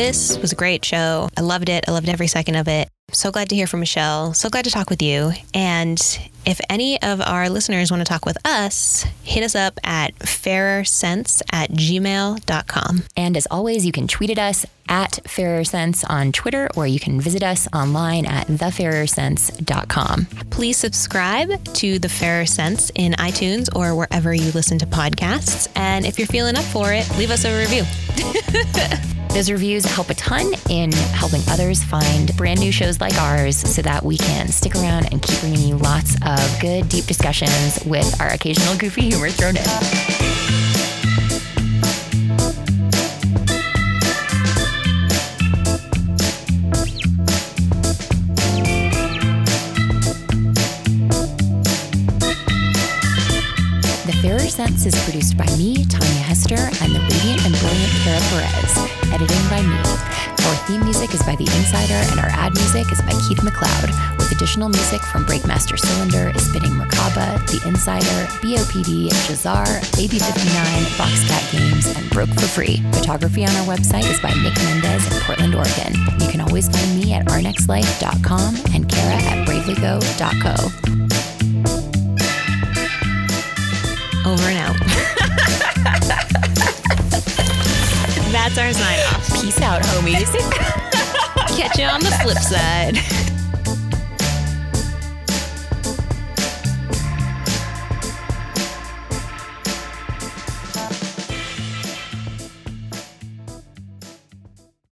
This 0.00 0.38
was 0.38 0.50
a 0.50 0.54
great 0.54 0.82
show. 0.82 1.28
I 1.36 1.42
loved 1.42 1.68
it. 1.68 1.84
I 1.86 1.90
loved 1.90 2.08
every 2.08 2.26
second 2.26 2.54
of 2.54 2.68
it. 2.68 2.88
So 3.12 3.30
glad 3.30 3.50
to 3.50 3.54
hear 3.54 3.66
from 3.66 3.80
Michelle. 3.80 4.32
So 4.32 4.48
glad 4.48 4.64
to 4.64 4.70
talk 4.70 4.88
with 4.88 5.02
you. 5.02 5.32
And 5.52 6.00
if 6.46 6.58
any 6.70 7.00
of 7.02 7.20
our 7.20 7.50
listeners 7.50 7.90
want 7.90 8.00
to 8.00 8.06
talk 8.06 8.24
with 8.24 8.38
us, 8.46 9.04
hit 9.22 9.44
us 9.44 9.54
up 9.54 9.78
at 9.84 10.18
fairercents 10.20 11.42
at 11.52 11.70
gmail.com. 11.72 13.02
And 13.14 13.36
as 13.36 13.46
always, 13.50 13.84
you 13.84 13.92
can 13.92 14.08
tweet 14.08 14.30
at 14.30 14.38
us 14.38 14.64
at 14.88 15.20
fairercents 15.28 16.02
on 16.04 16.32
Twitter, 16.32 16.70
or 16.76 16.86
you 16.86 16.98
can 16.98 17.20
visit 17.20 17.42
us 17.42 17.68
online 17.74 18.24
at 18.24 18.46
thefairercents.com. 18.46 20.24
Please 20.48 20.78
subscribe 20.78 21.62
to 21.74 21.98
The 21.98 22.08
Fairer 22.08 22.46
Cents 22.46 22.90
in 22.94 23.12
iTunes 23.12 23.68
or 23.76 23.94
wherever 23.94 24.32
you 24.32 24.50
listen 24.52 24.78
to 24.78 24.86
podcasts. 24.86 25.68
And 25.76 26.06
if 26.06 26.18
you're 26.18 26.26
feeling 26.26 26.56
up 26.56 26.64
for 26.64 26.90
it, 26.90 27.06
leave 27.18 27.30
us 27.30 27.44
a 27.44 27.60
review. 27.60 27.84
Those 29.32 29.50
reviews 29.50 29.84
help 29.84 30.10
a 30.10 30.14
ton 30.14 30.52
in 30.68 30.90
helping 30.92 31.40
others 31.48 31.82
find 31.84 32.36
brand 32.36 32.58
new 32.58 32.72
shows 32.72 33.00
like 33.00 33.14
ours 33.14 33.56
so 33.56 33.80
that 33.82 34.04
we 34.04 34.18
can 34.18 34.48
stick 34.48 34.74
around 34.74 35.12
and 35.12 35.22
keep 35.22 35.38
bringing 35.40 35.68
you 35.68 35.76
lots 35.76 36.16
of 36.26 36.60
good, 36.60 36.88
deep 36.88 37.06
discussions 37.06 37.82
with 37.86 38.20
our 38.20 38.28
occasional 38.28 38.76
goofy 38.76 39.02
humor 39.02 39.30
thrown 39.30 39.56
in. 39.56 40.59
Fairer 54.70 54.88
is 54.88 55.04
produced 55.04 55.36
by 55.36 55.46
me, 55.56 55.84
Tanja 55.84 56.22
Hester, 56.22 56.54
and 56.54 56.94
the 56.94 57.00
radiant 57.00 57.44
and 57.44 57.54
brilliant 57.58 57.92
Kara 58.02 58.20
Perez. 58.30 58.72
Editing 59.10 59.44
by 59.50 59.62
me. 59.62 59.76
Our 60.46 60.56
theme 60.66 60.82
music 60.84 61.12
is 61.12 61.22
by 61.22 61.34
The 61.36 61.44
Insider, 61.44 61.98
and 62.10 62.20
our 62.20 62.30
ad 62.30 62.54
music 62.54 62.90
is 62.92 63.02
by 63.02 63.12
Keith 63.26 63.42
McLeod, 63.42 63.90
with 64.16 64.30
additional 64.30 64.68
music 64.68 65.00
from 65.02 65.26
Breakmaster 65.26 65.78
Cylinder, 65.78 66.32
Spinning 66.38 66.72
Merkaba, 66.72 67.38
The 67.50 67.68
Insider, 67.68 68.20
BOPD, 68.40 69.10
Jahzzar, 69.26 69.66
AB59, 69.98 70.84
Boxcat 70.96 71.52
Games, 71.52 71.86
and 71.96 72.08
Broke 72.10 72.30
for 72.30 72.46
Free. 72.46 72.80
Photography 72.92 73.44
on 73.44 73.54
our 73.56 73.66
website 73.66 74.08
is 74.08 74.20
by 74.20 74.32
Nick 74.42 74.54
Mendez 74.62 75.04
in 75.12 75.20
Portland, 75.22 75.54
Oregon. 75.54 75.94
You 76.20 76.28
can 76.28 76.40
always 76.40 76.68
find 76.68 76.98
me 76.98 77.12
at 77.12 77.26
ournextlife.com 77.26 78.54
and 78.74 78.88
Kara 78.88 79.16
at 79.16 79.48
bravelygo.co. 79.48 80.99
Over 84.26 84.42
and 84.42 84.58
out. 84.58 84.76
That's 88.32 88.58
our 88.58 88.72
sign 88.72 88.98
off. 89.08 89.40
Peace 89.40 89.60
out, 89.62 89.82
homies. 89.82 90.30
Catch 91.56 91.78
you 91.78 91.86
on 91.86 92.00
the 92.00 92.10
flip 92.22 92.38
side. 92.38 93.29